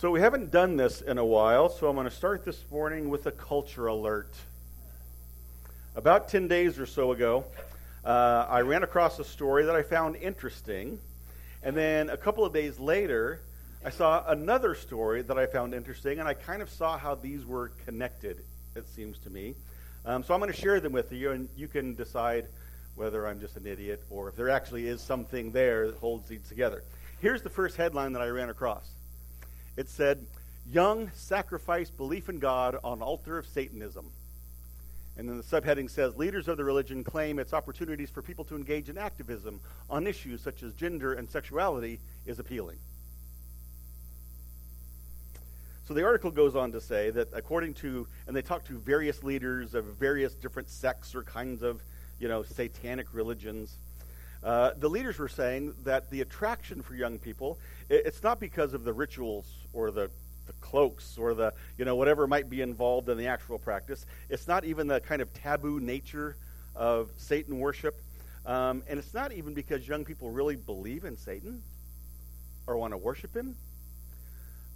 So, 0.00 0.12
we 0.12 0.20
haven't 0.20 0.52
done 0.52 0.76
this 0.76 1.00
in 1.00 1.18
a 1.18 1.24
while, 1.24 1.68
so 1.68 1.88
I'm 1.88 1.96
going 1.96 2.08
to 2.08 2.14
start 2.14 2.44
this 2.44 2.64
morning 2.70 3.08
with 3.08 3.26
a 3.26 3.32
culture 3.32 3.88
alert. 3.88 4.32
About 5.96 6.28
10 6.28 6.46
days 6.46 6.78
or 6.78 6.86
so 6.86 7.10
ago, 7.10 7.44
uh, 8.04 8.46
I 8.48 8.60
ran 8.60 8.84
across 8.84 9.18
a 9.18 9.24
story 9.24 9.64
that 9.64 9.74
I 9.74 9.82
found 9.82 10.14
interesting. 10.14 11.00
And 11.64 11.76
then 11.76 12.10
a 12.10 12.16
couple 12.16 12.44
of 12.44 12.52
days 12.52 12.78
later, 12.78 13.40
I 13.84 13.90
saw 13.90 14.22
another 14.28 14.76
story 14.76 15.22
that 15.22 15.36
I 15.36 15.46
found 15.46 15.74
interesting, 15.74 16.20
and 16.20 16.28
I 16.28 16.34
kind 16.34 16.62
of 16.62 16.70
saw 16.70 16.96
how 16.96 17.16
these 17.16 17.44
were 17.44 17.72
connected, 17.84 18.44
it 18.76 18.86
seems 18.86 19.18
to 19.24 19.30
me. 19.30 19.56
Um, 20.06 20.22
so 20.22 20.32
I'm 20.32 20.38
going 20.38 20.52
to 20.52 20.56
share 20.56 20.78
them 20.78 20.92
with 20.92 21.10
you, 21.10 21.32
and 21.32 21.48
you 21.56 21.66
can 21.66 21.96
decide 21.96 22.46
whether 22.94 23.26
I'm 23.26 23.40
just 23.40 23.56
an 23.56 23.66
idiot 23.66 24.04
or 24.10 24.28
if 24.28 24.36
there 24.36 24.48
actually 24.48 24.86
is 24.86 25.00
something 25.00 25.50
there 25.50 25.88
that 25.88 25.96
holds 25.96 26.28
these 26.28 26.46
together. 26.48 26.84
Here's 27.20 27.42
the 27.42 27.50
first 27.50 27.76
headline 27.76 28.12
that 28.12 28.22
I 28.22 28.28
ran 28.28 28.48
across 28.48 28.92
it 29.78 29.88
said, 29.88 30.26
Young 30.70 31.10
sacrifice 31.14 31.88
belief 31.88 32.28
in 32.28 32.40
God 32.40 32.76
on 32.84 33.00
altar 33.00 33.38
of 33.38 33.46
Satanism. 33.46 34.10
And 35.16 35.28
then 35.28 35.38
the 35.38 35.42
subheading 35.44 35.88
says 35.88 36.16
Leaders 36.16 36.48
of 36.48 36.56
the 36.56 36.64
religion 36.64 37.04
claim 37.04 37.38
its 37.38 37.54
opportunities 37.54 38.10
for 38.10 38.20
people 38.20 38.44
to 38.46 38.56
engage 38.56 38.88
in 38.88 38.98
activism 38.98 39.60
on 39.88 40.06
issues 40.06 40.42
such 40.42 40.62
as 40.62 40.74
gender 40.74 41.14
and 41.14 41.30
sexuality 41.30 42.00
is 42.26 42.38
appealing. 42.38 42.76
So 45.86 45.94
the 45.94 46.04
article 46.04 46.32
goes 46.32 46.54
on 46.54 46.72
to 46.72 46.80
say 46.80 47.10
that 47.10 47.28
according 47.32 47.74
to, 47.74 48.06
and 48.26 48.36
they 48.36 48.42
talk 48.42 48.66
to 48.66 48.78
various 48.78 49.22
leaders 49.22 49.74
of 49.74 49.84
various 49.84 50.34
different 50.34 50.68
sects 50.68 51.14
or 51.14 51.22
kinds 51.22 51.62
of, 51.62 51.80
you 52.18 52.28
know, 52.28 52.42
satanic 52.42 53.06
religions. 53.12 53.74
Uh, 54.42 54.72
the 54.78 54.88
leaders 54.88 55.18
were 55.18 55.28
saying 55.28 55.74
that 55.84 56.10
the 56.10 56.20
attraction 56.20 56.82
for 56.82 56.94
young 56.94 57.18
people, 57.18 57.58
it's 57.88 58.22
not 58.22 58.40
because 58.40 58.74
of 58.74 58.84
the 58.84 58.92
rituals 58.92 59.46
or 59.72 59.90
the, 59.90 60.10
the 60.46 60.52
cloaks 60.60 61.16
or 61.18 61.34
the, 61.34 61.52
you 61.76 61.84
know, 61.84 61.96
whatever 61.96 62.26
might 62.26 62.48
be 62.50 62.60
involved 62.60 63.08
in 63.08 63.16
the 63.16 63.26
actual 63.26 63.58
practice. 63.58 64.06
It's 64.28 64.46
not 64.46 64.64
even 64.64 64.86
the 64.86 65.00
kind 65.00 65.22
of 65.22 65.32
taboo 65.34 65.80
nature 65.80 66.36
of 66.74 67.10
Satan 67.16 67.58
worship. 67.58 68.00
Um, 68.46 68.82
and 68.88 68.98
it's 68.98 69.14
not 69.14 69.32
even 69.32 69.54
because 69.54 69.86
young 69.86 70.04
people 70.04 70.30
really 70.30 70.56
believe 70.56 71.04
in 71.04 71.16
Satan 71.16 71.62
or 72.66 72.76
want 72.76 72.92
to 72.92 72.98
worship 72.98 73.34
him 73.34 73.56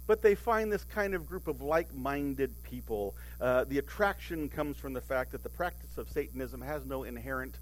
but 0.05 0.21
they 0.21 0.35
find 0.35 0.71
this 0.71 0.83
kind 0.83 1.13
of 1.13 1.25
group 1.25 1.47
of 1.47 1.61
like 1.61 1.93
minded 1.93 2.51
people. 2.63 3.15
Uh, 3.39 3.63
the 3.65 3.77
attraction 3.77 4.49
comes 4.49 4.77
from 4.77 4.93
the 4.93 5.01
fact 5.01 5.31
that 5.31 5.43
the 5.43 5.49
practice 5.49 5.97
of 5.97 6.09
Satanism 6.09 6.61
has 6.61 6.85
no 6.85 7.03
inherent 7.03 7.55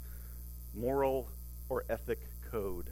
moral 0.74 1.28
or 1.70 1.86
ethic 1.90 2.20
code. 2.50 2.88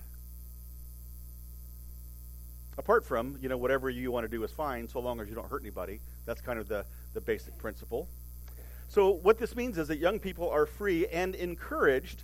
Apart 2.79 3.05
from, 3.05 3.37
you 3.41 3.49
know, 3.49 3.57
whatever 3.57 3.89
you 3.89 4.09
want 4.09 4.23
to 4.23 4.29
do 4.29 4.41
is 4.45 4.51
fine 4.51 4.87
so 4.87 5.01
long 5.01 5.19
as 5.19 5.27
you 5.27 5.35
don't 5.35 5.49
hurt 5.49 5.61
anybody. 5.61 5.99
That's 6.25 6.39
kind 6.39 6.57
of 6.57 6.69
the, 6.69 6.85
the 7.13 7.19
basic 7.19 7.57
principle. 7.57 8.07
So, 8.87 9.11
what 9.11 9.37
this 9.37 9.53
means 9.53 9.77
is 9.77 9.89
that 9.89 9.97
young 9.97 10.17
people 10.17 10.49
are 10.49 10.65
free 10.65 11.05
and 11.07 11.35
encouraged 11.35 12.23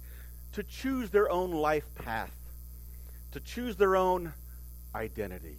to 0.53 0.63
choose 0.63 1.09
their 1.09 1.29
own 1.29 1.51
life 1.51 1.83
path, 1.95 2.31
to 3.33 3.41
choose 3.41 3.75
their 3.75 3.97
own 3.97 4.31
identity. 4.95 5.57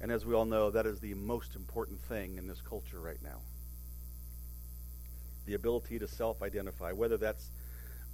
And 0.00 0.10
as 0.10 0.24
we 0.24 0.32
all 0.34 0.46
know, 0.46 0.70
that 0.70 0.86
is 0.86 1.00
the 1.00 1.12
most 1.12 1.54
important 1.54 2.00
thing 2.00 2.38
in 2.38 2.48
this 2.48 2.62
culture 2.62 3.00
right 3.00 3.22
now. 3.22 3.40
The 5.44 5.52
ability 5.52 5.98
to 5.98 6.08
self 6.08 6.42
identify, 6.42 6.92
whether 6.92 7.18
that's 7.18 7.50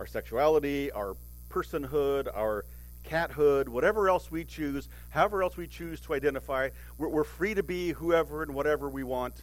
our 0.01 0.07
sexuality, 0.09 0.91
our 0.91 1.15
personhood, 1.49 2.27
our 2.35 2.65
cathood, 3.09 3.69
whatever 3.69 4.09
else 4.09 4.31
we 4.31 4.45
choose, 4.45 4.89
however 5.11 5.43
else 5.43 5.57
we 5.57 5.67
choose 5.67 6.01
to 6.03 6.15
identify, 6.15 6.71
we're, 6.99 7.09
we're, 7.09 7.25
free 7.25 7.55
to 7.55 7.63
be 7.63 7.93
whoever 7.93 8.43
and 8.43 8.55
whatever 8.55 8.89
we 8.89 9.03
want. 9.03 9.35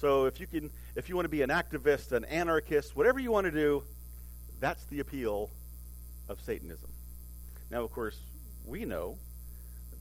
So 0.00 0.26
if 0.26 0.38
you 0.40 0.46
can, 0.46 0.70
if 0.94 1.08
you 1.08 1.16
want 1.16 1.24
to 1.24 1.30
be 1.30 1.42
an 1.42 1.50
activist, 1.50 2.12
an 2.12 2.24
anarchist, 2.24 2.94
whatever 2.94 3.18
you 3.18 3.32
want 3.32 3.46
to 3.46 3.50
do, 3.50 3.82
that's 4.60 4.84
the 4.86 5.00
appeal 5.00 5.50
of 6.28 6.40
Satanism. 6.40 6.90
Now, 7.70 7.82
of 7.82 7.92
course, 7.92 8.18
we 8.64 8.84
know 8.84 9.16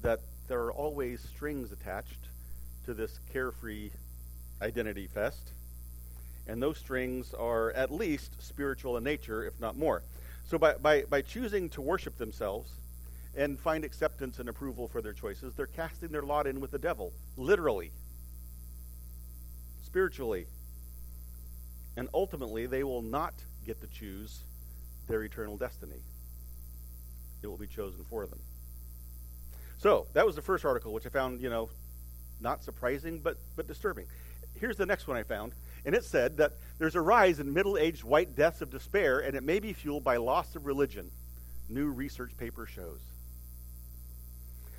that 0.02 0.20
there 0.48 0.60
are 0.60 0.72
always 0.72 1.22
strings 1.22 1.72
attached 1.72 2.28
to 2.86 2.94
this 2.94 3.20
carefree 3.34 3.90
identity 4.62 5.08
fest. 5.08 5.52
And 6.48 6.62
those 6.62 6.78
strings 6.78 7.34
are 7.34 7.72
at 7.72 7.92
least 7.92 8.32
spiritual 8.42 8.98
in 8.98 9.04
nature, 9.04 9.46
if 9.46 9.60
not 9.60 9.78
more. 9.78 10.04
So 10.46 10.58
by, 10.58 10.76
by, 10.76 11.04
by 11.04 11.22
choosing 11.22 11.70
to 11.70 11.82
worship 11.82 12.18
themselves 12.18 12.72
and 13.38 13.60
find 13.60 13.86
acceptance 13.86 14.40
and 14.40 14.50
approval 14.50 14.88
for 14.88 15.02
their 15.02 15.14
choices, 15.14 15.54
they're 15.54 15.68
casting 15.68 16.10
their 16.10 16.24
lot 16.24 16.48
in 16.48 16.60
with 16.60 16.72
the 16.72 16.80
devil, 16.80 17.14
literally, 17.38 17.92
spiritually. 19.86 20.48
And 21.96 22.10
ultimately, 22.14 22.66
they 22.66 22.84
will 22.84 23.04
not 23.04 23.36
get 23.66 23.80
to 23.82 23.88
choose 23.88 24.40
their 25.08 25.24
eternal 25.24 25.56
destiny. 25.56 26.02
It 27.44 27.48
will 27.48 27.58
be 27.58 27.68
chosen 27.68 28.04
for 28.10 28.26
them. 28.26 28.40
So 29.78 30.08
that 30.14 30.26
was 30.26 30.36
the 30.36 30.42
first 30.42 30.66
article, 30.66 30.92
which 30.92 31.06
I 31.06 31.10
found, 31.10 31.40
you 31.40 31.52
know, 31.52 31.70
not 32.42 32.64
surprising, 32.64 33.20
but, 33.20 33.38
but 33.56 33.68
disturbing. 33.68 34.08
Here's 34.60 34.78
the 34.78 34.86
next 34.88 35.08
one 35.08 35.16
I 35.16 35.22
found, 35.22 35.54
and 35.86 35.94
it 35.94 36.04
said 36.04 36.38
that 36.38 36.54
there's 36.80 36.96
a 36.96 37.02
rise 37.02 37.40
in 37.40 37.54
middle 37.54 37.78
aged 37.78 38.04
white 38.04 38.36
deaths 38.36 38.62
of 38.62 38.72
despair, 38.72 39.20
and 39.20 39.36
it 39.36 39.44
may 39.44 39.60
be 39.60 39.74
fueled 39.74 40.04
by 40.04 40.18
loss 40.18 40.56
of 40.56 40.66
religion, 40.66 41.12
new 41.70 41.92
research 41.92 42.36
paper 42.38 42.66
shows. 42.66 43.00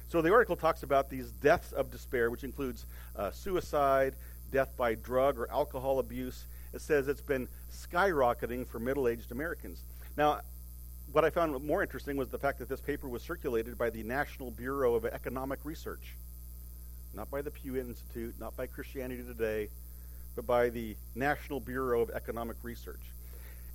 So 0.08 0.22
the 0.22 0.32
article 0.32 0.56
talks 0.56 0.82
about 0.82 1.10
these 1.10 1.30
deaths 1.32 1.72
of 1.72 1.90
despair, 1.90 2.30
which 2.30 2.42
includes 2.42 2.86
uh, 3.14 3.30
suicide, 3.30 4.14
death 4.50 4.74
by 4.76 4.94
drug 4.94 5.38
or 5.38 5.50
alcohol 5.50 5.98
abuse. 5.98 6.44
It 6.72 6.80
says 6.80 7.08
it's 7.08 7.20
been 7.20 7.48
skyrocketing 7.70 8.66
for 8.66 8.78
middle 8.78 9.06
aged 9.06 9.32
Americans. 9.32 9.82
Now, 10.16 10.40
what 11.12 11.24
I 11.24 11.30
found 11.30 11.62
more 11.64 11.82
interesting 11.82 12.16
was 12.16 12.28
the 12.28 12.38
fact 12.38 12.58
that 12.58 12.68
this 12.68 12.80
paper 12.80 13.08
was 13.08 13.22
circulated 13.22 13.76
by 13.76 13.90
the 13.90 14.02
National 14.02 14.50
Bureau 14.50 14.94
of 14.94 15.04
Economic 15.04 15.58
Research, 15.64 16.16
not 17.14 17.30
by 17.30 17.42
the 17.42 17.50
Pew 17.50 17.76
Institute, 17.76 18.34
not 18.38 18.56
by 18.56 18.66
Christianity 18.66 19.22
Today, 19.22 19.68
but 20.36 20.46
by 20.46 20.68
the 20.68 20.96
National 21.14 21.60
Bureau 21.60 22.00
of 22.00 22.10
Economic 22.10 22.56
Research. 22.62 23.00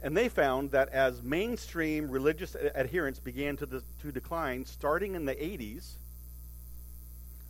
And 0.01 0.17
they 0.17 0.29
found 0.29 0.71
that 0.71 0.89
as 0.89 1.21
mainstream 1.23 2.09
religious 2.09 2.55
adherence 2.55 3.19
began 3.19 3.55
to, 3.57 3.65
de- 3.65 3.81
to 4.01 4.11
decline 4.11 4.65
starting 4.65 5.15
in 5.15 5.25
the 5.25 5.35
80s, 5.35 5.93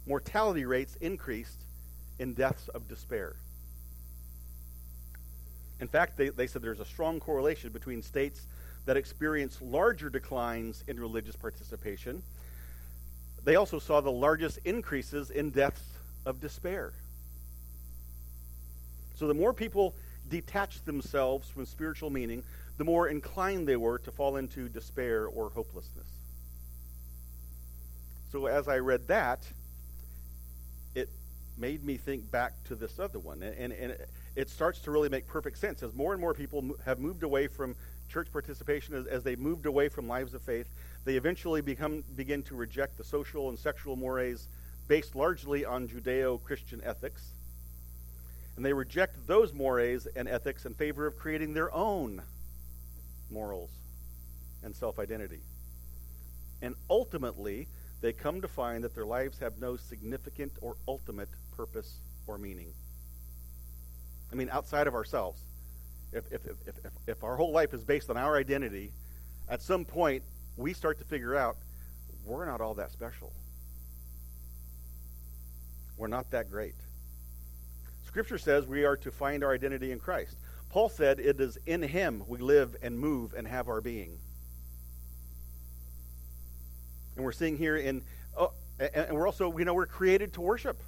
mortality 0.05 0.65
rates 0.65 0.95
increased 1.01 1.63
in 2.19 2.33
deaths 2.33 2.67
of 2.69 2.87
despair. 2.87 3.35
In 5.79 5.87
fact, 5.87 6.17
they, 6.17 6.29
they 6.29 6.47
said 6.47 6.61
there's 6.61 6.79
a 6.79 6.85
strong 6.85 7.19
correlation 7.19 7.71
between 7.71 8.01
states 8.01 8.41
that 8.85 8.97
experienced 8.97 9.61
larger 9.61 10.09
declines 10.09 10.83
in 10.87 10.99
religious 10.99 11.35
participation. 11.35 12.21
They 13.43 13.55
also 13.55 13.79
saw 13.79 14.01
the 14.01 14.11
largest 14.11 14.59
increases 14.65 15.29
in 15.29 15.49
deaths 15.49 15.83
of 16.25 16.39
despair. 16.39 16.93
So 19.15 19.27
the 19.27 19.33
more 19.33 19.53
people 19.53 19.93
detached 20.29 20.85
themselves 20.85 21.49
from 21.49 21.65
spiritual 21.65 22.09
meaning, 22.09 22.43
the 22.77 22.83
more 22.83 23.07
inclined 23.07 23.67
they 23.67 23.75
were 23.75 23.99
to 23.99 24.11
fall 24.11 24.37
into 24.37 24.69
despair 24.69 25.27
or 25.27 25.49
hopelessness. 25.49 26.07
So 28.31 28.47
as 28.47 28.67
I 28.67 28.79
read 28.79 29.07
that, 29.07 29.45
made 31.57 31.83
me 31.83 31.97
think 31.97 32.29
back 32.31 32.53
to 32.65 32.75
this 32.75 32.99
other 32.99 33.19
one. 33.19 33.43
And, 33.43 33.55
and, 33.55 33.73
and 33.73 33.97
it 34.35 34.49
starts 34.49 34.79
to 34.81 34.91
really 34.91 35.09
make 35.09 35.27
perfect 35.27 35.57
sense 35.57 35.83
as 35.83 35.93
more 35.93 36.13
and 36.13 36.21
more 36.21 36.33
people 36.33 36.75
have 36.85 36.99
moved 36.99 37.23
away 37.23 37.47
from 37.47 37.75
church 38.09 38.31
participation 38.31 38.95
as, 38.95 39.05
as 39.05 39.23
they 39.23 39.35
moved 39.35 39.65
away 39.65 39.89
from 39.89 40.07
lives 40.07 40.33
of 40.33 40.41
faith. 40.41 40.67
They 41.05 41.15
eventually 41.15 41.61
become, 41.61 42.03
begin 42.15 42.43
to 42.43 42.55
reject 42.55 42.97
the 42.97 43.03
social 43.03 43.49
and 43.49 43.59
sexual 43.59 43.95
mores 43.95 44.47
based 44.87 45.15
largely 45.15 45.65
on 45.65 45.87
Judeo 45.87 46.41
Christian 46.43 46.81
ethics. 46.83 47.31
And 48.55 48.65
they 48.65 48.73
reject 48.73 49.27
those 49.27 49.53
mores 49.53 50.07
and 50.15 50.27
ethics 50.27 50.65
in 50.65 50.73
favor 50.73 51.07
of 51.07 51.17
creating 51.17 51.53
their 51.53 51.73
own 51.73 52.21
morals 53.31 53.71
and 54.63 54.75
self 54.75 54.99
identity. 54.99 55.39
And 56.61 56.75
ultimately, 56.89 57.67
they 58.01 58.13
come 58.13 58.41
to 58.41 58.47
find 58.47 58.83
that 58.83 58.95
their 58.95 59.05
lives 59.05 59.39
have 59.39 59.59
no 59.59 59.75
significant 59.75 60.53
or 60.61 60.75
ultimate 60.87 61.29
purpose 61.55 61.99
or 62.27 62.37
meaning. 62.37 62.73
I 64.31 64.35
mean, 64.35 64.49
outside 64.51 64.87
of 64.87 64.95
ourselves 64.95 65.39
if, 66.13 66.31
if, 66.31 66.45
if, 66.45 66.55
if, 66.67 66.91
if 67.07 67.23
our 67.23 67.35
whole 67.35 67.51
life 67.51 67.73
is 67.73 67.83
based 67.83 68.09
on 68.09 68.17
our 68.17 68.37
identity, 68.37 68.91
at 69.49 69.61
some 69.61 69.85
point 69.85 70.23
we 70.57 70.73
start 70.73 70.99
to 70.99 71.03
figure 71.03 71.35
out 71.35 71.57
we're 72.25 72.45
not 72.45 72.61
all 72.61 72.75
that 72.75 72.91
special. 72.91 73.33
We're 75.97 76.07
not 76.07 76.31
that 76.31 76.49
great. 76.49 76.75
Scripture 78.05 78.37
says 78.37 78.67
we 78.67 78.85
are 78.85 78.97
to 78.97 79.11
find 79.11 79.43
our 79.43 79.53
identity 79.53 79.91
in 79.91 79.99
Christ. 79.99 80.35
Paul 80.69 80.89
said 80.89 81.19
it 81.19 81.39
is 81.39 81.57
in 81.65 81.81
him 81.81 82.23
we 82.27 82.39
live 82.39 82.75
and 82.81 82.97
move 82.97 83.33
and 83.35 83.47
have 83.47 83.67
our 83.67 83.81
being. 83.81 84.17
And 87.15 87.25
we're 87.25 87.31
seeing 87.31 87.57
here 87.57 87.77
in, 87.77 88.01
oh, 88.37 88.53
and 88.79 89.15
we're 89.15 89.27
also, 89.27 89.49
we 89.49 89.63
know 89.63 89.73
we're 89.73 89.85
created 89.85 90.33
to 90.33 90.41
worship. 90.41 90.79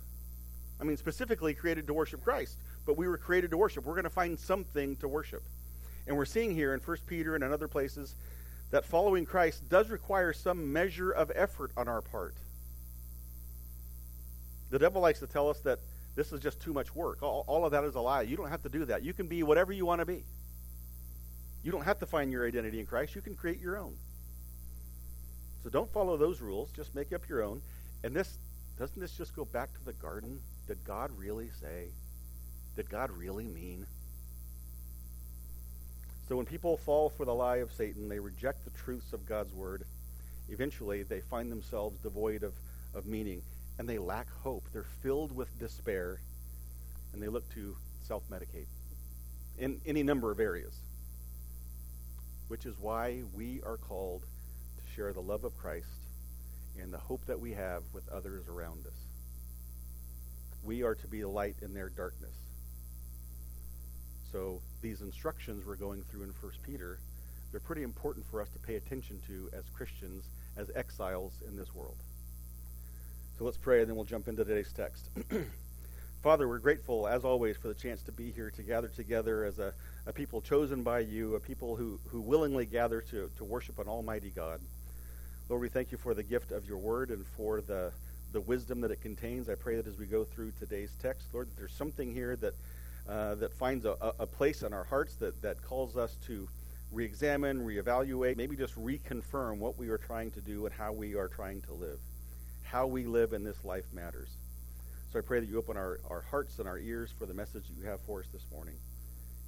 I 0.80 0.84
mean, 0.84 0.98
specifically 0.98 1.54
created 1.54 1.88
to 1.88 1.94
worship 1.94 2.24
Christ, 2.24 2.58
but 2.86 2.98
we 2.98 3.08
were 3.08 3.18
created 3.18 3.52
to 3.52 3.58
worship. 3.58 3.86
We're 3.86 3.94
going 3.94 4.04
to 4.04 4.10
find 4.10 4.40
something 4.40 4.96
to 4.98 5.08
worship. 5.08 5.44
And 6.08 6.18
we're 6.18 6.26
seeing 6.26 6.54
here 6.54 6.74
in 6.74 6.80
1 6.80 6.98
Peter 7.08 7.36
and 7.36 7.44
in 7.44 7.52
other 7.52 7.68
places 7.68 8.16
that 8.72 8.86
following 8.86 9.26
Christ 9.26 9.68
does 9.70 9.90
require 9.90 10.34
some 10.34 10.74
measure 10.74 11.12
of 11.12 11.32
effort 11.34 11.72
on 11.78 11.88
our 11.88 12.02
part. 12.02 12.36
The 14.70 14.80
devil 14.80 15.02
likes 15.02 15.20
to 15.20 15.28
tell 15.28 15.50
us 15.50 15.60
that 15.62 15.80
this 16.16 16.32
is 16.32 16.42
just 16.42 16.62
too 16.62 16.74
much 16.74 16.94
work. 16.96 17.22
All, 17.22 17.44
all, 17.48 17.66
of 17.66 17.72
that 17.72 17.84
is 17.84 17.96
a 17.96 18.02
lie. 18.02 18.24
You 18.24 18.38
don't 18.38 18.50
have 18.50 18.64
to 18.64 18.70
do 18.70 18.86
that. 18.86 19.04
You 19.04 19.14
can 19.14 19.28
be 19.28 19.44
whatever 19.44 19.72
you 19.72 19.86
want 19.86 20.00
to 20.00 20.06
be. 20.06 20.24
You 21.64 21.72
don't 21.72 21.84
have 21.84 22.00
to 22.00 22.06
find 22.06 22.32
your 22.32 22.48
identity 22.48 22.80
in 22.80 22.86
Christ. 22.86 23.16
You 23.16 23.22
can 23.22 23.36
create 23.36 23.60
your 23.60 23.78
own. 23.78 23.96
So 25.64 25.70
don't 25.70 25.92
follow 25.92 26.16
those 26.16 26.42
rules. 26.42 26.70
Just 26.72 26.94
make 26.94 27.12
up 27.12 27.28
your 27.28 27.44
own. 27.44 27.62
And 28.04 28.16
this 28.16 28.38
doesn't 28.78 29.00
this 29.00 29.18
just 29.18 29.36
go 29.36 29.46
back 29.46 29.74
to 29.74 29.86
the 29.86 29.94
garden? 29.94 30.40
Did 30.68 30.84
God 30.86 31.12
really 31.18 31.50
say? 31.62 31.88
Did 32.76 32.90
God 32.90 33.12
really 33.12 33.46
mean? 33.46 33.86
So 36.28 36.36
when 36.36 36.46
people 36.46 36.78
fall 36.78 37.10
for 37.10 37.26
the 37.26 37.34
lie 37.34 37.58
of 37.58 37.72
Satan, 37.72 38.10
they 38.10 38.20
reject 38.20 38.66
the 38.66 38.72
truths 38.72 39.14
of 39.14 39.26
God's 39.28 39.54
word. 39.54 39.84
Eventually, 40.50 41.04
they 41.04 41.22
find 41.22 41.52
themselves 41.52 41.98
devoid 42.00 42.44
of, 42.44 42.54
of 42.96 43.06
meaning 43.06 43.42
and 43.78 43.88
they 43.88 43.98
lack 43.98 44.28
hope. 44.44 44.64
They're 44.72 44.86
filled 45.02 45.36
with 45.36 45.58
despair, 45.60 46.20
and 47.14 47.22
they 47.22 47.28
look 47.28 47.48
to 47.54 47.76
self 48.04 48.24
medicate 48.30 48.68
in 49.58 49.80
any 49.86 50.04
number 50.04 50.32
of 50.32 50.40
areas, 50.40 50.74
which 52.48 52.66
is 52.66 52.76
why 52.80 53.24
we 53.34 53.62
are 53.66 53.78
called 53.78 54.22
to 54.22 54.96
share 54.96 55.14
the 55.14 55.22
love 55.22 55.44
of 55.44 55.58
Christ 55.58 55.88
and 56.80 56.94
the 56.94 56.98
hope 56.98 57.26
that 57.28 57.40
we 57.40 57.54
have 57.54 57.84
with 57.94 58.08
others 58.10 58.48
around 58.50 58.86
us. 58.86 59.05
We 60.66 60.84
are 60.84 60.96
to 60.96 61.08
be 61.08 61.22
a 61.22 61.30
light 61.30 61.56
in 61.62 61.74
their 61.74 61.90
darkness. 61.90 62.36
So 64.32 64.62
these 64.82 65.02
instructions 65.02 65.66
we're 65.66 65.76
going 65.76 66.04
through 66.10 66.24
in 66.24 66.30
1 66.42 66.52
Peter, 66.64 67.00
they're 67.52 67.60
pretty 67.60 67.84
important 67.84 68.26
for 68.26 68.42
us 68.42 68.50
to 68.50 68.60
pay 68.60 68.76
attention 68.76 69.22
to 69.28 69.50
as 69.58 69.64
Christians, 69.70 70.26
as 70.58 70.72
exiles 70.76 71.34
in 71.48 71.56
this 71.56 71.74
world. 71.74 71.98
So 73.38 73.46
let's 73.46 73.58
pray, 73.58 73.82
and 73.82 73.90
then 73.90 73.96
we'll 73.96 74.06
jump 74.06 74.28
into 74.28 74.44
today's 74.44 74.74
text. 74.74 75.10
Father, 76.24 76.48
we're 76.48 76.60
grateful, 76.60 77.08
as 77.08 77.24
always, 77.24 77.56
for 77.58 77.68
the 77.68 77.74
chance 77.76 78.02
to 78.04 78.12
be 78.12 78.32
here 78.32 78.50
to 78.50 78.64
gather 78.64 78.88
together 78.88 79.46
as 79.46 79.60
a, 79.60 79.74
a 80.08 80.14
people 80.14 80.42
chosen 80.42 80.82
by 80.82 81.00
you, 81.00 81.36
a 81.36 81.40
people 81.40 81.76
who, 81.76 82.00
who 82.08 82.20
willingly 82.20 82.66
gather 82.66 83.02
to, 83.02 83.30
to 83.38 83.44
worship 83.44 83.78
an 83.78 83.88
almighty 83.88 84.32
God. 84.36 84.60
Lord, 85.48 85.62
we 85.62 85.70
thank 85.70 85.92
you 85.92 86.00
for 86.00 86.16
the 86.16 86.24
gift 86.24 86.52
of 86.52 86.68
your 86.68 86.80
word 86.80 87.12
and 87.12 87.24
for 87.38 87.62
the, 87.62 87.92
the 88.36 88.42
wisdom 88.42 88.82
that 88.82 88.92
it 88.92 89.02
contains. 89.02 89.50
I 89.50 89.56
pray 89.56 89.78
that 89.78 89.88
as 89.88 89.98
we 89.98 90.06
go 90.06 90.26
through 90.26 90.52
today's 90.60 90.92
text, 91.02 91.30
Lord, 91.34 91.50
that 91.50 91.56
there's 91.58 91.74
something 91.74 92.14
here 92.14 92.36
that, 92.36 92.54
uh, 93.08 93.36
that 93.36 93.54
finds 93.54 93.86
a, 93.86 93.96
a 94.20 94.28
place 94.28 94.62
in 94.62 94.74
our 94.74 94.84
hearts 94.84 95.16
that, 95.16 95.42
that 95.42 95.62
calls 95.64 95.96
us 95.96 96.18
to 96.28 96.48
re-examine, 96.92 97.66
reevaluate, 97.66 98.36
maybe 98.36 98.58
just 98.58 98.76
reconfirm 98.76 99.58
what 99.60 99.78
we 99.78 99.88
are 99.88 99.98
trying 99.98 100.32
to 100.32 100.42
do 100.42 100.66
and 100.66 100.76
how 100.76 100.92
we 100.92 101.16
are 101.16 101.30
trying 101.30 101.62
to 101.62 101.74
live 101.74 102.00
how 102.66 102.88
we 102.88 103.06
live 103.06 103.32
in 103.32 103.44
this 103.44 103.64
life 103.64 103.86
matters. 103.94 104.30
So 105.14 105.20
I 105.20 105.22
pray 105.22 105.40
that 105.40 105.48
you 105.48 105.58
open 105.58 105.78
our, 105.78 106.00
our 106.10 106.22
hearts 106.22 106.60
and 106.60 106.68
our 106.68 106.78
ears 106.78 107.14
for 107.18 107.26
the 107.26 107.34
message 107.34 107.68
that 107.68 107.78
you 107.78 107.86
have 107.86 108.02
for 108.02 108.20
us 108.20 108.26
this 108.34 108.46
morning. 108.52 108.76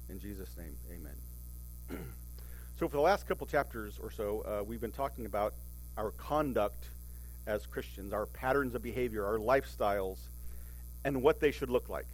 In 0.08 0.18
Jesus' 0.18 0.56
name, 0.56 0.74
amen. 0.90 1.98
so 2.78 2.88
for 2.88 2.96
the 2.96 3.02
last 3.02 3.28
couple 3.28 3.46
chapters 3.46 3.98
or 4.02 4.10
so, 4.10 4.40
uh, 4.42 4.64
we've 4.64 4.80
been 4.80 4.92
talking 4.92 5.26
about 5.26 5.52
our 5.98 6.12
conduct 6.12 6.88
as 7.48 7.66
Christians, 7.66 8.12
our 8.12 8.26
patterns 8.26 8.74
of 8.74 8.82
behavior, 8.82 9.24
our 9.24 9.38
lifestyles, 9.38 10.18
and 11.04 11.22
what 11.22 11.40
they 11.40 11.50
should 11.50 11.70
look 11.70 11.88
like. 11.88 12.06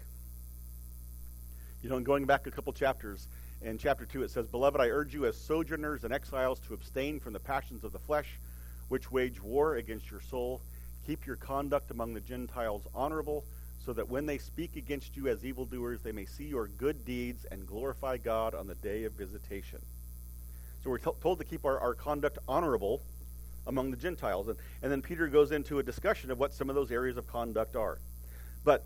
You 1.83 1.91
know, 1.91 1.97
and 1.97 2.07
going 2.07 2.25
back 2.25 2.47
a 2.47 2.51
couple 2.51 2.73
chapters, 2.73 3.29
in 3.61 3.77
chapter 3.77 4.07
2 4.07 4.23
it 4.23 4.31
says, 4.31 4.47
Beloved, 4.47 4.81
I 4.81 4.89
urge 4.89 5.13
you 5.13 5.27
as 5.27 5.37
sojourners 5.37 6.05
and 6.05 6.15
exiles 6.15 6.61
to 6.61 6.75
abstain 6.75 7.21
from 7.21 7.35
the 7.35 7.41
passions 7.41 7.85
of 7.85 7.93
the 7.93 7.99
flesh, 7.99 8.39
which 8.89 9.11
wage 9.11 9.43
war 9.43 9.77
against 9.77 10.11
your 10.11 10.21
soul 10.21 10.63
Keep 11.07 11.27
your 11.27 11.37
conduct 11.37 11.91
among 11.91 12.15
the 12.15 12.21
Gentiles 12.21 12.87
honorable, 12.95 13.45
so 13.85 13.93
that 13.93 14.09
when 14.09 14.25
they 14.25 14.39
speak 14.39 14.77
against 14.77 15.17
you 15.17 15.29
as 15.29 15.45
evildoers, 15.45 16.01
they 16.01 16.13
may 16.13 16.25
see 16.25 16.45
your 16.45 16.69
good 16.69 17.05
deeds 17.05 17.45
and 17.51 17.67
glorify 17.67 18.17
God 18.17 18.55
on 18.55 18.67
the 18.67 18.75
day 18.77 19.05
of 19.05 19.13
visitation. 19.13 19.81
So 20.83 20.91
we're 20.91 20.99
t- 20.99 21.11
told 21.21 21.39
to 21.39 21.45
keep 21.45 21.67
our, 21.67 21.79
our 21.79 21.95
conduct 21.95 22.39
honorable 22.49 23.03
among 23.67 23.91
the 23.91 23.97
Gentiles. 23.97 24.49
And, 24.49 24.59
and 24.83 24.93
then 24.93 25.03
Peter 25.03 25.29
goes 25.29 25.53
into 25.53 25.79
a 25.79 25.83
discussion 25.83 26.31
of 26.31 26.39
what 26.39 26.53
some 26.53 26.69
of 26.69 26.75
those 26.75 26.91
areas 26.91 27.17
of 27.17 27.27
conduct 27.27 27.77
are. 27.77 27.99
But, 28.65 28.85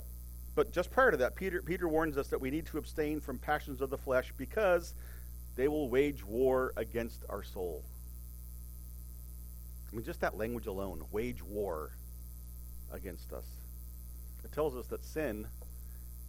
but 0.54 0.72
just 0.72 0.90
prior 0.90 1.10
to 1.10 1.16
that, 1.18 1.36
Peter, 1.36 1.62
Peter 1.62 1.88
warns 1.88 2.16
us 2.16 2.28
that 2.28 2.40
we 2.40 2.50
need 2.50 2.66
to 2.66 2.78
abstain 2.78 3.20
from 3.20 3.38
passions 3.38 3.80
of 3.80 3.90
the 3.90 3.98
flesh 3.98 4.32
because 4.36 4.94
they 5.56 5.68
will 5.68 5.88
wage 5.88 6.24
war 6.24 6.72
against 6.76 7.24
our 7.28 7.42
soul. 7.42 7.84
I 9.90 9.96
mean, 9.96 10.04
just 10.04 10.20
that 10.20 10.36
language 10.36 10.66
alone, 10.66 11.02
wage 11.10 11.42
war 11.42 11.90
against 12.92 13.32
us. 13.32 13.44
It 14.44 14.52
tells 14.52 14.76
us 14.76 14.86
that 14.86 15.04
sin 15.04 15.46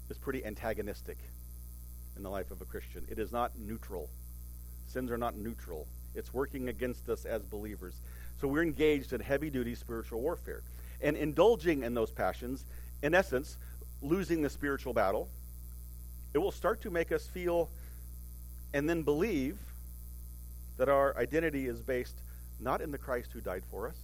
is 0.10 0.18
pretty 0.18 0.45
antagonistic 0.45 1.18
in 2.16 2.24
the 2.24 2.30
life 2.30 2.52
of 2.52 2.62
a 2.62 2.66
Christian. 2.66 3.06
It 3.10 3.19
is 3.19 3.31
not 3.31 3.52
neutral. 3.57 4.10
Sins 4.88 5.12
are 5.12 5.18
not 5.18 5.38
neutral. 5.38 5.88
It's 6.16 6.34
working 6.34 6.70
against 6.70 7.10
us 7.10 7.26
as 7.26 7.44
believers. 7.44 7.94
So 8.42 8.48
we're 8.48 8.64
engaged 8.64 9.14
in 9.14 9.22
heavy 9.22 9.50
duty 9.50 9.76
spiritual 9.76 10.22
warfare. 10.22 10.62
And 11.02 11.16
indulging 11.16 11.84
in 11.84 11.94
those 11.94 12.12
passions, 12.12 12.66
in 13.02 13.14
essence, 13.14 13.58
losing 14.02 14.42
the 14.42 14.50
spiritual 14.50 14.94
battle, 14.94 15.28
it 16.34 16.38
will 16.38 16.52
start 16.52 16.82
to 16.82 16.90
make 16.90 17.12
us 17.12 17.26
feel 17.28 17.70
and 18.74 18.90
then 18.90 19.04
believe 19.04 19.58
that 20.78 20.90
our 20.90 21.16
identity 21.18 21.68
is 21.68 21.80
based 21.82 22.16
not 22.60 22.82
in 22.82 22.92
the 22.92 22.98
Christ 22.98 23.32
who 23.34 23.42
died 23.42 23.64
for 23.72 23.88
us, 23.88 23.96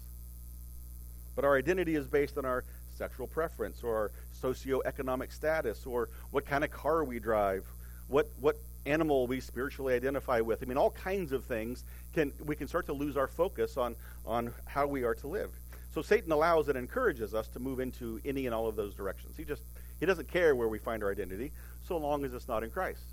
but 1.36 1.46
our 1.46 1.58
identity 1.58 1.96
is 1.96 2.08
based 2.08 2.38
on 2.38 2.46
our 2.46 2.64
sexual 2.98 3.28
preference 3.28 3.84
or 3.84 3.96
our 3.96 4.12
socioeconomic 4.42 5.32
status 5.32 5.86
or 5.86 6.10
what 6.32 6.46
kind 6.46 6.64
of 6.64 6.72
car 6.72 7.04
we 7.04 7.20
drive, 7.20 7.66
what, 8.08 8.30
what 8.40 8.58
animal 8.86 9.28
we 9.28 9.40
spiritually 9.40 9.94
identify 9.94 10.42
with. 10.42 10.62
I 10.62 10.66
mean, 10.66 10.78
all 10.78 10.92
kinds 10.92 11.32
of 11.32 11.46
things 11.46 11.84
can 12.14 12.32
we 12.46 12.56
can 12.56 12.68
start 12.68 12.86
to 12.88 12.94
lose 12.94 13.18
our 13.18 13.28
focus 13.28 13.78
on, 13.78 13.96
on 14.26 14.54
how 14.66 14.88
we 14.88 15.04
are 15.04 15.16
to 15.16 15.28
live. 15.28 15.52
So 15.94 16.02
Satan 16.02 16.32
allows 16.32 16.68
and 16.68 16.78
encourages 16.78 17.34
us 17.34 17.48
to 17.50 17.60
move 17.60 17.80
into 17.80 18.20
any 18.26 18.46
and 18.46 18.54
all 18.54 18.68
of 18.68 18.76
those 18.76 18.94
directions. 18.94 19.36
He 19.38 19.44
just 19.44 19.64
he 20.00 20.06
doesn't 20.06 20.28
care 20.28 20.56
where 20.56 20.68
we 20.68 20.78
find 20.78 21.04
our 21.04 21.12
identity, 21.12 21.52
so 21.88 21.98
long 21.98 22.26
as 22.26 22.34
it's 22.34 22.48
not 22.48 22.64
in 22.64 22.70
Christ. 22.70 23.06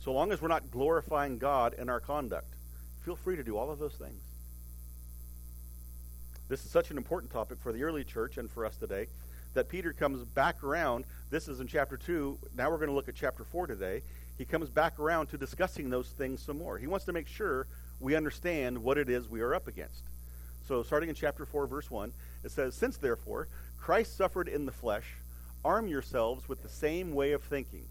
So 0.00 0.12
long 0.12 0.30
as 0.30 0.40
we're 0.40 0.48
not 0.48 0.70
glorifying 0.70 1.38
God 1.38 1.74
in 1.74 1.88
our 1.88 2.00
conduct. 2.00 2.54
Feel 3.04 3.16
free 3.16 3.36
to 3.36 3.42
do 3.42 3.56
all 3.56 3.70
of 3.70 3.78
those 3.78 3.94
things. 3.94 4.22
This 6.48 6.64
is 6.64 6.70
such 6.70 6.92
an 6.92 6.96
important 6.96 7.32
topic 7.32 7.58
for 7.60 7.72
the 7.72 7.82
early 7.82 8.04
church 8.04 8.38
and 8.38 8.48
for 8.48 8.64
us 8.64 8.76
today 8.76 9.08
that 9.56 9.68
Peter 9.70 9.92
comes 9.92 10.22
back 10.22 10.62
around. 10.62 11.04
This 11.30 11.48
is 11.48 11.60
in 11.60 11.66
chapter 11.66 11.96
2. 11.96 12.38
Now 12.56 12.70
we're 12.70 12.76
going 12.76 12.90
to 12.90 12.94
look 12.94 13.08
at 13.08 13.14
chapter 13.14 13.42
4 13.42 13.66
today. 13.66 14.02
He 14.36 14.44
comes 14.44 14.68
back 14.68 14.98
around 14.98 15.28
to 15.28 15.38
discussing 15.38 15.88
those 15.88 16.08
things 16.08 16.42
some 16.42 16.58
more. 16.58 16.78
He 16.78 16.86
wants 16.86 17.06
to 17.06 17.12
make 17.12 17.26
sure 17.26 17.66
we 17.98 18.14
understand 18.14 18.76
what 18.82 18.98
it 18.98 19.08
is 19.08 19.28
we 19.28 19.40
are 19.40 19.54
up 19.54 19.66
against. 19.66 20.02
So, 20.68 20.82
starting 20.82 21.08
in 21.08 21.14
chapter 21.14 21.46
4, 21.46 21.66
verse 21.66 21.90
1, 21.90 22.12
it 22.44 22.50
says, 22.50 22.74
Since 22.74 22.98
therefore 22.98 23.48
Christ 23.80 24.16
suffered 24.16 24.48
in 24.48 24.66
the 24.66 24.72
flesh, 24.72 25.14
arm 25.64 25.88
yourselves 25.88 26.48
with 26.48 26.62
the 26.62 26.68
same 26.68 27.14
way 27.14 27.32
of 27.32 27.42
thinking. 27.42 27.86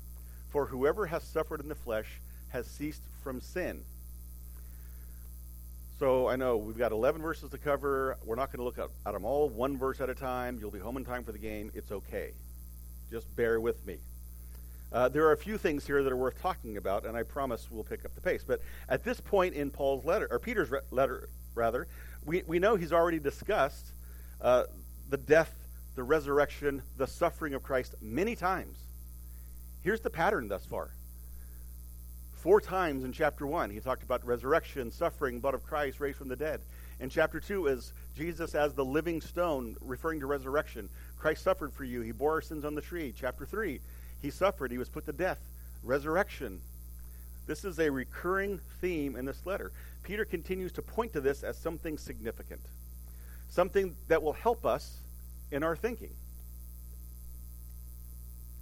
For 0.52 0.68
whoever 0.68 1.08
has 1.08 1.24
suffered 1.24 1.62
in 1.62 1.68
the 1.68 1.76
flesh 1.76 2.22
has 2.50 2.68
ceased 2.68 3.02
from 3.24 3.42
sin 3.42 3.82
so 6.00 6.28
I 6.28 6.36
know 6.36 6.58
we've 6.58 6.78
got 6.78 6.92
11 6.92 7.22
verses 7.22 7.50
to 7.52 7.58
cover. 7.58 8.18
We're 8.26 8.36
not 8.36 8.52
going 8.52 8.60
to 8.60 8.64
look 8.64 8.78
at, 8.78 8.90
at 9.06 9.14
them 9.14 9.24
all 9.24 9.48
one 9.50 9.78
verse 9.78 10.02
at 10.02 10.10
a 10.10 10.16
time. 10.16 10.58
You'll 10.60 10.72
be 10.72 10.80
home 10.80 10.98
in 10.98 11.06
time 11.06 11.24
for 11.24 11.32
the 11.32 11.40
game. 11.40 11.72
It's 11.74 11.92
okay. 11.92 12.32
Just 13.10 13.34
bear 13.36 13.62
with 13.62 13.86
me. 13.86 13.98
Uh, 14.92 15.10
there 15.10 15.26
are 15.26 15.32
a 15.32 15.38
few 15.38 15.58
things 15.58 15.86
here 15.86 16.04
that 16.04 16.12
are 16.12 16.18
worth 16.18 16.42
talking 16.42 16.78
about, 16.78 17.06
and 17.06 17.18
I 17.18 17.24
promise 17.24 17.68
we'll 17.72 17.84
pick 17.84 18.06
up 18.06 18.14
the 18.14 18.22
pace. 18.22 18.44
But 18.46 18.62
at 18.90 19.04
this 19.04 19.20
point 19.22 19.56
in 19.56 19.72
Paul's 19.72 20.06
letter, 20.06 20.28
or 20.30 20.40
Peter's 20.40 20.70
re- 20.70 20.80
letter, 20.92 21.30
rather, 21.54 21.88
we, 22.26 22.44
we 22.46 22.60
know 22.60 22.76
he's 22.76 22.94
already 22.94 23.20
discussed 23.20 23.94
uh, 24.42 24.64
the 25.10 25.18
death, 25.18 25.54
the 25.96 26.04
resurrection, 26.04 26.82
the 26.98 27.08
suffering 27.08 27.54
of 27.54 27.64
Christ 27.64 27.96
many 28.02 28.36
times. 28.36 28.78
Here's 29.82 30.02
the 30.02 30.10
pattern 30.10 30.48
thus 30.50 30.66
far. 30.66 30.92
Four 32.46 32.62
times 32.62 33.04
in 33.04 33.12
chapter 33.12 33.48
1, 33.48 33.72
he 33.72 33.80
talked 33.80 34.04
about 34.04 34.24
resurrection, 34.24 34.92
suffering, 34.92 35.40
blood 35.40 35.56
of 35.56 35.64
Christ, 35.64 36.00
raised 36.00 36.20
from 36.20 36.28
the 36.28 36.36
dead. 36.36 36.62
In 37.00 37.10
chapter 37.10 37.40
2 37.40 37.66
is 37.66 37.92
Jesus 38.16 38.54
as 38.54 38.76
the 38.76 38.86
living 38.86 39.20
stone, 39.20 39.76
referring 39.82 40.20
to 40.20 40.28
resurrection. 40.28 40.88
Christ 41.18 41.44
suffered 41.44 41.74
for 41.74 41.86
you. 41.86 42.02
He 42.02 42.12
bore 42.12 42.34
our 42.34 42.42
sins 42.42 42.64
on 42.64 42.76
the 42.76 42.84
tree. 42.84 43.12
Chapter 43.20 43.48
3, 43.48 43.80
he 44.22 44.30
suffered. 44.30 44.70
He 44.70 44.78
was 44.78 44.90
put 44.90 45.08
to 45.08 45.12
death. 45.12 45.40
Resurrection. 45.82 46.62
This 47.48 47.66
is 47.66 47.80
a 47.80 47.90
recurring 47.90 48.60
theme 48.80 49.16
in 49.16 49.26
this 49.26 49.44
letter. 49.48 49.72
Peter 50.04 50.24
continues 50.24 50.72
to 50.74 50.84
point 50.84 51.14
to 51.14 51.22
this 51.22 51.42
as 51.42 51.58
something 51.58 51.98
significant, 51.98 52.62
something 53.50 53.96
that 54.08 54.22
will 54.22 54.34
help 54.34 54.68
us 54.68 55.00
in 55.52 55.64
our 55.64 55.76
thinking. 55.76 56.14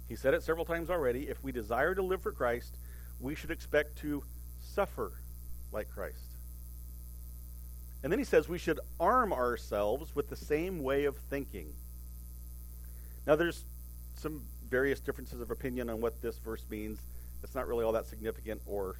He 0.08 0.16
said 0.16 0.32
it 0.32 0.42
several 0.42 0.64
times 0.64 0.88
already. 0.88 1.28
If 1.28 1.44
we 1.44 1.52
desire 1.52 1.94
to 1.94 2.02
live 2.02 2.22
for 2.22 2.32
Christ, 2.32 2.74
we 3.24 3.34
should 3.34 3.50
expect 3.50 3.96
to 3.96 4.22
suffer 4.60 5.10
like 5.72 5.90
Christ. 5.90 6.18
And 8.02 8.12
then 8.12 8.18
he 8.18 8.24
says 8.24 8.48
we 8.50 8.58
should 8.58 8.80
arm 9.00 9.32
ourselves 9.32 10.14
with 10.14 10.28
the 10.28 10.36
same 10.36 10.82
way 10.82 11.06
of 11.06 11.16
thinking. 11.16 11.72
Now, 13.26 13.34
there's 13.34 13.64
some 14.16 14.42
various 14.68 15.00
differences 15.00 15.40
of 15.40 15.50
opinion 15.50 15.88
on 15.88 16.02
what 16.02 16.20
this 16.20 16.36
verse 16.36 16.62
means. 16.68 16.98
It's 17.42 17.54
not 17.54 17.66
really 17.66 17.82
all 17.82 17.92
that 17.92 18.04
significant 18.06 18.60
or 18.66 18.96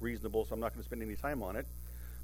reasonable, 0.00 0.44
so 0.44 0.54
I'm 0.54 0.60
not 0.60 0.72
going 0.72 0.82
to 0.82 0.86
spend 0.86 1.02
any 1.02 1.16
time 1.16 1.42
on 1.42 1.56
it. 1.56 1.66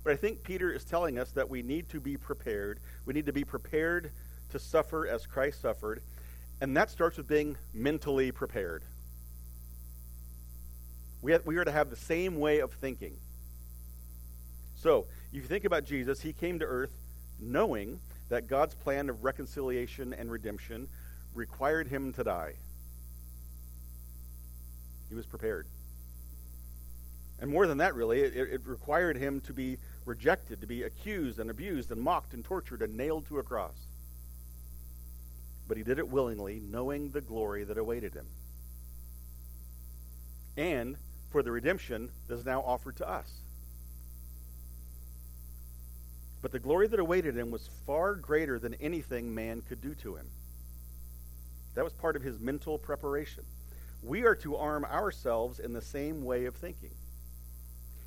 But 0.04 0.12
I 0.12 0.16
think 0.16 0.44
Peter 0.44 0.70
is 0.70 0.84
telling 0.84 1.18
us 1.18 1.32
that 1.32 1.50
we 1.50 1.62
need 1.62 1.88
to 1.88 2.00
be 2.00 2.16
prepared. 2.16 2.78
We 3.06 3.12
need 3.12 3.26
to 3.26 3.32
be 3.32 3.42
prepared 3.42 4.12
to 4.50 4.60
suffer 4.60 5.08
as 5.08 5.26
Christ 5.26 5.62
suffered. 5.62 6.00
And 6.60 6.76
that 6.76 6.90
starts 6.90 7.16
with 7.16 7.26
being 7.26 7.56
mentally 7.74 8.30
prepared. 8.30 8.84
We, 11.26 11.32
have, 11.32 11.44
we 11.44 11.56
are 11.56 11.64
to 11.64 11.72
have 11.72 11.90
the 11.90 11.96
same 11.96 12.38
way 12.38 12.60
of 12.60 12.70
thinking. 12.74 13.16
So, 14.76 15.06
if 15.32 15.34
you 15.34 15.40
think 15.42 15.64
about 15.64 15.84
Jesus, 15.84 16.20
he 16.20 16.32
came 16.32 16.60
to 16.60 16.64
earth 16.64 16.92
knowing 17.40 17.98
that 18.28 18.46
God's 18.46 18.76
plan 18.76 19.10
of 19.10 19.24
reconciliation 19.24 20.14
and 20.14 20.30
redemption 20.30 20.86
required 21.34 21.88
him 21.88 22.12
to 22.12 22.22
die. 22.22 22.52
He 25.08 25.16
was 25.16 25.26
prepared. 25.26 25.66
And 27.40 27.50
more 27.50 27.66
than 27.66 27.78
that, 27.78 27.96
really, 27.96 28.20
it, 28.20 28.36
it, 28.36 28.60
required 28.64 29.16
him 29.16 29.40
to 29.40 29.52
be 29.52 29.78
rejected, 30.04 30.60
to 30.60 30.66
be 30.68 30.84
accused 30.84 31.40
and 31.40 31.50
abused 31.50 31.90
and 31.90 32.00
mocked 32.00 32.34
and 32.34 32.44
tortured 32.44 32.82
and 32.82 32.96
nailed 32.96 33.26
to 33.26 33.40
a 33.40 33.42
cross. 33.42 33.88
But 35.66 35.76
he 35.76 35.82
did 35.82 35.98
it 35.98 36.06
willingly, 36.06 36.62
knowing 36.70 37.10
the 37.10 37.20
glory 37.20 37.64
that 37.64 37.78
awaited 37.78 38.14
him. 38.14 38.26
And 40.56 40.96
for 41.36 41.42
the 41.42 41.52
redemption 41.52 42.08
that 42.28 42.34
is 42.36 42.46
now 42.46 42.62
offered 42.62 42.96
to 42.96 43.06
us. 43.06 43.30
But 46.40 46.50
the 46.50 46.58
glory 46.58 46.86
that 46.86 46.98
awaited 46.98 47.36
him 47.36 47.50
was 47.50 47.68
far 47.86 48.14
greater 48.14 48.58
than 48.58 48.72
anything 48.80 49.34
man 49.34 49.60
could 49.60 49.82
do 49.82 49.94
to 49.96 50.16
him. 50.16 50.24
That 51.74 51.84
was 51.84 51.92
part 51.92 52.16
of 52.16 52.22
his 52.22 52.40
mental 52.40 52.78
preparation. 52.78 53.44
We 54.02 54.22
are 54.22 54.34
to 54.36 54.56
arm 54.56 54.86
ourselves 54.86 55.60
in 55.60 55.74
the 55.74 55.82
same 55.82 56.24
way 56.24 56.46
of 56.46 56.54
thinking. 56.54 56.94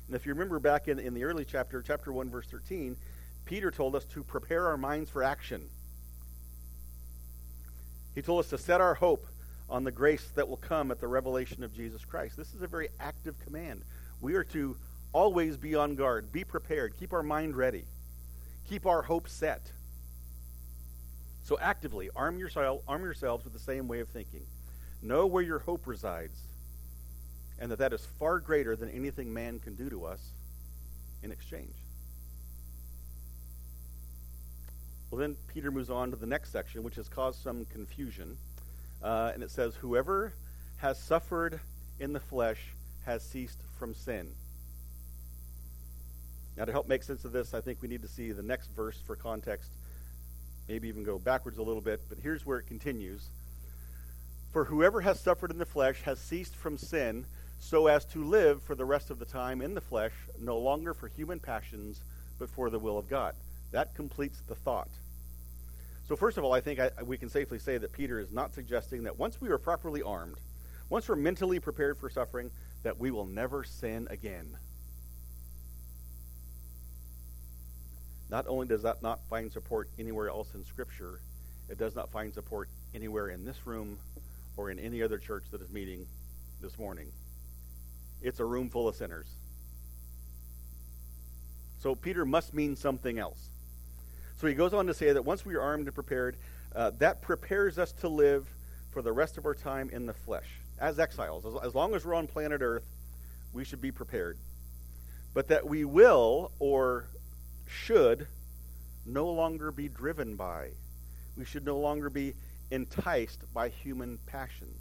And 0.08 0.16
if 0.16 0.26
you 0.26 0.32
remember 0.32 0.58
back 0.58 0.88
in, 0.88 0.98
in 0.98 1.14
the 1.14 1.22
early 1.22 1.44
chapter, 1.44 1.82
chapter 1.82 2.12
1, 2.12 2.30
verse 2.30 2.48
13, 2.48 2.96
Peter 3.44 3.70
told 3.70 3.94
us 3.94 4.06
to 4.06 4.24
prepare 4.24 4.66
our 4.66 4.76
minds 4.76 5.08
for 5.08 5.22
action. 5.22 5.68
He 8.12 8.22
told 8.22 8.40
us 8.40 8.50
to 8.50 8.58
set 8.58 8.80
our 8.80 8.94
hope 8.94 9.24
on 9.70 9.84
the 9.84 9.92
grace 9.92 10.30
that 10.34 10.48
will 10.48 10.56
come 10.56 10.90
at 10.90 11.00
the 11.00 11.06
revelation 11.06 11.62
of 11.62 11.72
Jesus 11.72 12.04
Christ. 12.04 12.36
This 12.36 12.52
is 12.54 12.62
a 12.62 12.66
very 12.66 12.88
active 12.98 13.38
command. 13.40 13.82
We 14.20 14.34
are 14.34 14.44
to 14.44 14.76
always 15.12 15.56
be 15.56 15.74
on 15.74 15.94
guard, 15.94 16.32
be 16.32 16.44
prepared, 16.44 16.96
keep 16.98 17.12
our 17.12 17.22
mind 17.22 17.56
ready, 17.56 17.84
keep 18.68 18.84
our 18.84 19.02
hope 19.02 19.28
set. 19.28 19.72
So 21.44 21.58
actively 21.60 22.10
arm 22.14 22.38
yourself, 22.38 22.82
arm 22.86 23.02
yourselves 23.02 23.44
with 23.44 23.52
the 23.52 23.60
same 23.60 23.88
way 23.88 24.00
of 24.00 24.08
thinking. 24.08 24.42
Know 25.02 25.26
where 25.26 25.42
your 25.42 25.60
hope 25.60 25.86
resides, 25.86 26.38
and 27.58 27.70
that 27.70 27.78
that 27.78 27.92
is 27.92 28.06
far 28.18 28.38
greater 28.40 28.76
than 28.76 28.90
anything 28.90 29.32
man 29.32 29.58
can 29.58 29.74
do 29.74 29.88
to 29.88 30.04
us 30.04 30.20
in 31.22 31.32
exchange. 31.32 31.74
Well, 35.10 35.20
then 35.20 35.36
Peter 35.48 35.70
moves 35.70 35.90
on 35.90 36.10
to 36.10 36.16
the 36.16 36.26
next 36.26 36.52
section, 36.52 36.82
which 36.82 36.94
has 36.96 37.08
caused 37.08 37.42
some 37.42 37.64
confusion. 37.64 38.36
Uh, 39.02 39.30
and 39.34 39.42
it 39.42 39.50
says, 39.50 39.74
Whoever 39.76 40.32
has 40.78 40.98
suffered 40.98 41.60
in 41.98 42.12
the 42.12 42.20
flesh 42.20 42.60
has 43.04 43.22
ceased 43.22 43.58
from 43.78 43.94
sin. 43.94 44.28
Now, 46.56 46.64
to 46.64 46.72
help 46.72 46.88
make 46.88 47.02
sense 47.02 47.24
of 47.24 47.32
this, 47.32 47.54
I 47.54 47.60
think 47.60 47.80
we 47.80 47.88
need 47.88 48.02
to 48.02 48.08
see 48.08 48.32
the 48.32 48.42
next 48.42 48.68
verse 48.74 49.00
for 49.06 49.16
context, 49.16 49.70
maybe 50.68 50.88
even 50.88 51.04
go 51.04 51.18
backwards 51.18 51.58
a 51.58 51.62
little 51.62 51.80
bit, 51.80 52.02
but 52.08 52.18
here's 52.22 52.44
where 52.44 52.58
it 52.58 52.66
continues. 52.66 53.28
For 54.52 54.64
whoever 54.64 55.00
has 55.00 55.20
suffered 55.20 55.50
in 55.50 55.58
the 55.58 55.64
flesh 55.64 56.02
has 56.02 56.18
ceased 56.18 56.56
from 56.56 56.76
sin, 56.76 57.24
so 57.60 57.86
as 57.86 58.04
to 58.06 58.24
live 58.24 58.62
for 58.62 58.74
the 58.74 58.84
rest 58.84 59.10
of 59.10 59.18
the 59.18 59.24
time 59.24 59.62
in 59.62 59.74
the 59.74 59.80
flesh, 59.80 60.12
no 60.40 60.58
longer 60.58 60.92
for 60.92 61.08
human 61.08 61.38
passions, 61.38 62.00
but 62.38 62.50
for 62.50 62.68
the 62.68 62.78
will 62.78 62.98
of 62.98 63.08
God. 63.08 63.34
That 63.70 63.94
completes 63.94 64.42
the 64.46 64.54
thought. 64.54 64.88
So, 66.10 66.16
first 66.16 66.38
of 66.38 66.42
all, 66.42 66.52
I 66.52 66.60
think 66.60 66.80
I, 66.80 66.90
we 67.04 67.16
can 67.16 67.28
safely 67.28 67.60
say 67.60 67.78
that 67.78 67.92
Peter 67.92 68.18
is 68.18 68.32
not 68.32 68.52
suggesting 68.52 69.04
that 69.04 69.16
once 69.16 69.40
we 69.40 69.48
are 69.48 69.58
properly 69.58 70.02
armed, 70.02 70.38
once 70.88 71.08
we're 71.08 71.14
mentally 71.14 71.60
prepared 71.60 71.96
for 71.98 72.10
suffering, 72.10 72.50
that 72.82 72.98
we 72.98 73.12
will 73.12 73.26
never 73.26 73.62
sin 73.62 74.08
again. 74.10 74.56
Not 78.28 78.48
only 78.48 78.66
does 78.66 78.82
that 78.82 79.02
not 79.02 79.20
find 79.28 79.52
support 79.52 79.88
anywhere 80.00 80.28
else 80.28 80.52
in 80.52 80.64
Scripture, 80.64 81.20
it 81.68 81.78
does 81.78 81.94
not 81.94 82.10
find 82.10 82.34
support 82.34 82.68
anywhere 82.92 83.28
in 83.28 83.44
this 83.44 83.64
room 83.64 83.96
or 84.56 84.68
in 84.72 84.80
any 84.80 85.04
other 85.04 85.18
church 85.18 85.44
that 85.52 85.62
is 85.62 85.70
meeting 85.70 86.04
this 86.60 86.76
morning. 86.76 87.06
It's 88.20 88.40
a 88.40 88.44
room 88.44 88.68
full 88.68 88.88
of 88.88 88.96
sinners. 88.96 89.28
So 91.78 91.94
Peter 91.94 92.26
must 92.26 92.52
mean 92.52 92.74
something 92.74 93.20
else. 93.20 93.49
So 94.40 94.46
he 94.46 94.54
goes 94.54 94.72
on 94.72 94.86
to 94.86 94.94
say 94.94 95.12
that 95.12 95.22
once 95.22 95.44
we 95.44 95.54
are 95.54 95.60
armed 95.60 95.84
and 95.84 95.94
prepared, 95.94 96.34
uh, 96.74 96.92
that 96.98 97.20
prepares 97.20 97.78
us 97.78 97.92
to 98.00 98.08
live 98.08 98.48
for 98.90 99.02
the 99.02 99.12
rest 99.12 99.36
of 99.36 99.44
our 99.44 99.54
time 99.54 99.90
in 99.92 100.06
the 100.06 100.14
flesh 100.14 100.48
as 100.80 100.98
exiles. 100.98 101.44
As, 101.44 101.52
as 101.62 101.74
long 101.74 101.94
as 101.94 102.06
we're 102.06 102.14
on 102.14 102.26
planet 102.26 102.62
Earth, 102.62 102.86
we 103.52 103.66
should 103.66 103.82
be 103.82 103.92
prepared. 103.92 104.38
But 105.34 105.48
that 105.48 105.66
we 105.66 105.84
will 105.84 106.52
or 106.58 107.04
should 107.68 108.26
no 109.04 109.30
longer 109.30 109.70
be 109.70 109.90
driven 109.90 110.36
by, 110.36 110.70
we 111.36 111.44
should 111.44 111.66
no 111.66 111.78
longer 111.78 112.08
be 112.08 112.32
enticed 112.70 113.40
by 113.52 113.68
human 113.68 114.18
passions. 114.24 114.80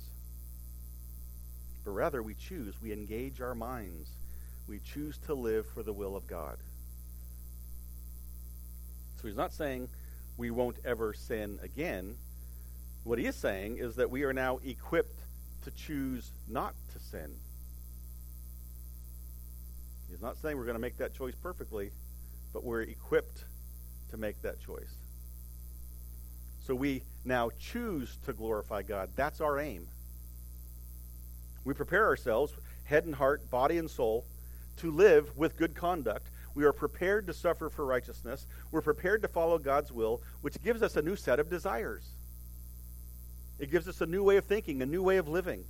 But 1.84 1.92
rather, 1.92 2.24
we 2.24 2.36
choose, 2.36 2.76
we 2.82 2.94
engage 2.94 3.42
our 3.42 3.56
minds, 3.56 4.10
we 4.70 4.80
choose 4.80 5.18
to 5.26 5.34
live 5.34 5.66
for 5.74 5.84
the 5.84 5.94
will 5.94 6.16
of 6.16 6.28
God. 6.28 6.58
So 9.20 9.28
he's 9.28 9.38
not 9.38 9.54
saying 9.54 9.90
we 10.38 10.50
won't 10.50 10.78
ever 10.86 11.14
sin 11.14 11.60
again. 11.62 12.16
What 13.04 13.20
he 13.20 13.26
is 13.26 13.36
saying 13.36 13.78
is 13.78 13.96
that 13.96 14.10
we 14.10 14.24
are 14.24 14.34
now 14.34 14.60
equipped 14.66 15.20
to 15.64 15.72
choose 15.72 16.32
not 16.48 16.74
to 16.94 17.00
sin. 17.00 17.30
He's 20.10 20.22
not 20.22 20.38
saying 20.38 20.58
we're 20.58 20.64
going 20.64 20.76
to 20.76 20.82
make 20.82 20.98
that 20.98 21.14
choice 21.14 21.36
perfectly, 21.36 21.92
but 22.54 22.64
we're 22.64 22.82
equipped 22.82 23.44
to 24.12 24.18
make 24.18 24.42
that 24.42 24.60
choice. 24.62 24.96
So 26.66 26.74
we 26.74 27.04
now 27.26 27.50
choose 27.60 28.18
to 28.26 28.34
glorify 28.34 28.84
God. 28.84 29.10
That's 29.16 29.42
our 29.42 29.60
aim. 29.60 29.88
We 31.66 31.74
prepare 31.74 32.06
ourselves, 32.06 32.54
head 32.86 33.06
and 33.06 33.16
heart, 33.16 33.50
body 33.50 33.78
and 33.78 33.90
soul, 33.90 34.26
to 34.78 34.92
live 34.92 35.38
with 35.38 35.58
good 35.58 35.76
conduct 35.76 36.28
we 36.60 36.66
are 36.66 36.74
prepared 36.74 37.26
to 37.28 37.34
suffer 37.34 37.70
for 37.70 37.86
righteousness. 37.86 38.46
We're 38.70 38.82
prepared 38.82 39.22
to 39.22 39.30
follow 39.30 39.58
God's 39.58 39.94
will, 39.94 40.22
which 40.42 40.62
gives 40.62 40.84
us 40.84 40.98
a 40.98 41.02
new 41.02 41.16
set 41.16 41.40
of 41.40 41.50
desires. 41.50 42.04
It 43.60 43.72
gives 43.72 43.88
us 43.88 44.02
a 44.02 44.06
new 44.06 44.26
way 44.26 44.36
of 44.36 44.44
thinking, 44.44 44.82
a 44.82 44.86
new 44.86 45.02
way 45.02 45.16
of 45.16 45.30
living. 45.30 45.64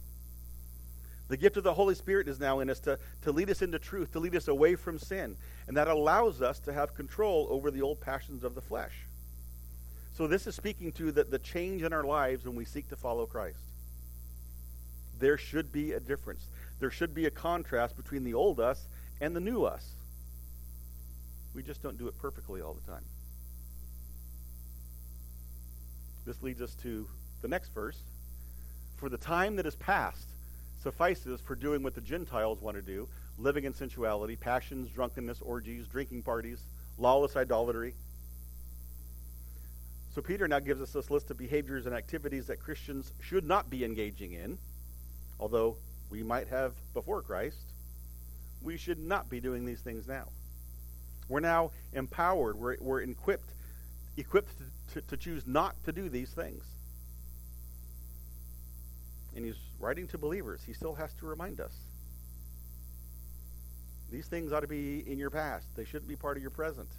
The 1.28 1.38
gift 1.38 1.58
of 1.58 1.64
the 1.64 1.76
Holy 1.76 1.94
Spirit 1.94 2.28
is 2.28 2.40
now 2.40 2.60
in 2.60 2.72
us 2.72 2.80
to, 2.80 2.98
to 3.22 3.32
lead 3.32 3.52
us 3.52 3.62
into 3.62 3.78
truth, 3.78 4.14
to 4.14 4.20
lead 4.20 4.36
us 4.36 4.48
away 4.48 4.74
from 4.74 4.98
sin. 4.98 5.36
And 5.68 5.78
that 5.78 5.88
allows 5.88 6.42
us 6.42 6.58
to 6.62 6.74
have 6.74 6.96
control 6.96 7.46
over 7.52 7.70
the 7.70 7.84
old 7.84 8.02
passions 8.02 8.44
of 8.44 8.56
the 8.56 8.62
flesh. 8.62 9.06
So, 10.18 10.26
this 10.26 10.48
is 10.48 10.56
speaking 10.56 10.92
to 10.94 11.12
the, 11.12 11.24
the 11.24 11.38
change 11.38 11.84
in 11.84 11.94
our 11.94 12.04
lives 12.04 12.46
when 12.46 12.56
we 12.56 12.66
seek 12.66 12.90
to 12.90 12.96
follow 12.96 13.28
Christ. 13.28 13.60
There 15.20 15.38
should 15.38 15.72
be 15.72 15.92
a 15.92 16.00
difference. 16.00 16.48
There 16.80 16.90
should 16.90 17.14
be 17.14 17.28
a 17.28 17.32
contrast 17.32 17.96
between 17.96 18.24
the 18.24 18.34
old 18.34 18.60
us 18.60 18.88
and 19.22 19.36
the 19.36 19.40
new 19.40 19.66
us. 19.66 19.86
We 21.60 21.64
just 21.64 21.84
don't 21.84 21.98
do 21.98 22.08
it 22.08 22.18
perfectly 22.18 22.62
all 22.62 22.74
the 22.74 22.90
time. 22.90 23.04
This 26.26 26.42
leads 26.42 26.62
us 26.62 26.74
to 26.84 27.06
the 27.42 27.50
next 27.50 27.74
verse. 27.74 27.98
For 28.96 29.10
the 29.10 29.18
time 29.18 29.58
that 29.58 29.66
is 29.66 29.76
past 29.76 30.26
suffices 30.82 31.42
for 31.42 31.56
doing 31.56 31.84
what 31.84 31.96
the 31.96 32.02
Gentiles 32.02 32.62
want 32.62 32.78
to 32.78 32.82
do 32.82 33.10
living 33.38 33.66
in 33.66 33.74
sensuality, 33.74 34.38
passions, 34.38 34.90
drunkenness, 34.92 35.42
orgies, 35.42 35.86
drinking 35.86 36.24
parties, 36.24 36.62
lawless 36.98 37.36
idolatry. 37.36 37.94
So 40.16 40.22
Peter 40.22 40.48
now 40.48 40.60
gives 40.60 40.80
us 40.80 40.94
this 40.94 41.12
list 41.12 41.30
of 41.30 41.38
behaviors 41.38 41.86
and 41.86 41.94
activities 41.94 42.48
that 42.48 42.62
Christians 42.62 43.12
should 43.20 43.44
not 43.44 43.70
be 43.70 43.84
engaging 43.84 44.32
in, 44.32 44.58
although 45.42 45.76
we 46.10 46.24
might 46.24 46.48
have 46.48 46.72
before 46.94 47.22
Christ. 47.22 47.74
We 48.64 48.78
should 48.78 49.00
not 49.00 49.30
be 49.30 49.42
doing 49.42 49.66
these 49.66 49.82
things 49.82 50.08
now. 50.08 50.30
We're 51.30 51.40
now 51.40 51.72
empowered. 51.94 52.58
We're, 52.58 52.76
we're 52.82 53.02
equipped, 53.02 53.54
equipped 54.18 54.52
to, 54.58 55.02
to, 55.02 55.08
to 55.08 55.18
choose 55.18 55.48
not 55.48 55.76
to 55.86 55.94
do 55.94 56.10
these 56.10 56.32
things. 56.32 56.64
and 59.36 59.46
he's 59.46 59.56
writing 59.80 60.08
to 60.08 60.18
believers, 60.18 60.62
he 60.66 60.74
still 60.74 60.96
has 60.96 61.14
to 61.14 61.26
remind 61.26 61.62
us. 61.62 61.72
These 64.12 64.28
things 64.28 64.52
ought 64.52 64.62
to 64.62 64.68
be 64.68 65.04
in 65.08 65.18
your 65.18 65.30
past. 65.30 65.66
They 65.76 65.86
shouldn't 65.86 66.10
be 66.10 66.16
part 66.16 66.36
of 66.36 66.42
your 66.42 66.50
present. 66.50 66.90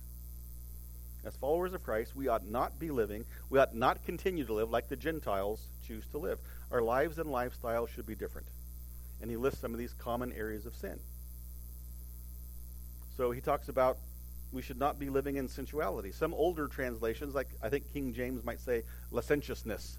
As 1.25 1.37
followers 1.37 1.75
of 1.75 1.83
Christ, 1.83 2.17
we 2.17 2.29
ought 2.29 2.47
not 2.47 2.79
be 2.79 2.91
living, 2.91 3.25
we 3.51 3.59
ought 3.59 3.75
not 3.75 4.05
continue 4.07 4.47
to 4.47 4.55
live 4.55 4.71
like 4.71 4.89
the 4.89 4.97
Gentiles 4.97 5.61
choose 5.87 6.07
to 6.13 6.19
live. 6.19 6.39
Our 6.71 6.81
lives 6.81 7.19
and 7.19 7.31
lifestyle 7.31 7.87
should 7.87 8.07
be 8.07 8.15
different. 8.15 8.47
And 9.21 9.31
he 9.31 9.37
lists 9.37 9.61
some 9.61 9.75
of 9.75 9.79
these 9.79 9.93
common 9.93 10.33
areas 10.33 10.65
of 10.65 10.75
sin. 10.75 10.99
So 13.19 13.33
he 13.33 13.43
talks 13.43 13.69
about 13.69 13.99
we 14.53 14.63
should 14.63 14.79
not 14.79 14.99
be 14.99 15.09
living 15.09 15.37
in 15.37 15.49
sensuality. 15.49 16.11
Some 16.11 16.35
older 16.35 16.67
translations, 16.67 17.35
like 17.35 17.49
I 17.63 17.69
think 17.69 17.93
King 17.93 18.13
James 18.13 18.45
might 18.45 18.61
say 18.61 18.83
licentiousness, 19.11 19.99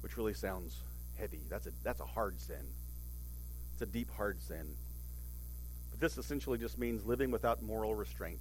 which 0.00 0.16
really 0.16 0.34
sounds 0.34 0.78
heavy. 1.18 1.40
That's 1.50 1.66
a, 1.66 1.70
that's 1.84 2.00
a 2.00 2.06
hard 2.06 2.40
sin. 2.40 2.64
It's 3.74 3.82
a 3.82 3.86
deep, 3.86 4.10
hard 4.16 4.40
sin. 4.40 4.66
But 5.90 6.00
this 6.00 6.16
essentially 6.16 6.58
just 6.58 6.78
means 6.78 7.04
living 7.04 7.30
without 7.30 7.62
moral 7.62 7.94
restraint. 7.94 8.40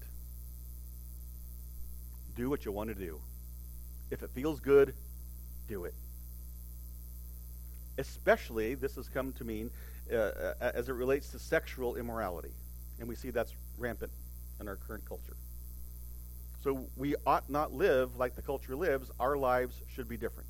Do 2.35 2.49
what 2.49 2.63
you 2.63 2.71
want 2.71 2.89
to 2.89 2.95
do. 2.95 3.19
If 4.11 4.23
it 4.23 4.29
feels 4.29 4.61
good, 4.61 4.93
do 5.67 5.83
it. 5.83 5.93
Especially, 7.97 8.75
this 8.75 8.95
has 8.95 9.09
come 9.09 9.33
to 9.33 9.43
mean 9.43 9.69
uh, 10.11 10.15
uh 10.15 10.53
as 10.61 10.88
it 10.88 10.93
relates 10.93 11.31
to 11.31 11.39
sexual 11.39 11.97
immorality. 11.97 12.53
And 12.99 13.09
we 13.09 13.15
see 13.15 13.29
that's 13.29 13.53
rampant 13.77 14.11
in 14.59 14.67
our 14.67 14.75
current 14.75 15.05
culture. 15.05 15.35
So 16.63 16.85
we 16.97 17.15
ought 17.25 17.49
not 17.49 17.73
live 17.73 18.17
like 18.17 18.35
the 18.35 18.41
culture 18.41 18.75
lives. 18.75 19.09
Our 19.19 19.37
lives 19.37 19.75
should 19.93 20.09
be 20.09 20.17
different. 20.17 20.49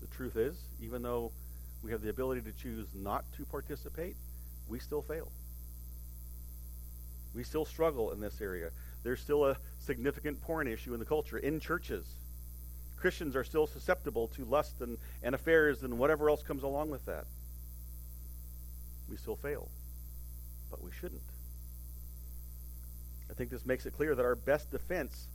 The 0.00 0.08
truth 0.08 0.36
is, 0.36 0.56
even 0.80 1.02
though 1.02 1.30
we 1.82 1.92
have 1.92 2.02
the 2.02 2.10
ability 2.10 2.42
to 2.42 2.52
choose 2.52 2.88
not 2.94 3.24
to 3.36 3.44
participate, 3.44 4.16
we 4.68 4.78
still 4.78 5.02
fail. 5.02 5.30
We 7.34 7.44
still 7.44 7.64
struggle 7.64 8.10
in 8.10 8.20
this 8.20 8.40
area. 8.40 8.70
There's 9.04 9.20
still 9.20 9.46
a 9.46 9.56
significant 9.80 10.40
porn 10.42 10.66
issue 10.66 10.92
in 10.92 10.98
the 10.98 11.06
culture, 11.06 11.38
in 11.38 11.60
churches. 11.60 12.04
Christians 12.96 13.34
are 13.34 13.44
still 13.44 13.66
susceptible 13.66 14.28
to 14.28 14.44
lust 14.44 14.80
and, 14.80 14.98
and 15.22 15.34
affairs 15.34 15.82
and 15.82 15.98
whatever 15.98 16.28
else 16.28 16.42
comes 16.42 16.62
along 16.62 16.90
with 16.90 17.04
that. 17.06 17.24
We 19.08 19.16
still 19.16 19.36
fail 19.36 19.68
but 20.72 20.82
we 20.82 20.90
shouldn't. 20.90 21.22
I 23.30 23.34
think 23.34 23.50
this 23.50 23.64
makes 23.64 23.86
it 23.86 23.94
clear 23.96 24.16
that 24.16 24.24
our 24.24 24.34
best 24.34 24.70
defense 24.72 25.28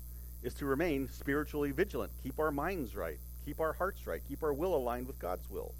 is 0.43 0.53
to 0.55 0.65
remain 0.65 1.09
spiritually 1.09 1.71
vigilant, 1.71 2.11
keep 2.21 2.39
our 2.39 2.51
minds 2.51 2.95
right, 2.95 3.17
keep 3.45 3.59
our 3.59 3.73
hearts 3.73 4.05
right, 4.05 4.21
keep 4.27 4.43
our 4.43 4.53
will 4.53 4.75
aligned 4.75 5.07
with 5.07 5.17
God's 5.19 5.49
will. 5.49 5.73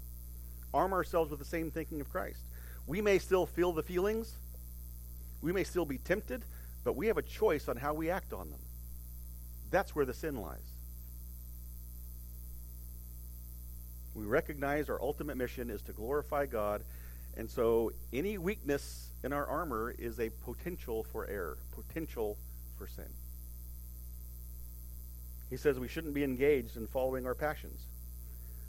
Arm 0.72 0.92
ourselves 0.92 1.30
with 1.30 1.38
the 1.38 1.44
same 1.44 1.70
thinking 1.70 2.00
of 2.00 2.10
Christ. 2.10 2.40
We 2.86 3.00
may 3.00 3.18
still 3.18 3.46
feel 3.46 3.72
the 3.72 3.82
feelings, 3.82 4.32
we 5.42 5.52
may 5.52 5.64
still 5.64 5.84
be 5.84 5.98
tempted, 5.98 6.42
but 6.84 6.96
we 6.96 7.08
have 7.08 7.18
a 7.18 7.22
choice 7.22 7.68
on 7.68 7.76
how 7.76 7.94
we 7.94 8.10
act 8.10 8.32
on 8.32 8.50
them. 8.50 8.60
That's 9.70 9.94
where 9.94 10.04
the 10.04 10.14
sin 10.14 10.40
lies. 10.40 10.58
We 14.14 14.24
recognize 14.24 14.88
our 14.88 15.00
ultimate 15.00 15.36
mission 15.36 15.70
is 15.70 15.82
to 15.82 15.92
glorify 15.92 16.46
God, 16.46 16.82
and 17.36 17.48
so 17.48 17.92
any 18.12 18.38
weakness 18.38 19.07
in 19.24 19.32
our 19.32 19.46
armor 19.46 19.94
is 19.98 20.20
a 20.20 20.30
potential 20.44 21.04
for 21.04 21.26
error, 21.26 21.58
potential 21.72 22.36
for 22.76 22.86
sin. 22.86 23.08
He 25.50 25.56
says 25.56 25.78
we 25.78 25.88
shouldn't 25.88 26.14
be 26.14 26.24
engaged 26.24 26.76
in 26.76 26.86
following 26.86 27.26
our 27.26 27.34
passions. 27.34 27.80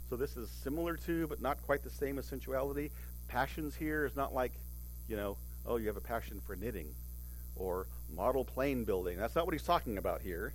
So 0.08 0.16
this 0.16 0.36
is 0.36 0.50
similar 0.50 0.96
to, 0.96 1.26
but 1.28 1.40
not 1.40 1.62
quite 1.62 1.84
the 1.84 1.90
same 1.90 2.18
as 2.18 2.26
sensuality. 2.26 2.90
Passions 3.28 3.76
here 3.76 4.04
is 4.04 4.16
not 4.16 4.34
like, 4.34 4.52
you 5.08 5.16
know, 5.16 5.36
oh, 5.66 5.76
you 5.76 5.86
have 5.86 5.96
a 5.96 6.00
passion 6.00 6.40
for 6.44 6.56
knitting 6.56 6.88
or 7.54 7.86
model 8.14 8.44
plane 8.44 8.84
building. 8.84 9.18
That's 9.18 9.36
not 9.36 9.44
what 9.44 9.52
he's 9.52 9.62
talking 9.62 9.98
about 9.98 10.22
here. 10.22 10.52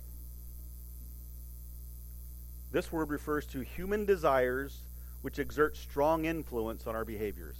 This 2.72 2.92
word 2.92 3.08
refers 3.08 3.46
to 3.46 3.60
human 3.60 4.04
desires 4.04 4.80
which 5.22 5.38
exert 5.38 5.76
strong 5.76 6.26
influence 6.26 6.86
on 6.86 6.94
our 6.94 7.04
behaviors. 7.04 7.56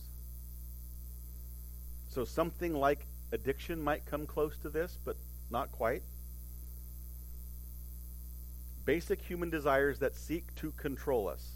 So 2.17 2.25
something 2.25 2.73
like 2.73 3.07
addiction 3.31 3.83
might 3.83 4.07
come 4.07 4.25
close 4.25 4.57
to 4.63 4.71
this, 4.71 4.97
but 5.05 5.17
not 5.51 5.71
quite. 5.71 6.03
Basic 8.87 9.21
human 9.21 9.51
desires 9.51 9.99
that 9.99 10.17
seek 10.17 10.55
to 10.55 10.71
control 10.79 11.29
us. 11.29 11.47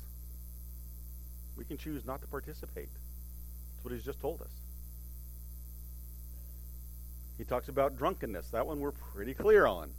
We 1.57 1.65
can 1.65 1.79
choose 1.79 2.05
not 2.05 2.21
to 2.21 2.27
participate. 2.27 2.91
That's 2.93 3.85
what 3.85 3.95
he's 3.95 4.05
just 4.05 4.21
told 4.21 4.43
us. 4.43 4.51
He 7.39 7.45
talks 7.45 7.71
about 7.71 7.97
drunkenness. 7.97 8.51
That 8.51 8.67
one 8.67 8.81
we're 8.81 8.93
pretty 8.93 9.33
clear 9.33 9.65
on. 9.65 9.91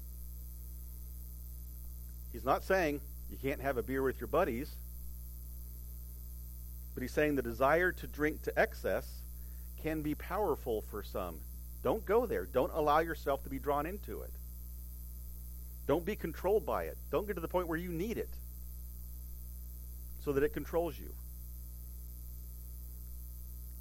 He's 2.31 2.45
not 2.45 2.63
saying 2.63 3.01
you 3.31 3.37
can't 3.41 3.61
have 3.61 3.77
a 3.77 3.81
beer 3.81 4.03
with 4.03 4.21
your 4.21 4.27
buddies, 4.27 4.75
but 6.93 7.01
he's 7.01 7.11
saying 7.11 7.33
the 7.33 7.41
desire 7.41 7.91
to 7.93 8.05
drink 8.05 8.43
to 8.43 8.59
excess 8.59 9.20
can 9.81 10.01
be 10.01 10.15
powerful 10.15 10.81
for 10.89 11.03
some. 11.03 11.39
Don't 11.83 12.05
go 12.05 12.25
there. 12.25 12.45
Don't 12.45 12.71
allow 12.73 12.99
yourself 12.99 13.43
to 13.43 13.49
be 13.49 13.59
drawn 13.59 13.85
into 13.85 14.21
it. 14.21 14.31
Don't 15.87 16.05
be 16.05 16.15
controlled 16.15 16.65
by 16.65 16.83
it. 16.83 16.97
Don't 17.11 17.25
get 17.27 17.33
to 17.33 17.41
the 17.41 17.47
point 17.47 17.67
where 17.67 17.77
you 17.77 17.89
need 17.89 18.17
it 18.17 18.29
so 20.23 20.31
that 20.33 20.43
it 20.43 20.53
controls 20.53 20.97
you. 20.97 21.11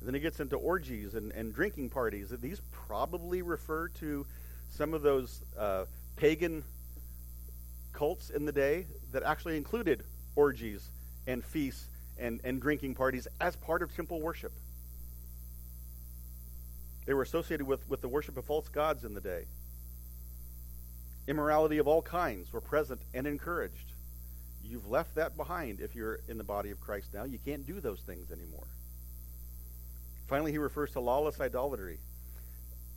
And 0.01 0.07
then 0.07 0.15
he 0.15 0.21
gets 0.21 0.41
into 0.41 0.57
orgies 0.57 1.15
and, 1.15 1.31
and 1.33 1.55
drinking 1.55 1.91
parties. 1.91 2.31
These 2.41 2.63
probably 2.73 3.43
refer 3.43 3.89
to 4.01 4.27
some 4.71 4.95
of 4.95 5.03
those 5.03 5.43
uh, 5.59 5.85
pagan 6.17 6.65
cults 7.93 8.31
in 8.31 8.47
the 8.47 8.53
day 8.53 8.87
that 9.13 9.23
actually 9.23 9.59
included 9.59 10.03
orgies 10.37 10.89
and 11.27 11.45
feasts 11.45 11.87
and, 12.19 12.41
and 12.45 12.63
drinking 12.63 12.95
parties 12.95 13.29
as 13.41 13.57
part 13.57 13.83
of 13.83 13.95
temple 13.95 14.21
worship. 14.21 14.53
They 17.07 17.15
were 17.15 17.23
associated 17.23 17.67
with, 17.67 17.89
with 17.89 18.01
the 18.01 18.09
worship 18.09 18.37
of 18.37 18.45
false 18.45 18.69
gods 18.69 19.05
in 19.05 19.15
the 19.15 19.21
day. 19.21 19.45
Immorality 21.27 21.79
of 21.79 21.89
all 21.89 22.03
kinds 22.03 22.53
were 22.53 22.61
present 22.61 23.01
and 23.15 23.27
encouraged. 23.27 23.93
You've 24.65 24.89
left 24.89 25.15
that 25.15 25.37
behind 25.37 25.81
if 25.81 25.95
you're 25.95 26.21
in 26.29 26.39
the 26.39 26.45
body 26.45 26.71
of 26.71 26.81
Christ 26.81 27.15
now. 27.15 27.25
You 27.25 27.39
can't 27.45 27.67
do 27.67 27.81
those 27.81 28.01
things 28.01 28.31
anymore. 28.31 28.67
Finally, 30.29 30.53
he 30.53 30.59
refers 30.59 30.93
to 30.93 31.01
lawless 31.01 31.41
idolatry. 31.41 31.99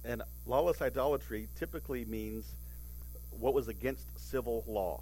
And 0.06 0.22
lawless 0.46 0.82
idolatry 0.82 1.48
typically 1.58 2.06
means 2.06 2.46
what 3.32 3.54
was 3.54 3.68
against 3.68 4.06
civil 4.20 4.64
law. 4.68 5.02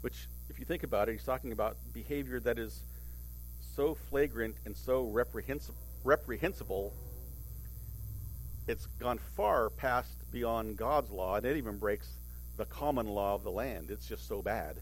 Which, 0.00 0.28
if 0.48 0.58
you 0.58 0.64
think 0.64 0.82
about 0.82 1.08
it, 1.08 1.12
he's 1.12 1.24
talking 1.24 1.52
about 1.52 1.76
behavior 1.92 2.40
that 2.40 2.58
is 2.58 2.80
so 3.74 3.94
flagrant 3.94 4.54
and 4.64 4.76
so 4.76 5.04
reprehensible 5.04 5.83
reprehensible, 6.04 6.92
it's 8.68 8.86
gone 8.98 9.18
far 9.36 9.70
past 9.70 10.30
beyond 10.30 10.76
God's 10.76 11.10
law, 11.10 11.36
and 11.36 11.44
it 11.44 11.56
even 11.56 11.78
breaks 11.78 12.08
the 12.56 12.64
common 12.66 13.06
law 13.06 13.34
of 13.34 13.42
the 13.42 13.50
land. 13.50 13.90
It's 13.90 14.06
just 14.06 14.28
so 14.28 14.42
bad. 14.42 14.76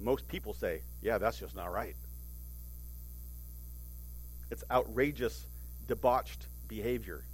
Most 0.00 0.28
people 0.28 0.54
say, 0.54 0.82
yeah, 1.02 1.18
that's 1.18 1.38
just 1.38 1.56
not 1.56 1.72
right. 1.72 1.96
It's 4.50 4.64
outrageous, 4.70 5.46
debauched 5.86 6.46
behavior. 6.68 7.24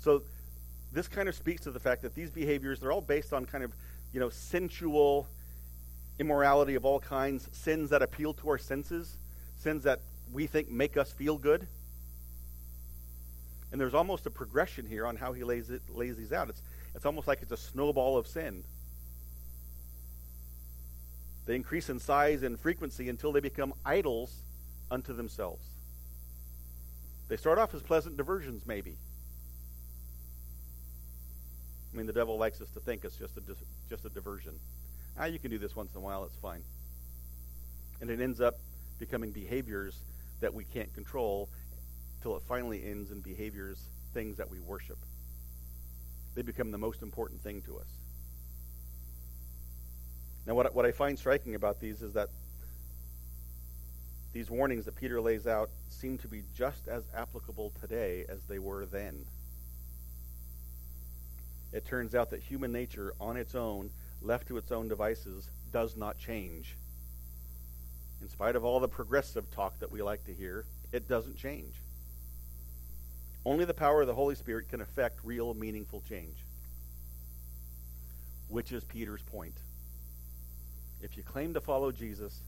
So 0.00 0.22
this 0.92 1.08
kind 1.08 1.28
of 1.28 1.34
speaks 1.34 1.62
to 1.62 1.70
the 1.70 1.80
fact 1.80 2.02
that 2.02 2.14
these 2.14 2.30
behaviors, 2.30 2.80
they're 2.80 2.92
all 2.92 3.00
based 3.00 3.32
on 3.32 3.44
kind 3.46 3.64
of, 3.64 3.72
you 4.12 4.20
know, 4.20 4.30
sensual 4.30 5.26
immorality 6.18 6.74
of 6.74 6.84
all 6.84 7.00
kinds, 7.00 7.48
sins 7.52 7.90
that 7.90 8.02
appeal 8.02 8.34
to 8.34 8.48
our 8.48 8.58
senses, 8.58 9.16
sins 9.56 9.82
that 9.84 10.00
we 10.34 10.48
think 10.48 10.68
make 10.68 10.96
us 10.96 11.12
feel 11.12 11.38
good. 11.38 11.66
And 13.70 13.80
there's 13.80 13.94
almost 13.94 14.26
a 14.26 14.30
progression 14.30 14.84
here 14.84 15.06
on 15.06 15.16
how 15.16 15.32
he 15.32 15.44
lays, 15.44 15.70
it, 15.70 15.82
lays 15.88 16.16
these 16.16 16.32
out. 16.32 16.50
It's, 16.50 16.60
it's 16.94 17.06
almost 17.06 17.26
like 17.26 17.40
it's 17.40 17.52
a 17.52 17.56
snowball 17.56 18.18
of 18.18 18.26
sin. 18.26 18.64
They 21.46 21.54
increase 21.54 21.88
in 21.88 22.00
size 22.00 22.42
and 22.42 22.58
frequency 22.58 23.08
until 23.08 23.32
they 23.32 23.40
become 23.40 23.74
idols 23.84 24.34
unto 24.90 25.12
themselves. 25.12 25.64
They 27.28 27.36
start 27.36 27.58
off 27.58 27.72
as 27.74 27.82
pleasant 27.82 28.16
diversions, 28.16 28.66
maybe. 28.66 28.96
I 31.92 31.96
mean, 31.96 32.06
the 32.06 32.12
devil 32.12 32.38
likes 32.38 32.60
us 32.60 32.70
to 32.70 32.80
think 32.80 33.04
it's 33.04 33.16
just 33.16 33.36
a, 33.36 33.40
just 33.88 34.04
a 34.04 34.08
diversion. 34.08 34.54
Ah, 35.18 35.26
you 35.26 35.38
can 35.38 35.50
do 35.50 35.58
this 35.58 35.76
once 35.76 35.92
in 35.92 35.98
a 35.98 36.04
while, 36.04 36.24
it's 36.24 36.36
fine. 36.36 36.62
And 38.00 38.10
it 38.10 38.20
ends 38.20 38.40
up 38.40 38.58
becoming 38.98 39.30
behaviors 39.30 39.96
that 40.44 40.52
we 40.52 40.64
can't 40.64 40.92
control 40.92 41.48
till 42.20 42.36
it 42.36 42.42
finally 42.46 42.84
ends 42.84 43.10
in 43.10 43.20
behaviors, 43.20 43.78
things 44.12 44.36
that 44.36 44.50
we 44.50 44.60
worship. 44.60 44.98
They 46.34 46.42
become 46.42 46.70
the 46.70 46.76
most 46.76 47.00
important 47.00 47.40
thing 47.40 47.62
to 47.62 47.78
us. 47.78 47.86
Now, 50.46 50.54
what, 50.54 50.74
what 50.74 50.84
I 50.84 50.92
find 50.92 51.18
striking 51.18 51.54
about 51.54 51.80
these 51.80 52.02
is 52.02 52.12
that 52.12 52.28
these 54.34 54.50
warnings 54.50 54.84
that 54.84 54.96
Peter 54.96 55.18
lays 55.18 55.46
out 55.46 55.70
seem 55.88 56.18
to 56.18 56.28
be 56.28 56.42
just 56.54 56.88
as 56.88 57.04
applicable 57.16 57.72
today 57.80 58.26
as 58.28 58.42
they 58.46 58.58
were 58.58 58.84
then. 58.84 59.24
It 61.72 61.86
turns 61.86 62.14
out 62.14 62.28
that 62.32 62.42
human 62.42 62.70
nature 62.70 63.14
on 63.18 63.38
its 63.38 63.54
own, 63.54 63.88
left 64.20 64.48
to 64.48 64.58
its 64.58 64.70
own 64.70 64.88
devices, 64.88 65.48
does 65.72 65.96
not 65.96 66.18
change. 66.18 66.76
In 68.24 68.30
spite 68.30 68.56
of 68.56 68.64
all 68.64 68.80
the 68.80 68.88
progressive 68.88 69.50
talk 69.50 69.78
that 69.80 69.92
we 69.92 70.00
like 70.00 70.24
to 70.24 70.32
hear, 70.32 70.64
it 70.92 71.06
doesn't 71.06 71.36
change. 71.36 71.74
Only 73.44 73.66
the 73.66 73.74
power 73.74 74.00
of 74.00 74.06
the 74.06 74.14
Holy 74.14 74.34
Spirit 74.34 74.70
can 74.70 74.80
affect 74.80 75.20
real, 75.22 75.52
meaningful 75.52 76.02
change, 76.08 76.38
which 78.48 78.72
is 78.72 78.82
Peter's 78.82 79.20
point. 79.20 79.52
If 81.02 81.18
you 81.18 81.22
claim 81.22 81.52
to 81.52 81.60
follow 81.60 81.92
Jesus, 81.92 82.40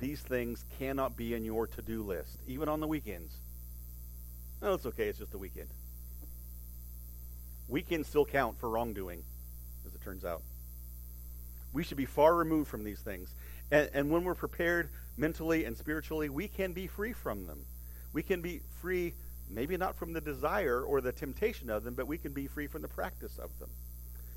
these 0.00 0.20
things 0.20 0.64
cannot 0.80 1.16
be 1.16 1.32
in 1.34 1.44
your 1.44 1.68
to 1.68 1.80
do 1.80 2.02
list, 2.02 2.40
even 2.48 2.68
on 2.68 2.80
the 2.80 2.88
weekends. 2.88 3.36
No, 4.60 4.74
it's 4.74 4.84
okay, 4.84 5.06
it's 5.06 5.20
just 5.20 5.34
a 5.34 5.38
weekend. 5.38 5.68
Weekends 7.68 8.08
still 8.08 8.24
count 8.24 8.58
for 8.58 8.68
wrongdoing, 8.68 9.22
as 9.86 9.94
it 9.94 10.02
turns 10.02 10.24
out. 10.24 10.42
We 11.72 11.84
should 11.84 11.98
be 11.98 12.04
far 12.04 12.34
removed 12.34 12.68
from 12.68 12.82
these 12.82 12.98
things. 12.98 13.32
And, 13.70 13.88
and 13.94 14.10
when 14.10 14.24
we're 14.24 14.34
prepared 14.34 14.90
mentally 15.16 15.64
and 15.64 15.76
spiritually, 15.76 16.28
we 16.28 16.48
can 16.48 16.72
be 16.72 16.86
free 16.86 17.12
from 17.12 17.46
them. 17.46 17.64
We 18.12 18.22
can 18.22 18.40
be 18.40 18.60
free, 18.80 19.14
maybe 19.50 19.76
not 19.76 19.96
from 19.96 20.12
the 20.12 20.20
desire 20.20 20.82
or 20.82 21.00
the 21.00 21.12
temptation 21.12 21.70
of 21.70 21.84
them, 21.84 21.94
but 21.94 22.06
we 22.06 22.18
can 22.18 22.32
be 22.32 22.46
free 22.46 22.66
from 22.66 22.82
the 22.82 22.88
practice 22.88 23.38
of 23.38 23.56
them. 23.58 23.70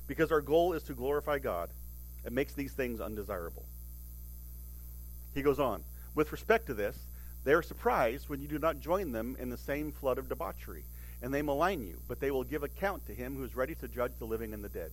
Because 0.06 0.32
our 0.32 0.40
goal 0.40 0.72
is 0.72 0.82
to 0.84 0.94
glorify 0.94 1.38
God. 1.38 1.70
It 2.24 2.32
makes 2.32 2.54
these 2.54 2.72
things 2.72 3.00
undesirable. 3.00 3.64
He 5.34 5.42
goes 5.42 5.60
on, 5.60 5.82
with 6.14 6.32
respect 6.32 6.66
to 6.66 6.74
this, 6.74 6.96
they 7.44 7.52
are 7.52 7.62
surprised 7.62 8.28
when 8.28 8.40
you 8.40 8.48
do 8.48 8.58
not 8.58 8.80
join 8.80 9.12
them 9.12 9.36
in 9.38 9.50
the 9.50 9.56
same 9.56 9.92
flood 9.92 10.18
of 10.18 10.28
debauchery, 10.28 10.84
and 11.22 11.32
they 11.32 11.42
malign 11.42 11.86
you, 11.86 12.00
but 12.08 12.20
they 12.20 12.30
will 12.30 12.44
give 12.44 12.62
account 12.62 13.06
to 13.06 13.14
him 13.14 13.36
who 13.36 13.44
is 13.44 13.54
ready 13.54 13.74
to 13.76 13.88
judge 13.88 14.12
the 14.18 14.26
living 14.26 14.52
and 14.52 14.64
the 14.64 14.68
dead. 14.68 14.90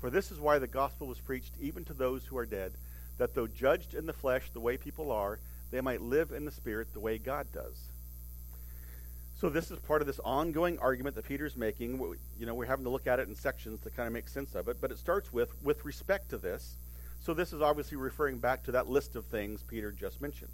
For 0.00 0.10
this 0.10 0.30
is 0.30 0.38
why 0.38 0.58
the 0.58 0.66
gospel 0.66 1.06
was 1.06 1.18
preached 1.18 1.52
even 1.60 1.84
to 1.86 1.92
those 1.92 2.24
who 2.24 2.38
are 2.38 2.46
dead, 2.46 2.72
that 3.20 3.34
though 3.34 3.46
judged 3.46 3.92
in 3.92 4.06
the 4.06 4.14
flesh 4.14 4.50
the 4.50 4.60
way 4.60 4.78
people 4.78 5.12
are, 5.12 5.38
they 5.70 5.82
might 5.82 6.00
live 6.00 6.32
in 6.32 6.46
the 6.46 6.50
spirit 6.50 6.90
the 6.94 7.00
way 7.00 7.18
God 7.18 7.46
does. 7.52 7.76
So 9.38 9.50
this 9.50 9.70
is 9.70 9.78
part 9.80 10.00
of 10.00 10.06
this 10.06 10.18
ongoing 10.24 10.78
argument 10.78 11.16
that 11.16 11.26
Peter's 11.26 11.54
making. 11.54 11.98
You 12.38 12.46
know, 12.46 12.54
we're 12.54 12.64
having 12.64 12.84
to 12.84 12.90
look 12.90 13.06
at 13.06 13.20
it 13.20 13.28
in 13.28 13.34
sections 13.34 13.78
to 13.80 13.90
kind 13.90 14.06
of 14.06 14.14
make 14.14 14.26
sense 14.26 14.54
of 14.54 14.68
it, 14.68 14.78
but 14.80 14.90
it 14.90 14.98
starts 14.98 15.32
with 15.34 15.50
with 15.62 15.84
respect 15.84 16.30
to 16.30 16.38
this. 16.38 16.76
So 17.20 17.34
this 17.34 17.52
is 17.52 17.60
obviously 17.60 17.98
referring 17.98 18.38
back 18.38 18.64
to 18.64 18.72
that 18.72 18.88
list 18.88 19.14
of 19.16 19.26
things 19.26 19.62
Peter 19.62 19.92
just 19.92 20.22
mentioned. 20.22 20.52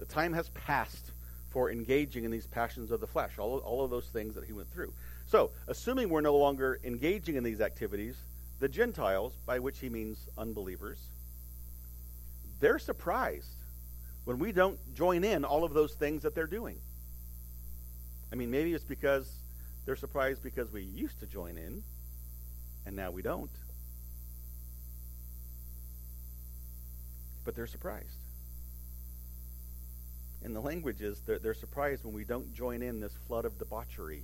The 0.00 0.06
time 0.06 0.32
has 0.32 0.48
passed 0.50 1.12
for 1.50 1.70
engaging 1.70 2.24
in 2.24 2.32
these 2.32 2.48
passions 2.48 2.90
of 2.90 3.00
the 3.00 3.06
flesh, 3.06 3.38
all 3.38 3.58
all 3.58 3.84
of 3.84 3.92
those 3.92 4.06
things 4.06 4.34
that 4.34 4.44
he 4.44 4.52
went 4.52 4.72
through. 4.72 4.92
So, 5.28 5.52
assuming 5.68 6.08
we're 6.08 6.20
no 6.20 6.36
longer 6.36 6.80
engaging 6.82 7.36
in 7.36 7.44
these 7.44 7.60
activities, 7.60 8.16
the 8.60 8.68
Gentiles, 8.68 9.32
by 9.46 9.58
which 9.58 9.78
he 9.80 9.88
means 9.88 10.18
unbelievers, 10.38 10.98
they're 12.60 12.78
surprised 12.78 13.48
when 14.24 14.38
we 14.38 14.52
don't 14.52 14.78
join 14.94 15.24
in 15.24 15.44
all 15.44 15.64
of 15.64 15.72
those 15.72 15.94
things 15.94 16.22
that 16.22 16.34
they're 16.34 16.46
doing. 16.46 16.76
I 18.30 18.36
mean, 18.36 18.50
maybe 18.50 18.74
it's 18.74 18.84
because 18.84 19.28
they're 19.86 19.96
surprised 19.96 20.42
because 20.42 20.70
we 20.70 20.82
used 20.82 21.18
to 21.20 21.26
join 21.26 21.56
in 21.56 21.82
and 22.86 22.94
now 22.94 23.10
we 23.10 23.22
don't. 23.22 23.50
But 27.44 27.56
they're 27.56 27.66
surprised. 27.66 28.18
And 30.44 30.54
the 30.54 30.60
language 30.60 31.00
is 31.00 31.20
they're, 31.26 31.38
they're 31.38 31.54
surprised 31.54 32.04
when 32.04 32.14
we 32.14 32.24
don't 32.24 32.54
join 32.54 32.82
in 32.82 33.00
this 33.00 33.12
flood 33.26 33.46
of 33.46 33.58
debauchery. 33.58 34.22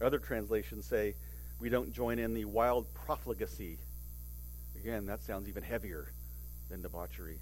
Other 0.00 0.18
translations 0.18 0.84
say 0.84 1.14
we 1.60 1.68
don't 1.68 1.92
join 1.92 2.18
in 2.18 2.34
the 2.34 2.44
wild 2.44 2.86
profligacy. 2.94 3.78
Again, 4.78 5.06
that 5.06 5.22
sounds 5.22 5.48
even 5.48 5.62
heavier 5.62 6.12
than 6.70 6.82
debauchery. 6.82 7.38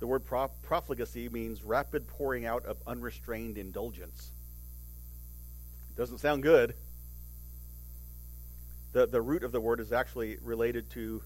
The 0.00 0.06
word 0.06 0.22
profligacy 0.62 1.28
means 1.28 1.62
rapid 1.62 2.06
pouring 2.08 2.46
out 2.46 2.66
of 2.66 2.76
unrestrained 2.86 3.56
indulgence. 3.56 4.30
It 5.90 5.96
doesn't 5.96 6.18
sound 6.18 6.42
good. 6.42 6.74
The, 8.92 9.06
the 9.06 9.22
root 9.22 9.44
of 9.44 9.52
the 9.52 9.60
word 9.60 9.80
is 9.80 9.92
actually 9.92 10.36
related 10.42 10.90
to 10.90 11.22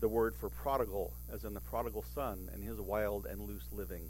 the 0.00 0.08
word 0.08 0.36
for 0.36 0.48
prodigal, 0.48 1.12
as 1.32 1.44
in 1.44 1.54
the 1.54 1.60
prodigal 1.60 2.04
son 2.14 2.48
and 2.52 2.62
his 2.62 2.80
wild 2.80 3.26
and 3.26 3.40
loose 3.40 3.66
living. 3.72 4.08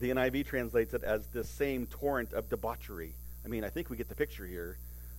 The 0.00 0.10
NIV 0.10 0.46
translates 0.46 0.92
it 0.94 1.02
as 1.02 1.26
this 1.28 1.48
same 1.48 1.86
torrent 1.86 2.32
of 2.32 2.48
debauchery. 2.50 3.14
I 3.44 3.48
mean, 3.48 3.64
I 3.64 3.68
think 3.68 3.88
we 3.88 3.96
get 3.96 4.08
the 4.08 4.14
picture 4.14 4.46
here, 4.46 4.76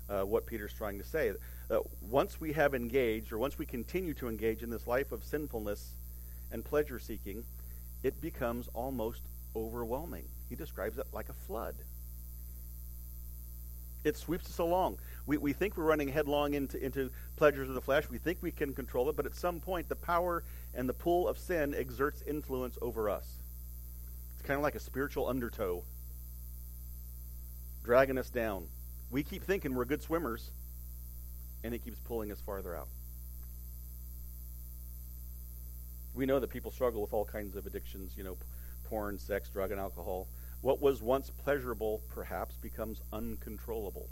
uh, 0.10 0.22
what 0.22 0.46
Peter's 0.46 0.74
trying 0.74 0.98
to 0.98 1.04
say. 1.04 1.34
Uh, 1.70 1.80
once 2.02 2.40
we 2.40 2.54
have 2.54 2.76
engaged, 2.76 3.32
or 3.32 3.38
once 3.38 3.58
we 3.58 3.66
continue 3.66 4.14
to 4.14 4.28
engage 4.28 4.64
in 4.64 4.70
this 4.70 4.88
life 4.88 5.12
of 5.12 5.24
sinfulness 5.24 5.96
and 6.52 6.64
pleasure 6.64 7.00
seeking, 7.00 7.44
it 8.04 8.22
becomes 8.22 8.70
almost 8.74 9.22
overwhelming. 9.56 10.26
He 10.50 10.56
describes 10.56 10.98
it 10.98 11.08
like 11.12 11.30
a 11.30 11.34
flood. 11.34 11.76
It 14.04 14.16
sweeps 14.16 14.46
us 14.46 14.60
along. 14.60 15.00
We, 15.26 15.38
we 15.38 15.54
think 15.54 15.76
we're 15.76 15.86
running 15.86 16.10
headlong 16.10 16.54
into, 16.54 16.78
into 16.84 17.10
pleasures 17.36 17.68
of 17.68 17.74
the 17.74 17.82
flesh. 17.82 18.08
We 18.08 18.20
think 18.20 18.38
we 18.42 18.52
can 18.52 18.74
control 18.74 19.10
it, 19.10 19.16
but 19.16 19.26
at 19.26 19.34
some 19.36 19.60
point, 19.60 19.90
the 19.90 19.96
power 19.96 20.44
and 20.76 20.88
the 20.88 20.94
pull 20.94 21.28
of 21.28 21.40
sin 21.40 21.74
exerts 21.74 22.22
influence 22.28 22.78
over 22.84 23.10
us. 23.10 23.40
It's 24.34 24.48
kind 24.48 24.58
of 24.58 24.64
like 24.64 24.76
a 24.76 24.80
spiritual 24.80 25.28
undertow, 25.28 25.84
dragging 27.84 28.20
us 28.20 28.30
down. 28.30 28.68
We 29.16 29.24
keep 29.24 29.46
thinking 29.46 29.74
we're 29.74 29.86
good 29.86 30.04
swimmers, 30.04 30.52
and 31.64 31.74
it 31.74 31.86
keeps 31.86 31.98
pulling 32.00 32.34
us 32.34 32.42
farther 32.46 32.76
out. 32.76 32.90
We 36.14 36.26
know 36.26 36.42
that 36.42 36.50
people 36.50 36.70
struggle 36.70 37.00
with 37.00 37.14
all 37.14 37.24
kinds 37.24 37.56
of 37.56 37.66
addictions, 37.66 38.12
you 38.18 38.26
know, 38.26 38.36
porn, 38.90 39.18
sex, 39.18 39.48
drug, 39.48 39.72
and 39.72 39.80
alcohol. 39.80 40.28
What 40.60 40.82
was 40.82 41.02
once 41.02 41.30
pleasurable, 41.30 42.02
perhaps, 42.10 42.58
becomes 42.58 43.00
uncontrollable. 43.14 44.10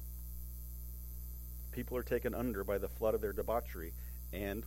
People 1.73 1.97
are 1.97 2.03
taken 2.03 2.33
under 2.33 2.63
by 2.63 2.77
the 2.77 2.87
flood 2.87 3.13
of 3.13 3.19
their 3.19 3.33
debauchery, 3.33 3.91
and 4.31 4.63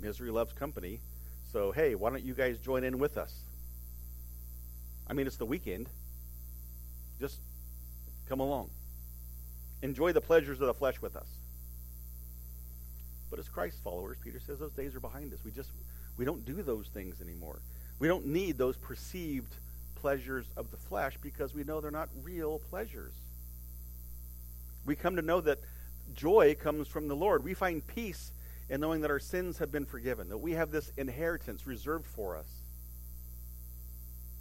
misery 0.00 0.30
loves 0.30 0.54
company. 0.54 1.00
So, 1.52 1.72
hey, 1.72 1.94
why 1.94 2.08
don't 2.08 2.24
you 2.24 2.32
guys 2.32 2.56
join 2.56 2.84
in 2.84 2.98
with 2.98 3.18
us? 3.18 3.34
I 5.06 5.12
mean, 5.12 5.26
it's 5.26 5.36
the 5.36 5.44
weekend. 5.44 5.90
Just 7.20 7.38
come 8.26 8.40
along. 8.40 8.70
Enjoy 9.82 10.12
the 10.12 10.20
pleasures 10.20 10.60
of 10.60 10.66
the 10.66 10.74
flesh 10.74 11.00
with 11.00 11.16
us. 11.16 11.28
But 13.30 13.38
as 13.38 13.48
Christ 13.48 13.78
followers, 13.82 14.16
Peter 14.22 14.40
says 14.40 14.58
those 14.58 14.72
days 14.72 14.94
are 14.94 15.00
behind 15.00 15.32
us. 15.32 15.40
We 15.44 15.50
just 15.50 15.70
we 16.16 16.24
don't 16.24 16.44
do 16.44 16.62
those 16.62 16.88
things 16.88 17.20
anymore. 17.20 17.58
We 17.98 18.08
don't 18.08 18.26
need 18.26 18.58
those 18.58 18.76
perceived 18.76 19.52
pleasures 19.96 20.46
of 20.56 20.70
the 20.70 20.76
flesh 20.76 21.16
because 21.20 21.54
we 21.54 21.64
know 21.64 21.80
they're 21.80 21.90
not 21.90 22.08
real 22.22 22.60
pleasures. 22.70 23.12
We 24.84 24.96
come 24.96 25.16
to 25.16 25.22
know 25.22 25.40
that 25.40 25.58
joy 26.14 26.56
comes 26.60 26.88
from 26.88 27.08
the 27.08 27.16
Lord. 27.16 27.42
We 27.42 27.54
find 27.54 27.86
peace 27.86 28.30
in 28.68 28.80
knowing 28.80 29.00
that 29.02 29.10
our 29.10 29.18
sins 29.18 29.58
have 29.58 29.72
been 29.72 29.86
forgiven, 29.86 30.28
that 30.28 30.38
we 30.38 30.52
have 30.52 30.70
this 30.70 30.92
inheritance 30.96 31.66
reserved 31.66 32.06
for 32.06 32.36
us. 32.36 32.46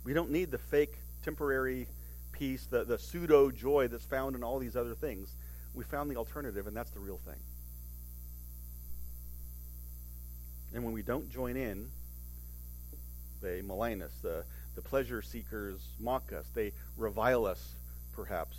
We 0.04 0.14
don't 0.14 0.32
need 0.32 0.52
the 0.52 0.58
fake, 0.58 0.96
temporary 1.24 1.88
peace, 2.44 2.66
the, 2.66 2.84
the 2.84 3.00
pseudo 3.00 3.50
joy 3.52 3.88
that's 3.88 4.04
found 4.04 4.36
in 4.36 4.44
all 4.44 4.60
these 4.60 4.76
other 4.76 4.94
things. 4.94 5.34
We 5.74 5.86
found 5.86 6.12
the 6.12 6.18
alternative, 6.18 6.68
and 6.68 6.76
that's 6.76 6.92
the 6.92 7.00
real 7.00 7.18
thing. 7.26 7.40
And 10.74 10.84
when 10.84 10.94
we 10.94 11.04
don't 11.04 11.30
join 11.30 11.56
in, 11.56 11.88
they 13.42 13.62
malign 13.62 14.02
us. 14.02 14.12
The, 14.22 14.44
the 14.76 14.82
pleasure 14.82 15.22
seekers 15.22 15.80
mock 16.02 16.34
us. 16.34 16.46
They 16.54 16.74
revile 16.98 17.46
us, 17.46 17.76
perhaps. 18.12 18.58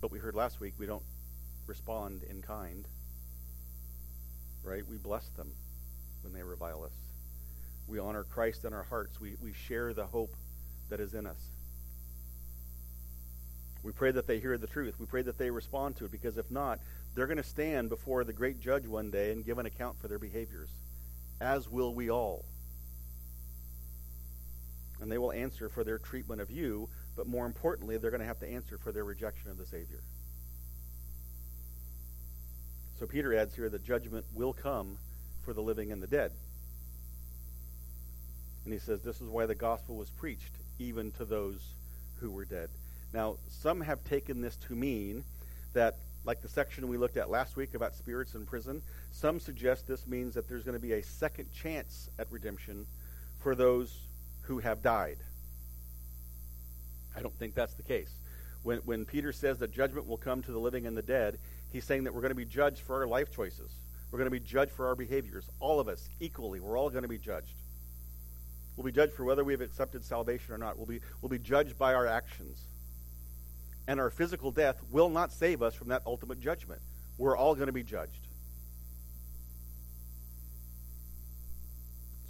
But 0.00 0.12
we 0.12 0.20
heard 0.20 0.36
last 0.36 0.60
week 0.60 0.74
we 0.78 0.86
don't 0.86 1.02
respond 1.66 2.22
in 2.30 2.40
kind. 2.40 2.86
Right? 4.62 4.86
We 4.88 4.96
bless 4.96 5.26
them 5.30 5.50
when 6.22 6.32
they 6.32 6.44
revile 6.44 6.84
us. 6.84 6.94
We 7.88 7.98
honor 7.98 8.22
Christ 8.22 8.64
in 8.64 8.72
our 8.72 8.84
hearts. 8.84 9.20
We, 9.20 9.34
we 9.42 9.52
share 9.52 9.92
the 9.92 10.06
hope 10.06 10.36
that 10.88 11.00
is 11.00 11.14
in 11.14 11.26
us. 11.26 11.57
We 13.82 13.92
pray 13.92 14.10
that 14.10 14.26
they 14.26 14.40
hear 14.40 14.58
the 14.58 14.66
truth. 14.66 14.94
We 14.98 15.06
pray 15.06 15.22
that 15.22 15.38
they 15.38 15.50
respond 15.50 15.96
to 15.96 16.04
it 16.04 16.10
because 16.10 16.36
if 16.36 16.50
not, 16.50 16.80
they're 17.14 17.26
going 17.26 17.38
to 17.38 17.42
stand 17.42 17.88
before 17.88 18.24
the 18.24 18.32
great 18.32 18.60
judge 18.60 18.86
one 18.86 19.10
day 19.10 19.32
and 19.32 19.44
give 19.44 19.58
an 19.58 19.66
account 19.66 20.00
for 20.00 20.08
their 20.08 20.18
behaviors, 20.18 20.68
as 21.40 21.68
will 21.68 21.94
we 21.94 22.10
all. 22.10 22.44
And 25.00 25.10
they 25.10 25.18
will 25.18 25.32
answer 25.32 25.68
for 25.68 25.84
their 25.84 25.98
treatment 25.98 26.40
of 26.40 26.50
you, 26.50 26.88
but 27.16 27.28
more 27.28 27.46
importantly, 27.46 27.96
they're 27.98 28.10
going 28.10 28.20
to 28.20 28.26
have 28.26 28.40
to 28.40 28.48
answer 28.48 28.78
for 28.78 28.90
their 28.90 29.04
rejection 29.04 29.50
of 29.50 29.58
the 29.58 29.66
Savior. 29.66 30.00
So 32.98 33.06
Peter 33.06 33.36
adds 33.36 33.54
here 33.54 33.68
that 33.68 33.84
judgment 33.84 34.24
will 34.34 34.52
come 34.52 34.98
for 35.44 35.52
the 35.52 35.60
living 35.60 35.92
and 35.92 36.02
the 36.02 36.08
dead. 36.08 36.32
And 38.64 38.72
he 38.72 38.80
says 38.80 39.02
this 39.02 39.20
is 39.20 39.28
why 39.28 39.46
the 39.46 39.54
gospel 39.54 39.96
was 39.96 40.10
preached 40.10 40.52
even 40.80 41.12
to 41.12 41.24
those 41.24 41.60
who 42.20 42.30
were 42.30 42.44
dead. 42.44 42.68
Now, 43.12 43.36
some 43.48 43.80
have 43.80 44.04
taken 44.04 44.40
this 44.40 44.56
to 44.68 44.74
mean 44.74 45.24
that, 45.72 45.96
like 46.24 46.42
the 46.42 46.48
section 46.48 46.88
we 46.88 46.96
looked 46.96 47.16
at 47.16 47.30
last 47.30 47.56
week 47.56 47.74
about 47.74 47.94
spirits 47.94 48.34
in 48.34 48.44
prison, 48.44 48.82
some 49.12 49.40
suggest 49.40 49.86
this 49.86 50.06
means 50.06 50.34
that 50.34 50.48
there's 50.48 50.62
going 50.62 50.76
to 50.76 50.80
be 50.80 50.92
a 50.92 51.02
second 51.02 51.50
chance 51.52 52.08
at 52.18 52.30
redemption 52.30 52.86
for 53.38 53.54
those 53.54 53.96
who 54.42 54.58
have 54.58 54.82
died. 54.82 55.16
I 57.16 57.20
don't 57.20 57.34
think 57.34 57.54
that's 57.54 57.74
the 57.74 57.82
case. 57.82 58.10
When, 58.62 58.78
when 58.78 59.04
Peter 59.04 59.32
says 59.32 59.58
that 59.58 59.72
judgment 59.72 60.06
will 60.06 60.16
come 60.18 60.42
to 60.42 60.52
the 60.52 60.58
living 60.58 60.86
and 60.86 60.96
the 60.96 61.02
dead, 61.02 61.38
he's 61.72 61.84
saying 61.84 62.04
that 62.04 62.14
we're 62.14 62.20
going 62.20 62.30
to 62.30 62.36
be 62.36 62.44
judged 62.44 62.80
for 62.80 62.96
our 62.96 63.06
life 63.06 63.34
choices. 63.34 63.70
We're 64.10 64.18
going 64.18 64.30
to 64.30 64.38
be 64.38 64.40
judged 64.40 64.72
for 64.72 64.86
our 64.86 64.94
behaviors. 64.94 65.48
All 65.60 65.80
of 65.80 65.88
us, 65.88 66.08
equally, 66.20 66.60
we're 66.60 66.78
all 66.78 66.90
going 66.90 67.02
to 67.02 67.08
be 67.08 67.18
judged. 67.18 67.54
We'll 68.76 68.84
be 68.84 68.92
judged 68.92 69.14
for 69.14 69.24
whether 69.24 69.44
we've 69.44 69.60
accepted 69.60 70.04
salvation 70.04 70.54
or 70.54 70.58
not. 70.58 70.76
We'll 70.76 70.86
be, 70.86 71.00
we'll 71.20 71.28
be 71.28 71.38
judged 71.38 71.78
by 71.78 71.94
our 71.94 72.06
actions. 72.06 72.62
And 73.88 73.98
our 73.98 74.10
physical 74.10 74.52
death 74.52 74.76
will 74.92 75.08
not 75.08 75.32
save 75.32 75.62
us 75.62 75.74
from 75.74 75.88
that 75.88 76.02
ultimate 76.06 76.40
judgment. 76.40 76.80
We're 77.16 77.36
all 77.36 77.54
going 77.56 77.66
to 77.66 77.72
be 77.72 77.82
judged. 77.82 78.28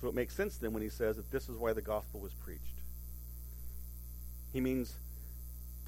So 0.00 0.06
it 0.06 0.14
makes 0.14 0.34
sense 0.34 0.56
then 0.56 0.72
when 0.72 0.82
he 0.82 0.88
says 0.88 1.16
that 1.16 1.30
this 1.30 1.48
is 1.48 1.56
why 1.56 1.72
the 1.72 1.82
gospel 1.82 2.20
was 2.20 2.32
preached. 2.32 2.62
He 4.52 4.60
means 4.60 4.94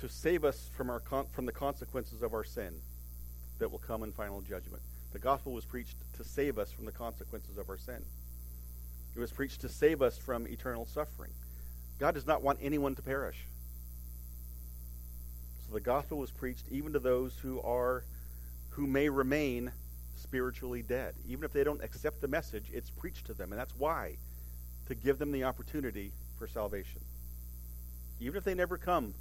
to 0.01 0.09
save 0.09 0.45
us 0.45 0.69
from, 0.77 0.91
our 0.91 1.01
con- 1.01 1.27
from 1.33 1.47
the 1.47 1.53
consequences 1.53 2.21
of 2.23 2.35
our 2.35 2.45
sin 2.45 2.75
that 3.61 3.71
will 3.71 3.79
come 3.79 4.03
in 4.03 4.11
final 4.13 4.41
judgment. 4.41 4.83
The 5.13 5.19
gospel 5.19 5.53
was 5.53 5.65
preached 5.65 5.97
to 6.17 6.25
save 6.25 6.59
us 6.59 6.73
from 6.73 6.85
the 6.85 6.93
consequences 6.93 7.59
of 7.59 7.69
our 7.71 7.79
sin. 7.79 8.03
It 9.15 9.21
was 9.21 9.31
preached 9.31 9.61
to 9.61 9.69
save 9.69 10.03
us 10.03 10.19
from 10.19 10.49
eternal 10.49 10.87
suffering. 10.87 11.31
God 11.99 12.15
does 12.15 12.27
not 12.27 12.43
want 12.43 12.59
anyone 12.61 12.97
to 12.97 13.03
perish. 13.03 13.45
The 15.73 15.81
gospel 15.81 16.19
was 16.19 16.33
preached 16.33 16.65
even 16.71 16.93
to 16.95 16.99
those 16.99 17.39
who 17.39 17.61
are 17.61 18.05
who 18.71 18.87
may 18.87 19.09
remain 19.09 19.73
spiritually 20.17 20.83
dead. 20.83 21.15
Even 21.29 21.45
if 21.45 21.53
they 21.53 21.65
don't 21.65 21.83
accept 21.83 22.21
the 22.21 22.29
message, 22.29 22.65
it's 22.73 22.91
preached 22.91 23.27
to 23.27 23.35
them. 23.35 23.53
And 23.53 23.61
that's 23.61 23.75
why 23.77 24.17
to 24.87 24.95
give 24.95 25.19
them 25.19 25.33
the 25.33 25.45
opportunity 25.45 26.13
for 26.39 26.49
salvation. 26.49 27.01
Even 28.21 28.37
if 28.37 28.45
they 28.45 28.55
never 28.55 28.77
come 28.77 29.15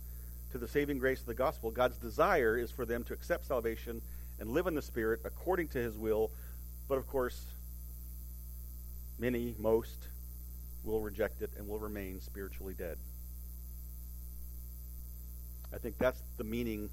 to 0.52 0.58
the 0.58 0.68
saving 0.68 0.98
grace 0.98 1.20
of 1.20 1.28
the 1.28 1.34
gospel, 1.34 1.70
God's 1.72 1.98
desire 1.98 2.58
is 2.58 2.72
for 2.72 2.86
them 2.86 3.04
to 3.06 3.14
accept 3.14 3.46
salvation 3.46 4.02
and 4.40 4.50
live 4.50 4.68
in 4.68 4.76
the 4.76 4.82
Spirit 4.82 5.22
according 5.24 5.68
to 5.70 5.78
his 5.78 5.98
will. 5.98 6.32
But 6.88 6.98
of 6.98 7.08
course, 7.08 7.46
many, 9.20 9.56
most, 9.60 10.08
will 10.84 11.02
reject 11.02 11.42
it 11.42 11.52
and 11.58 11.68
will 11.68 11.80
remain 11.80 12.22
spiritually 12.22 12.74
dead. 12.74 12.98
I 15.74 15.78
think 15.78 15.98
that's 15.98 16.22
the 16.38 16.44
meaning 16.44 16.90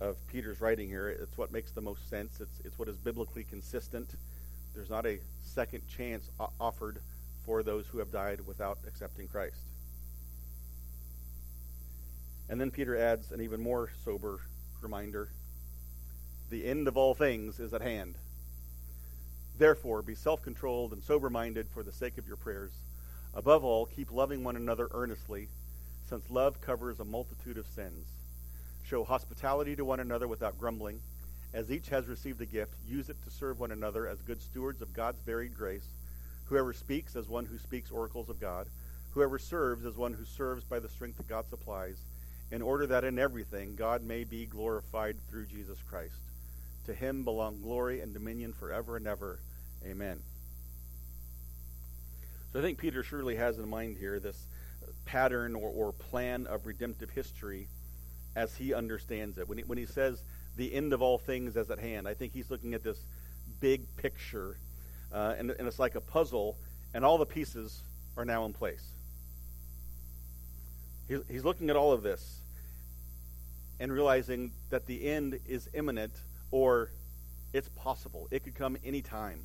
of 0.00 0.16
Peter's 0.28 0.60
writing 0.60 0.88
here. 0.88 1.08
It's 1.08 1.38
what 1.38 1.52
makes 1.52 1.70
the 1.70 1.80
most 1.80 2.08
sense. 2.10 2.40
It's, 2.40 2.60
it's 2.64 2.78
what 2.78 2.88
is 2.88 2.96
biblically 2.96 3.44
consistent. 3.44 4.10
There's 4.74 4.90
not 4.90 5.06
a 5.06 5.18
second 5.44 5.82
chance 5.88 6.28
offered 6.60 6.98
for 7.46 7.62
those 7.62 7.86
who 7.86 7.98
have 7.98 8.10
died 8.10 8.40
without 8.46 8.78
accepting 8.86 9.28
Christ. 9.28 9.60
And 12.48 12.60
then 12.60 12.70
Peter 12.70 12.96
adds 12.96 13.30
an 13.30 13.40
even 13.40 13.60
more 13.60 13.90
sober 14.04 14.40
reminder 14.82 15.28
the 16.50 16.66
end 16.66 16.88
of 16.88 16.96
all 16.96 17.14
things 17.14 17.58
is 17.58 17.72
at 17.72 17.80
hand. 17.80 18.16
Therefore, 19.58 20.02
be 20.02 20.14
self 20.14 20.42
controlled 20.42 20.92
and 20.92 21.02
sober 21.02 21.30
minded 21.30 21.68
for 21.72 21.82
the 21.82 21.92
sake 21.92 22.18
of 22.18 22.26
your 22.26 22.36
prayers. 22.36 22.72
Above 23.32 23.64
all, 23.64 23.86
keep 23.86 24.12
loving 24.12 24.44
one 24.44 24.56
another 24.56 24.88
earnestly, 24.92 25.48
since 26.14 26.30
love 26.30 26.60
covers 26.60 27.00
a 27.00 27.04
multitude 27.04 27.58
of 27.58 27.66
sins. 27.66 28.06
Show 28.84 29.02
hospitality 29.02 29.74
to 29.74 29.84
one 29.84 29.98
another 29.98 30.28
without 30.28 30.56
grumbling. 30.60 31.00
As 31.52 31.72
each 31.72 31.88
has 31.88 32.06
received 32.06 32.40
a 32.40 32.46
gift, 32.46 32.74
use 32.86 33.08
it 33.08 33.16
to 33.24 33.32
serve 33.32 33.58
one 33.58 33.72
another 33.72 34.06
as 34.06 34.22
good 34.22 34.40
stewards 34.40 34.80
of 34.80 34.94
God's 34.94 35.20
varied 35.22 35.56
grace. 35.56 35.88
Whoever 36.44 36.72
speaks 36.72 37.16
as 37.16 37.28
one 37.28 37.46
who 37.46 37.58
speaks 37.58 37.90
oracles 37.90 38.28
of 38.28 38.40
God. 38.40 38.68
Whoever 39.10 39.40
serves 39.40 39.84
as 39.84 39.96
one 39.96 40.12
who 40.12 40.24
serves 40.24 40.62
by 40.62 40.78
the 40.78 40.88
strength 40.88 41.16
that 41.16 41.26
God 41.26 41.46
supplies, 41.50 41.96
in 42.52 42.62
order 42.62 42.86
that 42.86 43.02
in 43.02 43.18
everything 43.18 43.74
God 43.74 44.04
may 44.04 44.22
be 44.22 44.46
glorified 44.46 45.16
through 45.28 45.46
Jesus 45.46 45.78
Christ. 45.90 46.14
To 46.86 46.94
him 46.94 47.24
belong 47.24 47.60
glory 47.60 48.02
and 48.02 48.14
dominion 48.14 48.52
forever 48.52 48.96
and 48.96 49.08
ever. 49.08 49.40
Amen. 49.84 50.20
So 52.52 52.60
I 52.60 52.62
think 52.62 52.78
Peter 52.78 53.02
surely 53.02 53.34
has 53.34 53.58
in 53.58 53.68
mind 53.68 53.96
here 53.98 54.20
this 54.20 54.46
pattern 55.04 55.54
or, 55.54 55.68
or 55.68 55.92
plan 55.92 56.46
of 56.46 56.66
redemptive 56.66 57.10
history 57.10 57.68
as 58.36 58.54
he 58.56 58.74
understands 58.74 59.38
it. 59.38 59.48
When 59.48 59.58
he, 59.58 59.64
when 59.64 59.78
he 59.78 59.86
says 59.86 60.22
the 60.56 60.72
end 60.72 60.92
of 60.92 61.02
all 61.02 61.18
things 61.18 61.56
is 61.56 61.70
at 61.70 61.78
hand, 61.78 62.08
I 62.08 62.14
think 62.14 62.32
he's 62.32 62.50
looking 62.50 62.74
at 62.74 62.82
this 62.82 62.98
big 63.60 63.82
picture, 63.96 64.56
uh, 65.12 65.34
and, 65.38 65.50
and 65.50 65.68
it's 65.68 65.78
like 65.78 65.94
a 65.94 66.00
puzzle, 66.00 66.56
and 66.94 67.04
all 67.04 67.18
the 67.18 67.26
pieces 67.26 67.82
are 68.16 68.24
now 68.24 68.44
in 68.44 68.52
place. 68.52 68.84
He's, 71.08 71.20
he's 71.28 71.44
looking 71.44 71.70
at 71.70 71.76
all 71.76 71.92
of 71.92 72.02
this 72.02 72.40
and 73.80 73.92
realizing 73.92 74.52
that 74.70 74.86
the 74.86 75.08
end 75.08 75.40
is 75.46 75.68
imminent 75.74 76.12
or 76.50 76.90
it's 77.52 77.68
possible. 77.70 78.28
It 78.30 78.44
could 78.44 78.54
come 78.54 78.76
anytime. 78.84 79.40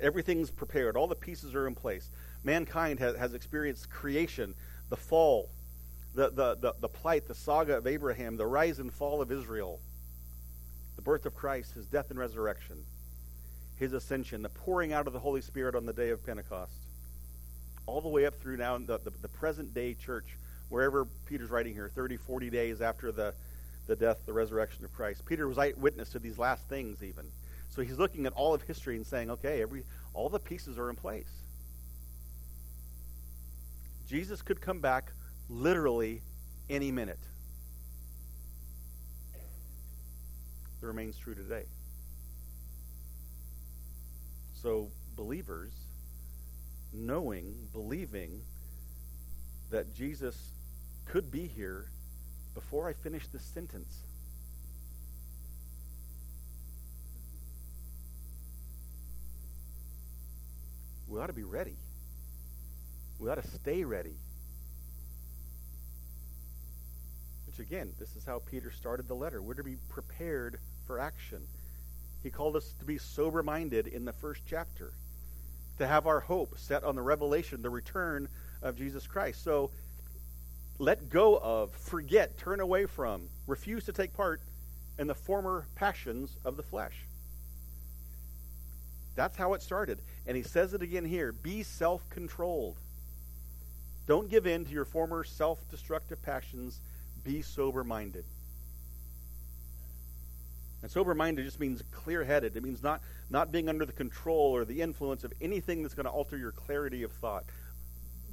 Everything's 0.00 0.50
prepared. 0.50 0.96
All 0.96 1.06
the 1.06 1.14
pieces 1.14 1.54
are 1.54 1.66
in 1.66 1.74
place. 1.74 2.08
Mankind 2.44 2.98
has, 3.00 3.16
has 3.16 3.34
experienced 3.34 3.90
creation, 3.90 4.54
the 4.88 4.96
fall, 4.96 5.50
the, 6.14 6.30
the, 6.30 6.56
the, 6.56 6.74
the 6.80 6.88
plight, 6.88 7.28
the 7.28 7.34
saga 7.34 7.76
of 7.76 7.86
Abraham, 7.86 8.36
the 8.36 8.46
rise 8.46 8.78
and 8.78 8.92
fall 8.92 9.20
of 9.20 9.30
Israel, 9.30 9.80
the 10.96 11.02
birth 11.02 11.26
of 11.26 11.34
Christ, 11.34 11.74
his 11.74 11.86
death 11.86 12.10
and 12.10 12.18
resurrection, 12.18 12.84
his 13.76 13.92
ascension, 13.92 14.42
the 14.42 14.48
pouring 14.48 14.92
out 14.92 15.06
of 15.06 15.12
the 15.12 15.20
Holy 15.20 15.40
Spirit 15.40 15.74
on 15.74 15.86
the 15.86 15.92
day 15.92 16.10
of 16.10 16.24
Pentecost, 16.24 16.72
all 17.86 18.00
the 18.00 18.08
way 18.08 18.26
up 18.26 18.34
through 18.40 18.56
now 18.56 18.76
the, 18.78 18.98
the, 18.98 19.12
the 19.22 19.28
present 19.28 19.72
day 19.74 19.94
church, 19.94 20.36
wherever 20.68 21.06
Peter's 21.26 21.50
writing 21.50 21.74
here, 21.74 21.90
30, 21.94 22.16
40 22.16 22.50
days 22.50 22.80
after 22.80 23.12
the 23.12 23.34
the 23.90 23.96
death, 23.96 24.24
the 24.24 24.32
resurrection 24.32 24.84
of 24.84 24.94
Christ. 24.94 25.26
Peter 25.26 25.48
was 25.48 25.58
eyewitness 25.58 26.10
to 26.10 26.20
these 26.20 26.38
last 26.38 26.68
things, 26.68 27.02
even. 27.02 27.24
So 27.70 27.82
he's 27.82 27.98
looking 27.98 28.24
at 28.24 28.32
all 28.34 28.54
of 28.54 28.62
history 28.62 28.96
and 28.96 29.04
saying, 29.04 29.30
okay, 29.30 29.60
every 29.62 29.84
all 30.14 30.28
the 30.28 30.38
pieces 30.38 30.78
are 30.78 30.88
in 30.90 30.96
place. 30.96 31.39
Jesus 34.10 34.42
could 34.42 34.60
come 34.60 34.80
back 34.80 35.12
literally 35.48 36.20
any 36.68 36.90
minute. 36.90 37.20
It 40.82 40.84
remains 40.84 41.16
true 41.16 41.36
today. 41.36 41.62
So, 44.60 44.88
believers, 45.14 45.70
knowing, 46.92 47.54
believing 47.72 48.40
that 49.70 49.94
Jesus 49.94 50.36
could 51.06 51.30
be 51.30 51.46
here 51.46 51.86
before 52.54 52.88
I 52.88 52.94
finish 52.94 53.28
this 53.28 53.44
sentence. 53.44 53.96
We 61.06 61.20
ought 61.20 61.28
to 61.28 61.32
be 61.32 61.44
ready. 61.44 61.76
We 63.20 63.28
ought 63.28 63.34
to 63.34 63.46
stay 63.46 63.84
ready. 63.84 64.14
Which, 67.46 67.58
again, 67.58 67.92
this 67.98 68.16
is 68.16 68.24
how 68.24 68.40
Peter 68.50 68.70
started 68.70 69.08
the 69.08 69.14
letter. 69.14 69.42
We're 69.42 69.54
to 69.54 69.62
be 69.62 69.76
prepared 69.90 70.58
for 70.86 70.98
action. 70.98 71.42
He 72.22 72.30
called 72.30 72.56
us 72.56 72.72
to 72.78 72.84
be 72.86 72.96
sober 72.96 73.42
minded 73.42 73.86
in 73.86 74.06
the 74.06 74.14
first 74.14 74.40
chapter, 74.48 74.92
to 75.78 75.86
have 75.86 76.06
our 76.06 76.20
hope 76.20 76.58
set 76.58 76.82
on 76.82 76.94
the 76.94 77.02
revelation, 77.02 77.60
the 77.60 77.68
return 77.68 78.26
of 78.62 78.76
Jesus 78.76 79.06
Christ. 79.06 79.44
So, 79.44 79.70
let 80.78 81.10
go 81.10 81.36
of, 81.36 81.72
forget, 81.72 82.38
turn 82.38 82.60
away 82.60 82.86
from, 82.86 83.28
refuse 83.46 83.84
to 83.84 83.92
take 83.92 84.14
part 84.14 84.40
in 84.98 85.06
the 85.06 85.14
former 85.14 85.66
passions 85.74 86.34
of 86.42 86.56
the 86.56 86.62
flesh. 86.62 87.04
That's 89.14 89.36
how 89.36 89.52
it 89.52 89.60
started. 89.60 89.98
And 90.26 90.38
he 90.38 90.42
says 90.42 90.72
it 90.72 90.80
again 90.80 91.04
here 91.04 91.32
be 91.32 91.62
self 91.62 92.08
controlled. 92.08 92.78
Don't 94.10 94.28
give 94.28 94.44
in 94.44 94.64
to 94.64 94.72
your 94.72 94.84
former 94.84 95.22
self 95.22 95.60
destructive 95.70 96.20
passions. 96.20 96.80
Be 97.22 97.42
sober 97.42 97.84
minded. 97.84 98.24
And 100.82 100.90
sober 100.90 101.14
minded 101.14 101.44
just 101.44 101.60
means 101.60 101.80
clear 101.92 102.24
headed. 102.24 102.56
It 102.56 102.64
means 102.64 102.82
not, 102.82 103.02
not 103.30 103.52
being 103.52 103.68
under 103.68 103.86
the 103.86 103.92
control 103.92 104.56
or 104.56 104.64
the 104.64 104.82
influence 104.82 105.22
of 105.22 105.32
anything 105.40 105.84
that's 105.84 105.94
going 105.94 106.06
to 106.06 106.10
alter 106.10 106.36
your 106.36 106.50
clarity 106.50 107.04
of 107.04 107.12
thought. 107.12 107.44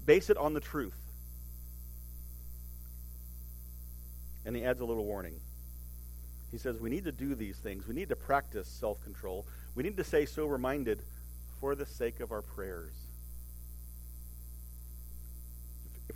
Base 0.03 0.31
it 0.31 0.37
on 0.37 0.55
the 0.55 0.59
truth. 0.59 0.97
And 4.47 4.55
he 4.55 4.63
adds 4.63 4.81
a 4.81 4.85
little 4.85 5.05
warning. 5.05 5.35
He 6.49 6.57
says 6.57 6.79
we 6.79 6.89
need 6.89 7.03
to 7.03 7.11
do 7.11 7.35
these 7.35 7.57
things. 7.57 7.87
We 7.87 7.93
need 7.93 8.09
to 8.09 8.15
practice 8.15 8.67
self 8.67 8.99
control. 9.03 9.45
We 9.75 9.83
need 9.83 9.97
to 9.97 10.03
stay 10.03 10.25
sober 10.25 10.57
minded 10.57 11.03
for 11.59 11.75
the 11.75 11.85
sake 11.85 12.19
of 12.19 12.31
our 12.31 12.41
prayers. 12.41 12.93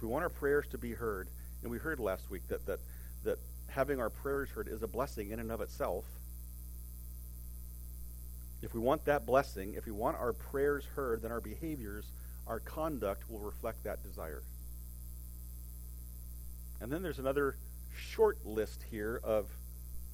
If, 0.02 0.06
we 0.06 0.10
want 0.10 0.24
our 0.24 0.30
prayers 0.30 0.66
to 0.72 0.80
be 0.80 0.94
heard, 0.94 1.28
and 1.62 1.70
we 1.70 1.78
heard 1.78 2.00
last 2.00 2.32
week 2.32 2.42
that, 2.48 2.66
that, 2.66 2.80
that 3.24 3.38
having 3.68 4.00
our 4.00 4.10
prayers 4.10 4.50
heard 4.50 4.68
is 4.68 4.82
a 4.82 4.88
blessing 4.88 5.30
in 5.30 5.40
and 5.40 5.52
of 5.52 5.62
itself. 5.62 6.06
If 8.64 8.74
we 8.74 8.80
want 8.80 9.06
that 9.06 9.28
blessing, 9.28 9.76
if 9.76 9.86
we 9.86 9.92
want 9.92 10.18
our 10.18 10.34
prayers 10.34 10.86
heard, 10.96 11.22
then 11.22 11.32
our 11.32 11.40
behaviors, 11.40 12.06
our 12.48 12.60
conduct 12.60 13.30
will 13.30 13.42
reflect 13.42 13.84
that 13.84 14.02
desire. 14.02 14.42
And 16.80 16.92
then 16.92 17.04
there's 17.04 17.20
another 17.20 17.56
short 17.96 18.44
list 18.44 18.82
here 18.90 19.22
of 19.24 19.46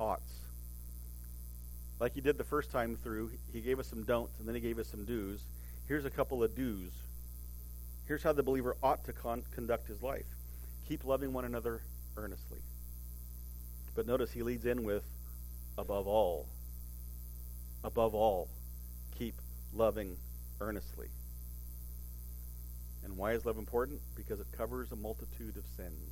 oughts. 0.02 0.34
Like 2.02 2.14
he 2.14 2.20
did 2.20 2.38
the 2.38 2.44
first 2.44 2.72
time 2.72 2.98
through, 3.02 3.32
he 3.54 3.62
gave 3.62 3.80
us 3.80 3.88
some 3.88 4.04
don'ts 4.04 4.38
and 4.40 4.46
then 4.50 4.56
he 4.56 4.60
gave 4.60 4.80
us 4.80 4.88
some 4.90 5.06
do's. 5.06 5.40
Here's 5.88 6.04
a 6.04 6.10
couple 6.10 6.44
of 6.44 6.58
do's. 6.58 6.92
Here's 8.08 8.24
how 8.24 8.32
the 8.32 8.44
believer 8.44 8.76
ought 8.82 9.04
to 9.06 9.14
con- 9.14 9.44
conduct 9.54 9.88
his 9.88 10.02
life 10.02 10.26
keep 10.88 11.04
loving 11.04 11.34
one 11.34 11.44
another 11.44 11.82
earnestly. 12.16 12.60
But 13.94 14.08
notice 14.08 14.32
he 14.32 14.42
leads 14.42 14.66
in 14.66 14.84
with 14.84 15.04
above 15.78 16.08
all. 16.08 16.46
Above 17.84 18.16
all, 18.16 18.48
keep 19.18 19.36
loving 19.74 20.16
earnestly. 20.62 21.08
And 23.04 23.18
why 23.18 23.34
is 23.34 23.46
love 23.46 23.58
important? 23.58 24.00
Because 24.16 24.40
it 24.40 24.48
covers 24.58 24.92
a 24.92 24.96
multitude 24.96 25.58
of 25.58 25.64
sins. 25.76 26.12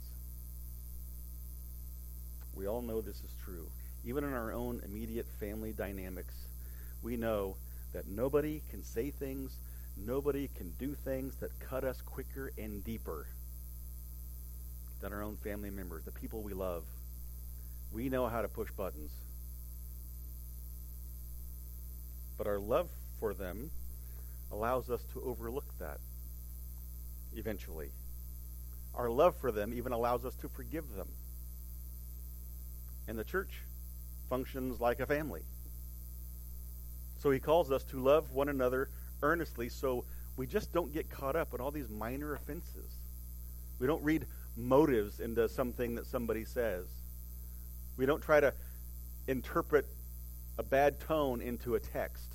We 2.56 2.68
all 2.68 2.82
know 2.82 3.02
this 3.02 3.18
is 3.18 3.32
true. 3.44 3.68
Even 4.06 4.24
in 4.24 4.34
our 4.34 4.52
own 4.52 4.82
immediate 4.86 5.28
family 5.40 5.74
dynamics, 5.74 6.34
we 7.02 7.18
know 7.18 7.56
that 7.94 8.08
nobody 8.08 8.62
can 8.70 8.84
say 8.84 9.10
things, 9.10 9.56
nobody 9.98 10.50
can 10.56 10.72
do 10.80 10.94
things 10.94 11.36
that 11.38 11.60
cut 11.60 11.84
us 11.84 12.02
quicker 12.02 12.52
and 12.58 12.84
deeper 12.84 13.28
than 15.02 15.14
our 15.14 15.24
own 15.24 15.38
family 15.38 15.70
members, 15.70 16.04
the 16.04 16.12
people 16.12 16.42
we 16.42 16.54
love. 16.54 16.84
We 17.92 18.10
know 18.10 18.28
how 18.28 18.42
to 18.42 18.48
push 18.48 18.72
buttons. 18.72 19.12
But 22.38 22.48
our 22.48 22.60
love 22.60 22.90
for 23.20 23.34
them 23.34 23.70
allows 24.52 24.90
us 24.90 25.02
to 25.14 25.22
overlook 25.22 25.66
that 25.80 26.00
eventually. 27.36 27.90
Our 28.94 29.10
love 29.10 29.36
for 29.38 29.52
them 29.52 29.74
even 29.74 29.92
allows 29.92 30.26
us 30.26 30.36
to 30.36 30.50
forgive 30.50 30.96
them. 30.96 31.08
And 33.08 33.18
the 33.18 33.24
church 33.24 33.62
functions 34.30 34.80
like 34.80 35.00
a 35.00 35.06
family. 35.06 35.42
So 37.20 37.32
he 37.32 37.40
calls 37.40 37.72
us 37.72 37.84
to 37.86 38.00
love 38.00 38.32
one 38.32 38.50
another 38.50 38.90
earnestly 39.22 39.70
so 39.70 40.06
we 40.38 40.48
just 40.48 40.74
don't 40.74 40.94
get 40.94 41.10
caught 41.10 41.36
up 41.36 41.54
in 41.54 41.62
all 41.62 41.72
these 41.72 41.90
minor 41.90 42.36
offenses. 42.36 42.92
We 43.80 43.88
don't 43.88 44.04
read 44.04 44.26
motives 44.58 45.20
into 45.20 45.48
something 45.50 45.96
that 45.96 46.08
somebody 46.08 46.46
says. 46.46 46.86
We 47.98 48.06
don't 48.06 48.22
try 48.22 48.40
to 48.40 48.54
interpret 49.28 49.86
a 50.58 50.64
bad 50.64 51.00
tone 51.00 51.42
into 51.42 51.76
a 51.76 51.80
text. 51.80 52.34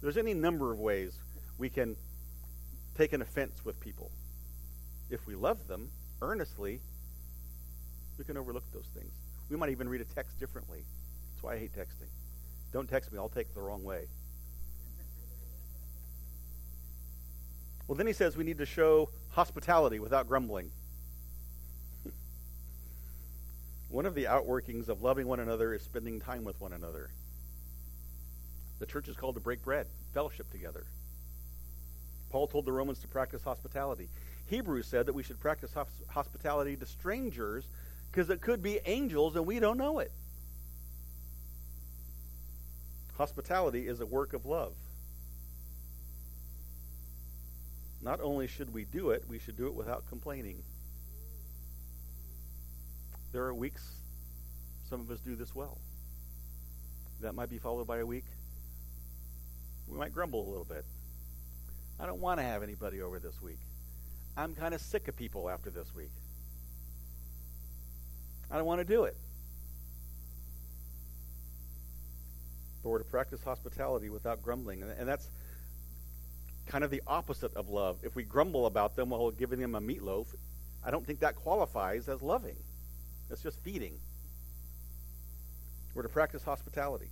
There's 0.00 0.16
any 0.16 0.34
number 0.34 0.72
of 0.72 0.78
ways 0.78 1.18
we 1.58 1.68
can 1.68 1.96
take 2.96 3.12
an 3.12 3.22
offense 3.22 3.64
with 3.64 3.78
people. 3.80 4.10
If 5.10 5.26
we 5.26 5.34
love 5.34 5.66
them 5.66 5.90
earnestly, 6.22 6.80
we 8.18 8.24
can 8.24 8.36
overlook 8.36 8.64
those 8.72 8.88
things. 8.94 9.12
We 9.50 9.56
might 9.56 9.70
even 9.70 9.88
read 9.88 10.00
a 10.00 10.04
text 10.04 10.38
differently. 10.38 10.84
That's 11.32 11.42
why 11.42 11.54
I 11.54 11.58
hate 11.58 11.72
texting. 11.72 12.08
Don't 12.72 12.88
text 12.88 13.12
me, 13.12 13.18
I'll 13.18 13.28
take 13.28 13.48
it 13.48 13.54
the 13.54 13.62
wrong 13.62 13.82
way. 13.82 14.06
Well, 17.90 17.96
then 17.96 18.06
he 18.06 18.12
says 18.12 18.36
we 18.36 18.44
need 18.44 18.58
to 18.58 18.66
show 18.66 19.08
hospitality 19.30 19.98
without 19.98 20.28
grumbling. 20.28 20.70
one 23.88 24.06
of 24.06 24.14
the 24.14 24.26
outworkings 24.26 24.88
of 24.88 25.02
loving 25.02 25.26
one 25.26 25.40
another 25.40 25.74
is 25.74 25.82
spending 25.82 26.20
time 26.20 26.44
with 26.44 26.60
one 26.60 26.72
another. 26.72 27.10
The 28.78 28.86
church 28.86 29.08
is 29.08 29.16
called 29.16 29.34
to 29.34 29.40
break 29.40 29.64
bread, 29.64 29.88
fellowship 30.14 30.48
together. 30.52 30.84
Paul 32.30 32.46
told 32.46 32.64
the 32.64 32.70
Romans 32.70 33.00
to 33.00 33.08
practice 33.08 33.42
hospitality. 33.42 34.06
Hebrews 34.46 34.86
said 34.86 35.06
that 35.06 35.12
we 35.12 35.24
should 35.24 35.40
practice 35.40 35.74
hospitality 36.10 36.76
to 36.76 36.86
strangers 36.86 37.64
because 38.12 38.30
it 38.30 38.40
could 38.40 38.62
be 38.62 38.78
angels 38.86 39.34
and 39.34 39.44
we 39.46 39.58
don't 39.58 39.78
know 39.78 39.98
it. 39.98 40.12
Hospitality 43.18 43.88
is 43.88 43.98
a 43.98 44.06
work 44.06 44.32
of 44.32 44.46
love. 44.46 44.74
Not 48.02 48.20
only 48.20 48.46
should 48.46 48.72
we 48.72 48.84
do 48.84 49.10
it, 49.10 49.24
we 49.28 49.38
should 49.38 49.56
do 49.56 49.66
it 49.66 49.74
without 49.74 50.06
complaining. 50.08 50.62
There 53.32 53.44
are 53.44 53.54
weeks 53.54 54.00
some 54.90 55.00
of 55.00 55.10
us 55.10 55.20
do 55.20 55.36
this 55.36 55.54
well. 55.54 55.78
That 57.20 57.36
might 57.36 57.48
be 57.48 57.58
followed 57.58 57.86
by 57.86 57.98
a 57.98 58.06
week. 58.06 58.24
We 59.86 59.96
might 59.96 60.12
grumble 60.12 60.44
a 60.44 60.48
little 60.50 60.64
bit. 60.64 60.84
I 62.00 62.06
don't 62.06 62.20
want 62.20 62.40
to 62.40 62.44
have 62.44 62.64
anybody 62.64 63.00
over 63.00 63.20
this 63.20 63.40
week. 63.40 63.58
I'm 64.36 64.54
kind 64.54 64.74
of 64.74 64.80
sick 64.80 65.06
of 65.06 65.16
people 65.16 65.48
after 65.48 65.70
this 65.70 65.94
week. 65.94 66.10
I 68.50 68.56
don't 68.56 68.66
want 68.66 68.80
to 68.80 68.84
do 68.84 69.04
it. 69.04 69.16
But 72.82 72.88
we're 72.88 72.98
to 72.98 73.04
practice 73.04 73.42
hospitality 73.44 74.08
without 74.08 74.42
grumbling. 74.42 74.82
And 74.82 75.08
that's 75.08 75.28
kind 76.70 76.84
of 76.84 76.90
the 76.90 77.02
opposite 77.06 77.52
of 77.56 77.68
love. 77.68 77.98
If 78.04 78.14
we 78.14 78.22
grumble 78.22 78.66
about 78.66 78.94
them 78.94 79.10
while 79.10 79.32
giving 79.32 79.58
them 79.58 79.74
a 79.74 79.80
meatloaf, 79.80 80.26
I 80.84 80.92
don't 80.92 81.04
think 81.04 81.18
that 81.20 81.34
qualifies 81.34 82.08
as 82.08 82.22
loving. 82.22 82.56
That's 83.28 83.42
just 83.42 83.58
feeding. 83.60 83.94
We're 85.94 86.02
to 86.02 86.08
practice 86.08 86.44
hospitality. 86.44 87.10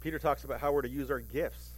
Peter 0.00 0.18
talks 0.18 0.44
about 0.44 0.58
how 0.58 0.72
we're 0.72 0.82
to 0.82 0.88
use 0.88 1.10
our 1.10 1.20
gifts. 1.20 1.72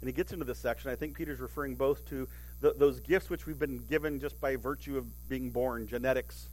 And 0.00 0.08
he 0.08 0.12
gets 0.12 0.32
into 0.32 0.44
this 0.44 0.58
section. 0.58 0.90
I 0.90 0.94
think 0.94 1.16
Peter's 1.16 1.40
referring 1.40 1.74
both 1.74 2.08
to 2.08 2.28
the, 2.60 2.72
those 2.78 3.00
gifts 3.00 3.28
which 3.28 3.46
we've 3.46 3.58
been 3.58 3.78
given 3.90 4.20
just 4.20 4.40
by 4.40 4.54
virtue 4.54 4.96
of 4.96 5.28
being 5.28 5.50
born, 5.50 5.88
genetics, 5.88 6.48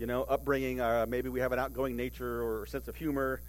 you 0.00 0.06
know, 0.06 0.24
upbringing. 0.24 0.80
Uh, 0.80 1.06
maybe 1.08 1.28
we 1.28 1.38
have 1.38 1.52
an 1.52 1.60
outgoing 1.60 1.96
nature 1.96 2.42
or 2.42 2.66
sense 2.66 2.88
of 2.88 2.96
humor, 2.96 3.40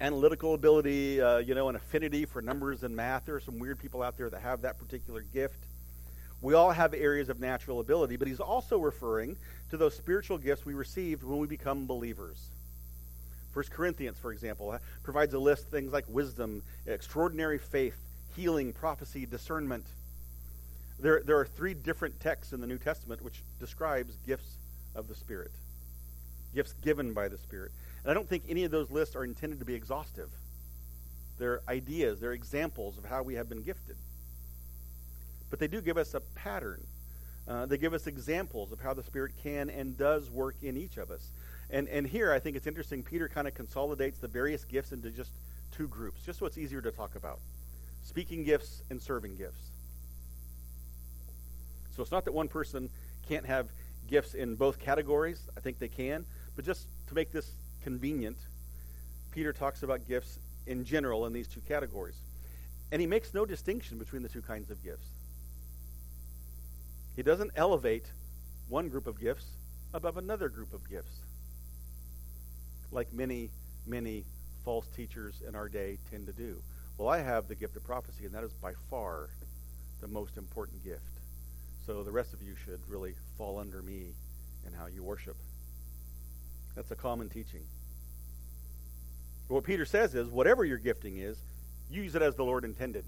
analytical 0.00 0.54
ability, 0.54 1.20
uh, 1.20 1.38
you 1.38 1.54
know, 1.54 1.68
an 1.68 1.76
affinity 1.76 2.24
for 2.24 2.40
numbers 2.40 2.82
and 2.82 2.94
math. 2.96 3.26
There 3.26 3.34
are 3.34 3.40
some 3.40 3.58
weird 3.58 3.78
people 3.78 4.02
out 4.02 4.16
there 4.16 4.30
that 4.30 4.40
have 4.40 4.62
that 4.62 4.78
particular 4.78 5.22
gift. 5.22 5.66
We 6.40 6.54
all 6.54 6.70
have 6.72 6.94
areas 6.94 7.28
of 7.28 7.38
natural 7.38 7.80
ability, 7.80 8.16
but 8.16 8.26
he's 8.26 8.40
also 8.40 8.78
referring 8.78 9.36
to 9.70 9.76
those 9.76 9.94
spiritual 9.94 10.38
gifts 10.38 10.64
we 10.64 10.72
received 10.72 11.22
when 11.22 11.38
we 11.38 11.46
become 11.46 11.86
believers. 11.86 12.48
First 13.52 13.70
Corinthians, 13.72 14.16
for 14.16 14.32
example, 14.32 14.78
provides 15.02 15.34
a 15.34 15.38
list 15.38 15.64
of 15.64 15.70
things 15.70 15.92
like 15.92 16.04
wisdom, 16.08 16.62
extraordinary 16.86 17.58
faith, 17.58 17.96
healing, 18.36 18.72
prophecy, 18.72 19.26
discernment. 19.26 19.84
There, 20.98 21.22
there 21.24 21.38
are 21.38 21.46
three 21.46 21.74
different 21.74 22.20
texts 22.20 22.52
in 22.52 22.60
the 22.60 22.66
New 22.66 22.78
Testament 22.78 23.22
which 23.22 23.42
describes 23.58 24.16
gifts 24.26 24.56
of 24.94 25.08
the 25.08 25.14
Spirit, 25.14 25.50
gifts 26.54 26.72
given 26.74 27.12
by 27.12 27.28
the 27.28 27.38
Spirit. 27.38 27.72
And 28.02 28.10
I 28.10 28.14
don't 28.14 28.28
think 28.28 28.44
any 28.48 28.64
of 28.64 28.70
those 28.70 28.90
lists 28.90 29.16
are 29.16 29.24
intended 29.24 29.58
to 29.58 29.64
be 29.64 29.74
exhaustive. 29.74 30.30
They're 31.38 31.60
ideas, 31.68 32.20
they're 32.20 32.32
examples 32.32 32.98
of 32.98 33.04
how 33.04 33.22
we 33.22 33.34
have 33.34 33.48
been 33.48 33.62
gifted. 33.62 33.96
But 35.48 35.58
they 35.58 35.66
do 35.66 35.80
give 35.80 35.96
us 35.96 36.14
a 36.14 36.20
pattern. 36.20 36.86
Uh, 37.48 37.66
they 37.66 37.78
give 37.78 37.94
us 37.94 38.06
examples 38.06 38.72
of 38.72 38.80
how 38.80 38.94
the 38.94 39.02
Spirit 39.02 39.32
can 39.42 39.70
and 39.70 39.96
does 39.96 40.30
work 40.30 40.56
in 40.62 40.76
each 40.76 40.96
of 40.96 41.10
us. 41.10 41.30
And, 41.70 41.88
and 41.88 42.06
here, 42.06 42.32
I 42.32 42.38
think 42.38 42.56
it's 42.56 42.66
interesting, 42.66 43.02
Peter 43.02 43.28
kind 43.28 43.48
of 43.48 43.54
consolidates 43.54 44.18
the 44.18 44.28
various 44.28 44.64
gifts 44.64 44.92
into 44.92 45.10
just 45.10 45.32
two 45.72 45.88
groups, 45.88 46.22
just 46.22 46.38
so 46.38 46.46
it's 46.46 46.58
easier 46.58 46.80
to 46.80 46.90
talk 46.90 47.16
about 47.16 47.38
speaking 48.02 48.44
gifts 48.44 48.82
and 48.90 49.00
serving 49.00 49.36
gifts. 49.36 49.70
So 51.96 52.02
it's 52.02 52.12
not 52.12 52.24
that 52.24 52.32
one 52.32 52.48
person 52.48 52.88
can't 53.28 53.46
have 53.46 53.68
gifts 54.08 54.34
in 54.34 54.56
both 54.56 54.78
categories. 54.78 55.40
I 55.56 55.60
think 55.60 55.78
they 55.78 55.88
can. 55.88 56.24
But 56.56 56.64
just 56.64 56.86
to 57.08 57.14
make 57.14 57.32
this 57.32 57.52
convenient, 57.82 58.36
Peter 59.30 59.52
talks 59.52 59.82
about 59.82 60.06
gifts 60.06 60.38
in 60.66 60.84
general 60.84 61.26
in 61.26 61.32
these 61.32 61.48
two 61.48 61.60
categories. 61.68 62.16
And 62.92 63.00
he 63.00 63.06
makes 63.06 63.32
no 63.32 63.46
distinction 63.46 63.98
between 63.98 64.22
the 64.22 64.28
two 64.28 64.42
kinds 64.42 64.70
of 64.70 64.82
gifts. 64.82 65.06
He 67.16 67.22
doesn't 67.22 67.52
elevate 67.56 68.04
one 68.68 68.88
group 68.88 69.06
of 69.06 69.20
gifts 69.20 69.46
above 69.92 70.16
another 70.16 70.48
group 70.48 70.72
of 70.72 70.88
gifts, 70.88 71.12
like 72.92 73.12
many, 73.12 73.50
many 73.86 74.24
false 74.64 74.86
teachers 74.94 75.42
in 75.46 75.54
our 75.54 75.68
day 75.68 75.98
tend 76.10 76.26
to 76.26 76.32
do. 76.32 76.56
Well, 76.98 77.08
I 77.08 77.18
have 77.18 77.48
the 77.48 77.54
gift 77.54 77.76
of 77.76 77.84
prophecy, 77.84 78.26
and 78.26 78.34
that 78.34 78.44
is 78.44 78.52
by 78.52 78.72
far 78.88 79.30
the 80.00 80.08
most 80.08 80.36
important 80.36 80.84
gift. 80.84 81.00
So 81.86 82.02
the 82.02 82.12
rest 82.12 82.32
of 82.32 82.42
you 82.42 82.54
should 82.64 82.80
really 82.88 83.14
fall 83.36 83.58
under 83.58 83.82
me 83.82 84.12
in 84.66 84.72
how 84.72 84.86
you 84.86 85.02
worship. 85.02 85.36
That's 86.74 86.90
a 86.90 86.96
common 86.96 87.28
teaching. 87.28 87.62
What 89.48 89.64
Peter 89.64 89.84
says 89.84 90.14
is 90.14 90.28
whatever 90.28 90.64
your 90.64 90.78
gifting 90.78 91.18
is, 91.18 91.36
use 91.90 92.14
it 92.14 92.22
as 92.22 92.36
the 92.36 92.44
Lord 92.44 92.64
intended. 92.64 93.04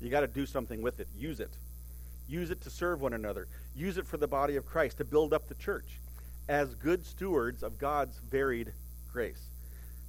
You 0.00 0.10
got 0.10 0.20
to 0.20 0.26
do 0.26 0.44
something 0.46 0.82
with 0.82 0.98
it. 0.98 1.06
Use 1.16 1.38
it. 1.38 1.52
Use 2.28 2.50
it 2.50 2.60
to 2.62 2.70
serve 2.70 3.00
one 3.00 3.12
another. 3.12 3.46
Use 3.76 3.96
it 3.96 4.06
for 4.06 4.16
the 4.16 4.26
body 4.26 4.56
of 4.56 4.66
Christ, 4.66 4.98
to 4.98 5.04
build 5.04 5.32
up 5.32 5.48
the 5.48 5.54
church 5.54 6.00
as 6.48 6.74
good 6.74 7.06
stewards 7.06 7.62
of 7.62 7.78
God's 7.78 8.18
varied 8.18 8.72
grace. 9.12 9.40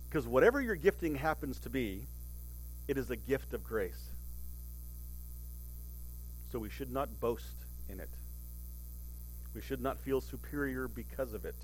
Because 0.09 0.27
whatever 0.27 0.61
your 0.61 0.75
gifting 0.75 1.15
happens 1.15 1.59
to 1.59 1.69
be, 1.69 2.07
it 2.87 2.97
is 2.97 3.11
a 3.11 3.15
gift 3.15 3.53
of 3.53 3.63
grace. 3.63 4.09
So 6.51 6.59
we 6.59 6.69
should 6.69 6.91
not 6.91 7.19
boast 7.19 7.55
in 7.89 7.99
it. 7.99 8.09
We 9.53 9.61
should 9.61 9.81
not 9.81 9.99
feel 9.99 10.21
superior 10.21 10.87
because 10.87 11.33
of 11.33 11.45
it. 11.45 11.55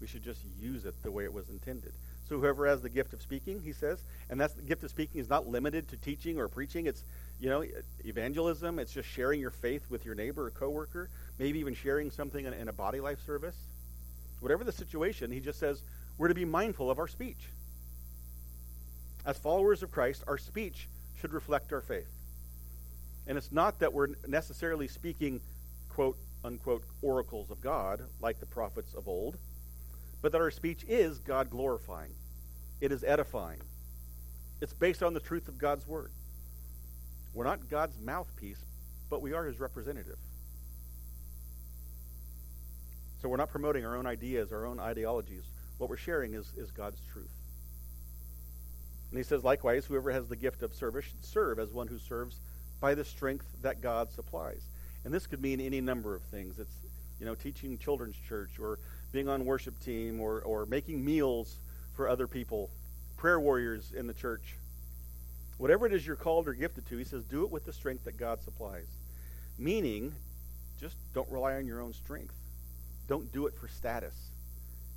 We 0.00 0.06
should 0.06 0.22
just 0.22 0.40
use 0.60 0.84
it 0.84 0.94
the 1.02 1.10
way 1.10 1.24
it 1.24 1.32
was 1.32 1.48
intended. 1.48 1.92
So 2.28 2.38
whoever 2.38 2.66
has 2.66 2.82
the 2.82 2.88
gift 2.88 3.12
of 3.12 3.22
speaking, 3.22 3.60
he 3.62 3.72
says, 3.72 4.02
and 4.30 4.40
that's 4.40 4.54
the 4.54 4.62
gift 4.62 4.82
of 4.82 4.90
speaking 4.90 5.20
is 5.20 5.28
not 5.28 5.46
limited 5.46 5.88
to 5.88 5.96
teaching 5.96 6.38
or 6.38 6.48
preaching. 6.48 6.86
It's 6.86 7.04
you 7.40 7.48
know 7.48 7.64
evangelism. 8.04 8.78
It's 8.78 8.92
just 8.92 9.08
sharing 9.08 9.40
your 9.40 9.50
faith 9.50 9.84
with 9.90 10.04
your 10.04 10.14
neighbor 10.14 10.46
or 10.46 10.50
coworker. 10.50 11.08
Maybe 11.38 11.60
even 11.60 11.74
sharing 11.74 12.10
something 12.10 12.44
in, 12.44 12.52
in 12.52 12.68
a 12.68 12.72
body 12.72 13.00
life 13.00 13.24
service. 13.24 13.56
Whatever 14.40 14.64
the 14.64 14.72
situation, 14.72 15.30
he 15.30 15.40
just 15.40 15.58
says 15.58 15.80
we're 16.18 16.28
to 16.28 16.34
be 16.34 16.44
mindful 16.44 16.90
of 16.90 16.98
our 16.98 17.08
speech. 17.08 17.48
As 19.24 19.38
followers 19.38 19.82
of 19.82 19.90
Christ, 19.90 20.24
our 20.26 20.38
speech 20.38 20.88
should 21.20 21.32
reflect 21.32 21.72
our 21.72 21.80
faith. 21.80 22.10
And 23.26 23.36
it's 23.38 23.52
not 23.52 23.80
that 23.80 23.92
we're 23.92 24.08
necessarily 24.26 24.88
speaking, 24.88 25.40
quote 25.88 26.16
unquote, 26.44 26.84
oracles 27.02 27.50
of 27.50 27.60
God 27.60 28.00
like 28.20 28.40
the 28.40 28.46
prophets 28.46 28.94
of 28.94 29.08
old 29.08 29.36
but 30.26 30.32
that 30.32 30.40
our 30.40 30.50
speech 30.50 30.84
is 30.88 31.20
God 31.20 31.50
glorifying. 31.50 32.10
It 32.80 32.90
is 32.90 33.04
edifying. 33.04 33.60
It's 34.60 34.72
based 34.72 35.04
on 35.04 35.14
the 35.14 35.20
truth 35.20 35.46
of 35.46 35.56
God's 35.56 35.86
word. 35.86 36.10
We're 37.32 37.44
not 37.44 37.70
God's 37.70 37.96
mouthpiece, 38.00 38.58
but 39.08 39.22
we 39.22 39.34
are 39.34 39.44
his 39.44 39.60
representative. 39.60 40.18
So 43.22 43.28
we're 43.28 43.36
not 43.36 43.50
promoting 43.50 43.86
our 43.86 43.96
own 43.96 44.04
ideas, 44.04 44.50
our 44.50 44.66
own 44.66 44.80
ideologies. 44.80 45.44
What 45.78 45.88
we're 45.88 45.96
sharing 45.96 46.34
is, 46.34 46.52
is 46.56 46.72
God's 46.72 46.98
truth. 47.12 47.30
And 49.12 49.18
he 49.18 49.22
says, 49.22 49.44
likewise, 49.44 49.84
whoever 49.84 50.10
has 50.10 50.26
the 50.26 50.34
gift 50.34 50.64
of 50.64 50.74
service 50.74 51.04
should 51.04 51.24
serve 51.24 51.60
as 51.60 51.70
one 51.70 51.86
who 51.86 52.00
serves 52.00 52.40
by 52.80 52.96
the 52.96 53.04
strength 53.04 53.46
that 53.62 53.80
God 53.80 54.10
supplies. 54.10 54.64
And 55.04 55.14
this 55.14 55.28
could 55.28 55.40
mean 55.40 55.60
any 55.60 55.80
number 55.80 56.16
of 56.16 56.22
things. 56.22 56.58
It's, 56.58 56.74
you 57.20 57.26
know, 57.26 57.36
teaching 57.36 57.78
children's 57.78 58.16
church 58.28 58.58
or 58.58 58.80
being 59.12 59.28
on 59.28 59.44
worship 59.44 59.78
team 59.80 60.20
or, 60.20 60.40
or 60.40 60.66
making 60.66 61.04
meals 61.04 61.56
for 61.94 62.08
other 62.08 62.26
people, 62.26 62.70
prayer 63.16 63.40
warriors 63.40 63.92
in 63.96 64.06
the 64.06 64.14
church. 64.14 64.56
Whatever 65.58 65.86
it 65.86 65.94
is 65.94 66.06
you're 66.06 66.16
called 66.16 66.46
or 66.48 66.52
gifted 66.52 66.86
to, 66.88 66.98
he 66.98 67.04
says, 67.04 67.24
do 67.24 67.44
it 67.44 67.50
with 67.50 67.64
the 67.64 67.72
strength 67.72 68.04
that 68.04 68.18
God 68.18 68.42
supplies. 68.42 68.86
Meaning, 69.58 70.12
just 70.80 70.96
don't 71.14 71.30
rely 71.30 71.54
on 71.54 71.66
your 71.66 71.80
own 71.80 71.94
strength. 71.94 72.34
Don't 73.08 73.32
do 73.32 73.46
it 73.46 73.54
for 73.58 73.68
status. 73.68 74.14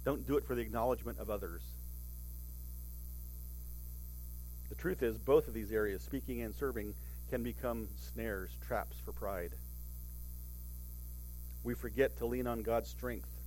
Don't 0.03 0.27
do 0.27 0.35
it 0.37 0.45
for 0.45 0.55
the 0.55 0.61
acknowledgement 0.61 1.19
of 1.19 1.29
others. 1.29 1.61
The 4.69 4.75
truth 4.75 5.01
is, 5.01 5.17
both 5.17 5.47
of 5.47 5.53
these 5.53 5.71
areas, 5.71 6.01
speaking 6.01 6.41
and 6.41 6.53
serving, 6.53 6.93
can 7.29 7.43
become 7.43 7.87
snares, 8.13 8.49
traps 8.67 8.97
for 9.05 9.13
pride. 9.13 9.51
We 11.63 11.73
forget 11.73 12.17
to 12.17 12.25
lean 12.25 12.47
on 12.47 12.61
God's 12.63 12.89
strength 12.89 13.38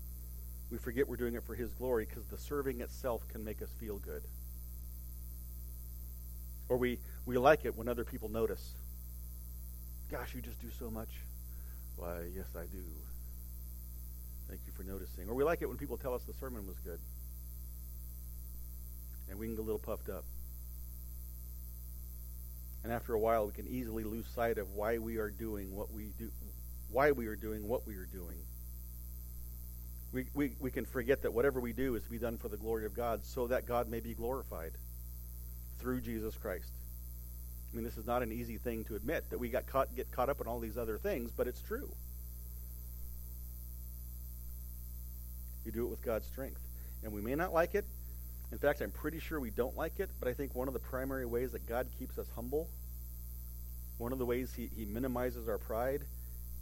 we 0.72 0.78
forget 0.78 1.06
we're 1.06 1.16
doing 1.16 1.34
it 1.34 1.42
for 1.44 1.54
His 1.54 1.70
glory 1.74 2.06
because 2.08 2.24
the 2.24 2.38
serving 2.38 2.80
itself 2.80 3.28
can 3.28 3.44
make 3.44 3.60
us 3.60 3.68
feel 3.78 3.98
good. 3.98 4.22
Or 6.70 6.78
we, 6.78 6.98
we 7.26 7.36
like 7.36 7.66
it 7.66 7.76
when 7.76 7.88
other 7.88 8.04
people 8.04 8.30
notice. 8.30 8.70
Gosh, 10.10 10.34
you 10.34 10.40
just 10.40 10.60
do 10.62 10.68
so 10.78 10.90
much. 10.90 11.10
Why, 11.96 12.22
yes, 12.34 12.46
I 12.56 12.62
do. 12.62 12.82
Thank 14.48 14.62
you 14.66 14.72
for 14.74 14.82
noticing. 14.82 15.28
Or 15.28 15.34
we 15.34 15.44
like 15.44 15.60
it 15.60 15.68
when 15.68 15.76
people 15.76 15.98
tell 15.98 16.14
us 16.14 16.22
the 16.22 16.32
sermon 16.32 16.66
was 16.66 16.76
good. 16.78 16.98
And 19.28 19.38
we 19.38 19.46
can 19.46 19.56
get 19.56 19.60
a 19.60 19.64
little 19.64 19.78
puffed 19.78 20.08
up. 20.08 20.24
And 22.82 22.90
after 22.90 23.12
a 23.12 23.18
while, 23.18 23.44
we 23.44 23.52
can 23.52 23.68
easily 23.68 24.04
lose 24.04 24.26
sight 24.34 24.56
of 24.56 24.74
why 24.74 24.96
we 24.96 25.18
are 25.18 25.30
doing 25.30 25.76
what 25.76 25.92
we 25.92 26.12
do, 26.18 26.30
why 26.90 27.12
we 27.12 27.26
are 27.26 27.36
doing 27.36 27.68
what 27.68 27.86
we 27.86 27.96
are 27.96 28.08
doing. 28.10 28.38
We, 30.12 30.26
we, 30.34 30.52
we 30.60 30.70
can 30.70 30.84
forget 30.84 31.22
that 31.22 31.32
whatever 31.32 31.58
we 31.58 31.72
do 31.72 31.94
is 31.94 32.02
to 32.02 32.10
be 32.10 32.18
done 32.18 32.36
for 32.36 32.48
the 32.48 32.58
glory 32.58 32.84
of 32.84 32.94
God 32.94 33.24
so 33.24 33.46
that 33.46 33.66
God 33.66 33.88
may 33.88 34.00
be 34.00 34.12
glorified 34.12 34.72
through 35.78 36.02
Jesus 36.02 36.34
Christ. 36.36 36.70
I 37.72 37.76
mean, 37.76 37.84
this 37.84 37.96
is 37.96 38.06
not 38.06 38.22
an 38.22 38.30
easy 38.30 38.58
thing 38.58 38.84
to 38.84 38.94
admit 38.94 39.30
that 39.30 39.38
we 39.38 39.48
got 39.48 39.66
caught, 39.66 39.94
get 39.96 40.10
caught 40.12 40.28
up 40.28 40.40
in 40.42 40.46
all 40.46 40.60
these 40.60 40.76
other 40.76 40.98
things, 40.98 41.30
but 41.34 41.46
it's 41.46 41.62
true. 41.62 41.90
We 45.64 45.70
do 45.70 45.86
it 45.86 45.90
with 45.90 46.04
God's 46.04 46.26
strength. 46.26 46.60
And 47.02 47.12
we 47.12 47.22
may 47.22 47.34
not 47.34 47.54
like 47.54 47.74
it. 47.74 47.86
In 48.50 48.58
fact, 48.58 48.82
I'm 48.82 48.90
pretty 48.90 49.18
sure 49.18 49.40
we 49.40 49.50
don't 49.50 49.76
like 49.76 49.98
it, 49.98 50.10
but 50.20 50.28
I 50.28 50.34
think 50.34 50.54
one 50.54 50.68
of 50.68 50.74
the 50.74 50.80
primary 50.80 51.24
ways 51.24 51.52
that 51.52 51.66
God 51.66 51.86
keeps 51.98 52.18
us 52.18 52.26
humble, 52.34 52.68
one 53.96 54.12
of 54.12 54.18
the 54.18 54.26
ways 54.26 54.52
he, 54.54 54.68
he 54.76 54.84
minimizes 54.84 55.48
our 55.48 55.58
pride, 55.58 56.02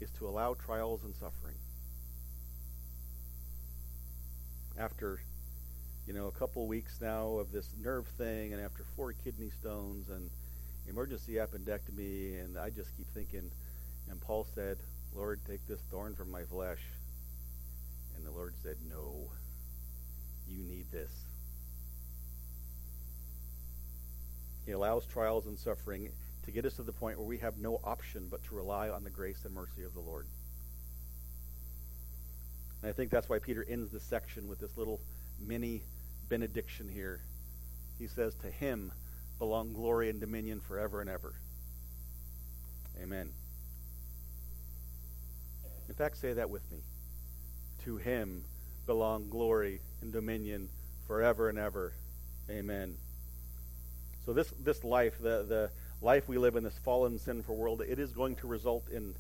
is 0.01 0.11
to 0.19 0.29
allow 0.29 0.55
trials 0.55 1.03
and 1.03 1.15
suffering. 1.17 1.57
After 4.81 5.21
you 6.07 6.15
know 6.15 6.27
a 6.27 6.33
couple 6.33 6.67
weeks 6.67 6.99
now 7.03 7.35
of 7.35 7.53
this 7.53 7.69
nerve 7.83 8.07
thing 8.17 8.55
and 8.55 8.63
after 8.63 8.83
four 8.97 9.13
kidney 9.13 9.51
stones 9.61 10.09
and 10.09 10.31
emergency 10.89 11.35
appendectomy 11.35 12.43
and 12.43 12.59
I 12.59 12.71
just 12.71 12.97
keep 12.97 13.07
thinking 13.13 13.51
and 14.09 14.21
Paul 14.23 14.47
said, 14.55 14.79
"Lord, 15.15 15.39
take 15.47 15.65
this 15.69 15.81
thorn 15.91 16.15
from 16.17 16.31
my 16.31 16.43
flesh." 16.45 16.81
And 18.17 18.27
the 18.27 18.33
Lord 18.33 18.55
said, 18.63 18.77
"No. 18.89 19.31
You 20.49 20.63
need 20.65 20.91
this." 20.91 21.13
He 24.67 24.73
allows 24.73 25.07
trials 25.07 25.47
and 25.47 25.59
suffering 25.59 26.11
to 26.45 26.51
get 26.51 26.65
us 26.65 26.75
to 26.77 26.83
the 26.83 26.93
point 26.93 27.19
where 27.19 27.27
we 27.27 27.39
have 27.39 27.59
no 27.59 27.81
option 27.85 28.27
but 28.31 28.43
to 28.45 28.57
rely 28.57 28.89
on 28.89 29.05
the 29.05 29.11
grace 29.11 29.45
and 29.45 29.55
mercy 29.55 29.85
of 29.85 29.95
the 29.95 30.01
Lord. 30.01 30.27
And 32.83 32.91
I 32.91 32.93
think 32.93 33.11
that's 33.11 33.29
why 33.29 33.39
Peter 33.39 33.65
ends 33.69 33.91
this 33.91 34.03
section 34.03 34.49
with 34.49 34.59
this 34.59 34.77
little 34.77 35.01
mini 35.47 35.83
benediction 36.29 36.89
here. 36.89 37.21
He 37.99 38.07
says, 38.07 38.35
To 38.37 38.51
him 38.51 38.93
belong 39.39 39.73
glory 39.73 40.11
and 40.11 40.21
dominion 40.21 40.61
forever 40.61 41.01
and 41.01 41.11
ever. 41.11 41.35
Amen. 43.03 43.31
In 45.89 45.95
fact, 45.95 46.19
say 46.19 46.33
that 46.35 46.49
with 46.49 46.63
me. 46.71 46.79
To 47.85 47.97
him 47.97 48.45
belong 48.87 49.29
glory 49.29 49.81
and 50.03 50.13
dominion 50.13 50.69
forever 51.07 51.49
and 51.49 51.59
ever. 51.59 51.93
Amen. 52.49 52.95
So 54.25 54.33
this 54.33 54.53
this 54.63 54.85
life, 54.85 55.15
the 55.21 55.45
the 55.49 55.71
life 56.01 56.29
we 56.29 56.39
live 56.39 56.57
in 56.57 56.65
this 56.65 56.79
fallen 56.85 57.19
sinful 57.19 57.57
world, 57.57 57.83
it 57.83 57.99
is 57.99 58.13
going 58.13 58.37
to 58.37 58.47
result 58.47 58.89
in 58.91 59.15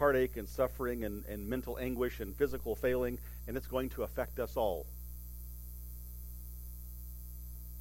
heartache 0.00 0.38
and 0.38 0.48
suffering 0.48 1.04
and, 1.04 1.24
and 1.26 1.46
mental 1.46 1.78
anguish 1.78 2.20
and 2.20 2.34
physical 2.34 2.74
failing, 2.74 3.18
and 3.46 3.56
it's 3.56 3.66
going 3.66 3.90
to 3.90 4.02
affect 4.02 4.40
us 4.40 4.56
all. 4.56 4.86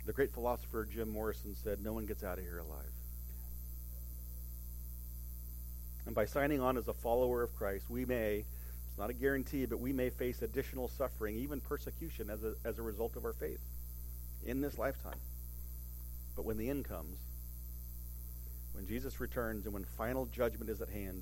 The 0.05 0.11
great 0.11 0.33
philosopher 0.33 0.85
Jim 0.85 1.09
Morrison 1.09 1.55
said, 1.55 1.79
No 1.81 1.93
one 1.93 2.05
gets 2.05 2.23
out 2.23 2.37
of 2.37 2.43
here 2.43 2.59
alive. 2.59 2.91
And 6.05 6.13
by 6.13 6.25
signing 6.25 6.59
on 6.59 6.77
as 6.77 6.89
a 6.89 6.93
follower 6.93 7.41
of 7.41 7.55
Christ, 7.55 7.89
we 7.89 8.03
may, 8.03 8.43
it's 8.89 8.97
not 8.97 9.09
a 9.09 9.13
guarantee, 9.13 9.65
but 9.65 9.79
we 9.79 9.93
may 9.93 10.09
face 10.09 10.41
additional 10.41 10.89
suffering, 10.89 11.37
even 11.37 11.61
persecution, 11.61 12.29
as 12.29 12.43
a, 12.43 12.53
as 12.65 12.79
a 12.79 12.81
result 12.81 13.15
of 13.15 13.23
our 13.23 13.33
faith 13.33 13.61
in 14.45 14.59
this 14.59 14.77
lifetime. 14.77 15.19
But 16.35 16.43
when 16.43 16.57
the 16.57 16.69
end 16.69 16.83
comes, 16.83 17.17
when 18.73 18.87
Jesus 18.87 19.21
returns 19.21 19.65
and 19.65 19.73
when 19.73 19.85
final 19.97 20.25
judgment 20.25 20.69
is 20.69 20.81
at 20.81 20.89
hand, 20.89 21.21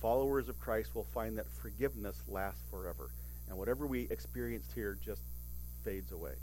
followers 0.00 0.48
of 0.48 0.58
Christ 0.60 0.94
will 0.94 1.04
find 1.04 1.38
that 1.38 1.48
forgiveness 1.48 2.22
lasts 2.28 2.62
forever. 2.70 3.10
And 3.48 3.58
whatever 3.58 3.86
we 3.86 4.08
experienced 4.10 4.72
here 4.74 4.98
just 5.04 5.22
fades 5.84 6.12
away. 6.12 6.34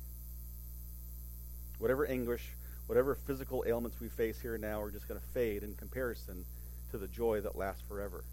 Whatever 1.80 2.06
anguish, 2.06 2.48
whatever 2.88 3.16
physical 3.16 3.64
ailments 3.68 4.00
we 4.00 4.10
face 4.10 4.40
here 4.40 4.58
now 4.58 4.82
are 4.82 4.92
just 4.92 5.08
going 5.08 5.20
to 5.20 5.26
fade 5.28 5.64
in 5.64 5.76
comparison 5.76 6.46
to 6.92 6.98
the 6.98 7.08
joy 7.08 7.42
that 7.42 7.58
lasts 7.58 7.84
forever. 7.88 8.24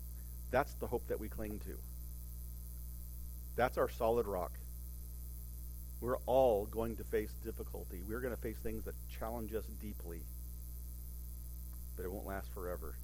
That's 0.50 0.72
the 0.74 0.86
hope 0.86 1.06
that 1.08 1.20
we 1.20 1.28
cling 1.28 1.60
to. 1.60 1.76
That's 3.56 3.78
our 3.78 3.88
solid 3.88 4.26
rock. 4.26 4.52
We're 6.00 6.18
all 6.26 6.66
going 6.66 6.96
to 6.96 7.04
face 7.04 7.32
difficulty. 7.44 8.00
We're 8.08 8.20
going 8.20 8.34
to 8.34 8.40
face 8.40 8.56
things 8.62 8.84
that 8.84 8.94
challenge 9.18 9.54
us 9.54 9.64
deeply. 9.82 10.20
But 11.96 12.04
it 12.04 12.12
won't 12.12 12.26
last 12.26 12.48
forever. 12.54 12.94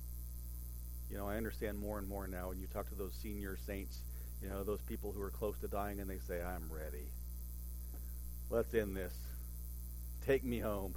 You 1.10 1.16
know, 1.16 1.28
I 1.28 1.36
understand 1.36 1.78
more 1.78 1.98
and 1.98 2.08
more 2.08 2.26
now 2.26 2.48
when 2.48 2.58
you 2.58 2.66
talk 2.66 2.88
to 2.88 2.94
those 2.94 3.12
senior 3.14 3.56
saints, 3.66 4.00
you 4.42 4.48
know, 4.48 4.64
those 4.64 4.80
people 4.82 5.12
who 5.12 5.22
are 5.22 5.30
close 5.30 5.56
to 5.58 5.68
dying 5.68 6.00
and 6.00 6.10
they 6.10 6.18
say, 6.18 6.42
I'm 6.42 6.68
ready. 6.70 7.06
Let's 8.50 8.72
end 8.74 8.96
this. 8.96 9.14
take 10.26 10.44
me 10.44 10.58
home. 10.58 10.94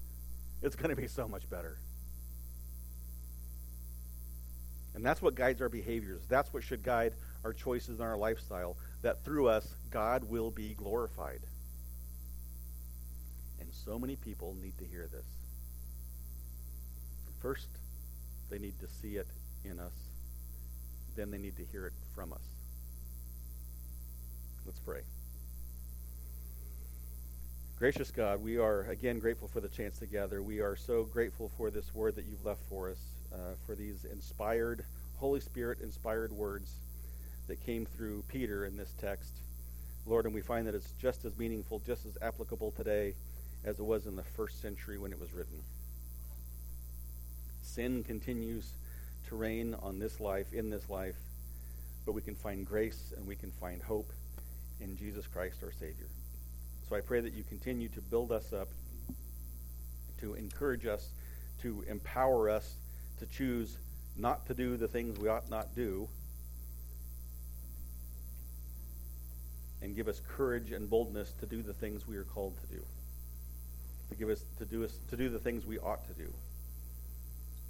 It's 0.62 0.76
going 0.76 0.90
to 0.90 0.96
be 0.96 1.08
so 1.08 1.28
much 1.28 1.50
better. 1.50 1.78
And 4.96 5.06
that's 5.06 5.22
what 5.22 5.36
guides 5.36 5.62
our 5.62 5.70
behaviors. 5.70 6.22
That's 6.28 6.52
what 6.52 6.64
should 6.64 6.84
guide 6.84 7.14
our 7.44 7.54
choices 7.54 8.00
and 8.00 8.02
our 8.02 8.18
lifestyle. 8.18 8.76
That 9.04 9.24
through 9.24 9.48
us, 9.48 9.68
God 9.92 10.26
will 10.26 10.52
be 10.52 10.74
glorified. 10.74 11.40
And 13.62 13.70
so 13.72 14.00
many 14.00 14.16
people 14.16 14.56
need 14.62 14.78
to 14.80 14.86
hear 14.86 15.08
this. 15.12 15.26
First, 17.40 17.68
they 18.50 18.60
need 18.60 18.80
to 18.80 18.88
see 18.88 19.16
it 19.16 19.28
in 19.64 19.80
us. 19.80 19.94
Then 21.16 21.32
they 21.32 21.38
need 21.38 21.58
to 21.58 21.66
hear 21.66 21.88
it 21.88 21.94
from 22.16 22.34
us. 22.34 22.42
Let's 24.66 24.80
pray. 24.80 25.02
Gracious 27.78 28.12
God, 28.12 28.44
we 28.44 28.58
are 28.58 28.82
again 28.84 29.20
grateful 29.20 29.48
for 29.48 29.62
the 29.62 29.70
chance 29.70 30.00
to 30.00 30.06
gather. 30.06 30.44
We 30.44 30.60
are 30.60 30.76
so 30.76 31.04
grateful 31.06 31.50
for 31.58 31.72
this 31.72 31.96
word 31.96 32.16
that 32.16 32.26
you've 32.26 32.46
left 32.46 32.62
for 32.70 32.90
us, 32.90 33.00
uh, 33.34 33.56
for 33.66 33.74
these 33.74 34.06
inspired, 34.12 34.84
Holy 35.18 35.40
Spirit 35.40 35.80
inspired 35.82 36.32
words 36.32 36.76
that 37.48 37.66
came 37.66 37.86
through 37.86 38.24
Peter 38.28 38.66
in 38.66 38.78
this 38.78 38.94
text. 39.00 39.32
Lord, 40.06 40.26
and 40.26 40.34
we 40.34 40.42
find 40.42 40.68
that 40.68 40.76
it's 40.76 40.92
just 41.02 41.26
as 41.26 41.38
meaningful, 41.38 41.82
just 41.86 42.06
as 42.06 42.18
applicable 42.22 42.72
today 42.72 43.14
as 43.64 43.80
it 43.80 43.86
was 43.86 44.06
in 44.06 44.16
the 44.16 44.24
first 44.24 44.62
century 44.62 44.98
when 44.98 45.12
it 45.12 45.20
was 45.20 45.34
written. 45.34 45.64
Sin 47.62 48.04
continues 48.04 48.74
to 49.30 49.36
reign 49.36 49.76
on 49.82 50.00
this 50.00 50.20
life, 50.20 50.52
in 50.54 50.70
this 50.70 50.90
life, 50.90 51.16
but 52.06 52.14
we 52.14 52.22
can 52.22 52.36
find 52.36 52.66
grace 52.66 53.14
and 53.16 53.26
we 53.26 53.36
can 53.36 53.52
find 53.52 53.82
hope 53.82 54.12
in 54.82 54.98
Jesus 54.98 55.28
Christ 55.28 55.58
our 55.64 55.72
Savior. 55.72 56.08
So 56.90 56.96
I 56.96 57.02
pray 57.02 57.22
that 57.22 57.34
you 57.34 57.44
continue 57.44 57.88
to 57.90 58.02
build 58.02 58.32
us 58.32 58.52
up, 58.52 58.68
to 60.20 60.34
encourage 60.34 60.88
us, 60.88 61.10
to 61.62 61.84
empower 61.88 62.50
us 62.50 62.76
to 63.20 63.26
choose 63.28 63.78
not 64.18 64.46
to 64.48 64.54
do 64.54 64.78
the 64.78 64.88
things 64.88 65.20
we 65.20 65.30
ought 65.30 65.50
not 65.50 65.76
do, 65.76 66.10
and 69.82 69.96
give 69.96 70.08
us 70.08 70.22
courage 70.28 70.72
and 70.72 70.90
boldness 70.90 71.34
to 71.40 71.46
do 71.46 71.62
the 71.62 71.74
things 71.74 72.08
we 72.08 72.18
are 72.18 72.24
called 72.24 72.54
to 72.62 72.76
do. 72.76 72.84
To 74.10 74.16
give 74.16 74.30
us 74.30 74.44
to 74.58 74.66
do 74.66 74.84
us 74.84 74.98
to 75.10 75.16
do 75.16 75.30
the 75.30 75.40
things 75.40 75.66
we 75.66 75.78
ought 75.78 76.06
to 76.08 76.14
do. 76.14 76.34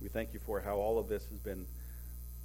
We 0.01 0.07
thank 0.09 0.33
you 0.33 0.39
for 0.39 0.59
how 0.59 0.77
all 0.77 0.97
of 0.97 1.07
this 1.07 1.25
has 1.29 1.39
been 1.39 1.65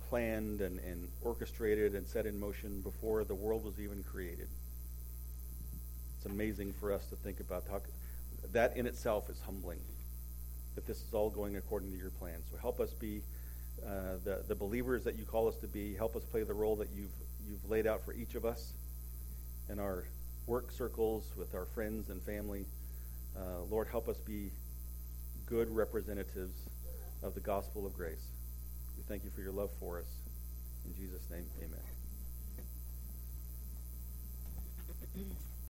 planned 0.08 0.60
and, 0.60 0.78
and 0.80 1.08
orchestrated 1.22 1.94
and 1.94 2.06
set 2.06 2.26
in 2.26 2.38
motion 2.38 2.80
before 2.80 3.24
the 3.24 3.34
world 3.34 3.64
was 3.64 3.80
even 3.80 4.02
created 4.02 4.48
it's 6.24 6.32
amazing 6.32 6.72
for 6.80 6.90
us 6.90 7.04
to 7.06 7.16
think 7.16 7.38
about 7.40 7.64
how 7.70 7.82
that 8.52 8.74
in 8.78 8.86
itself 8.86 9.28
is 9.28 9.38
humbling 9.44 9.78
that 10.74 10.86
this 10.86 10.96
is 11.02 11.12
all 11.12 11.28
going 11.28 11.56
according 11.56 11.90
to 11.92 11.98
your 11.98 12.10
plan. 12.10 12.38
So 12.50 12.56
help 12.56 12.80
us 12.80 12.90
be 12.94 13.20
uh, 13.86 14.16
the, 14.24 14.42
the 14.48 14.54
believers 14.54 15.04
that 15.04 15.18
you 15.18 15.24
call 15.24 15.48
us 15.48 15.56
to 15.56 15.66
be. 15.66 15.94
Help 15.94 16.16
us 16.16 16.24
play 16.24 16.42
the 16.42 16.54
role 16.54 16.76
that 16.76 16.88
you've, 16.96 17.12
you've 17.46 17.70
laid 17.70 17.86
out 17.86 18.04
for 18.04 18.14
each 18.14 18.34
of 18.34 18.46
us 18.46 18.72
in 19.68 19.78
our 19.78 20.04
work 20.46 20.70
circles, 20.70 21.24
with 21.36 21.54
our 21.54 21.66
friends 21.66 22.08
and 22.08 22.22
family. 22.22 22.64
Uh, 23.36 23.62
Lord, 23.70 23.88
help 23.88 24.08
us 24.08 24.16
be 24.16 24.50
good 25.46 25.70
representatives 25.70 26.56
of 27.24 27.34
the 27.34 27.40
gospel 27.40 27.86
of 27.86 27.96
grace. 27.96 28.26
We 28.96 29.02
thank 29.08 29.24
you 29.24 29.30
for 29.30 29.40
your 29.40 29.52
love 29.52 29.70
for 29.80 29.98
us. 29.98 30.06
In 30.84 30.94
Jesus' 30.94 31.28
name, 31.30 31.46
amen. 31.58 31.80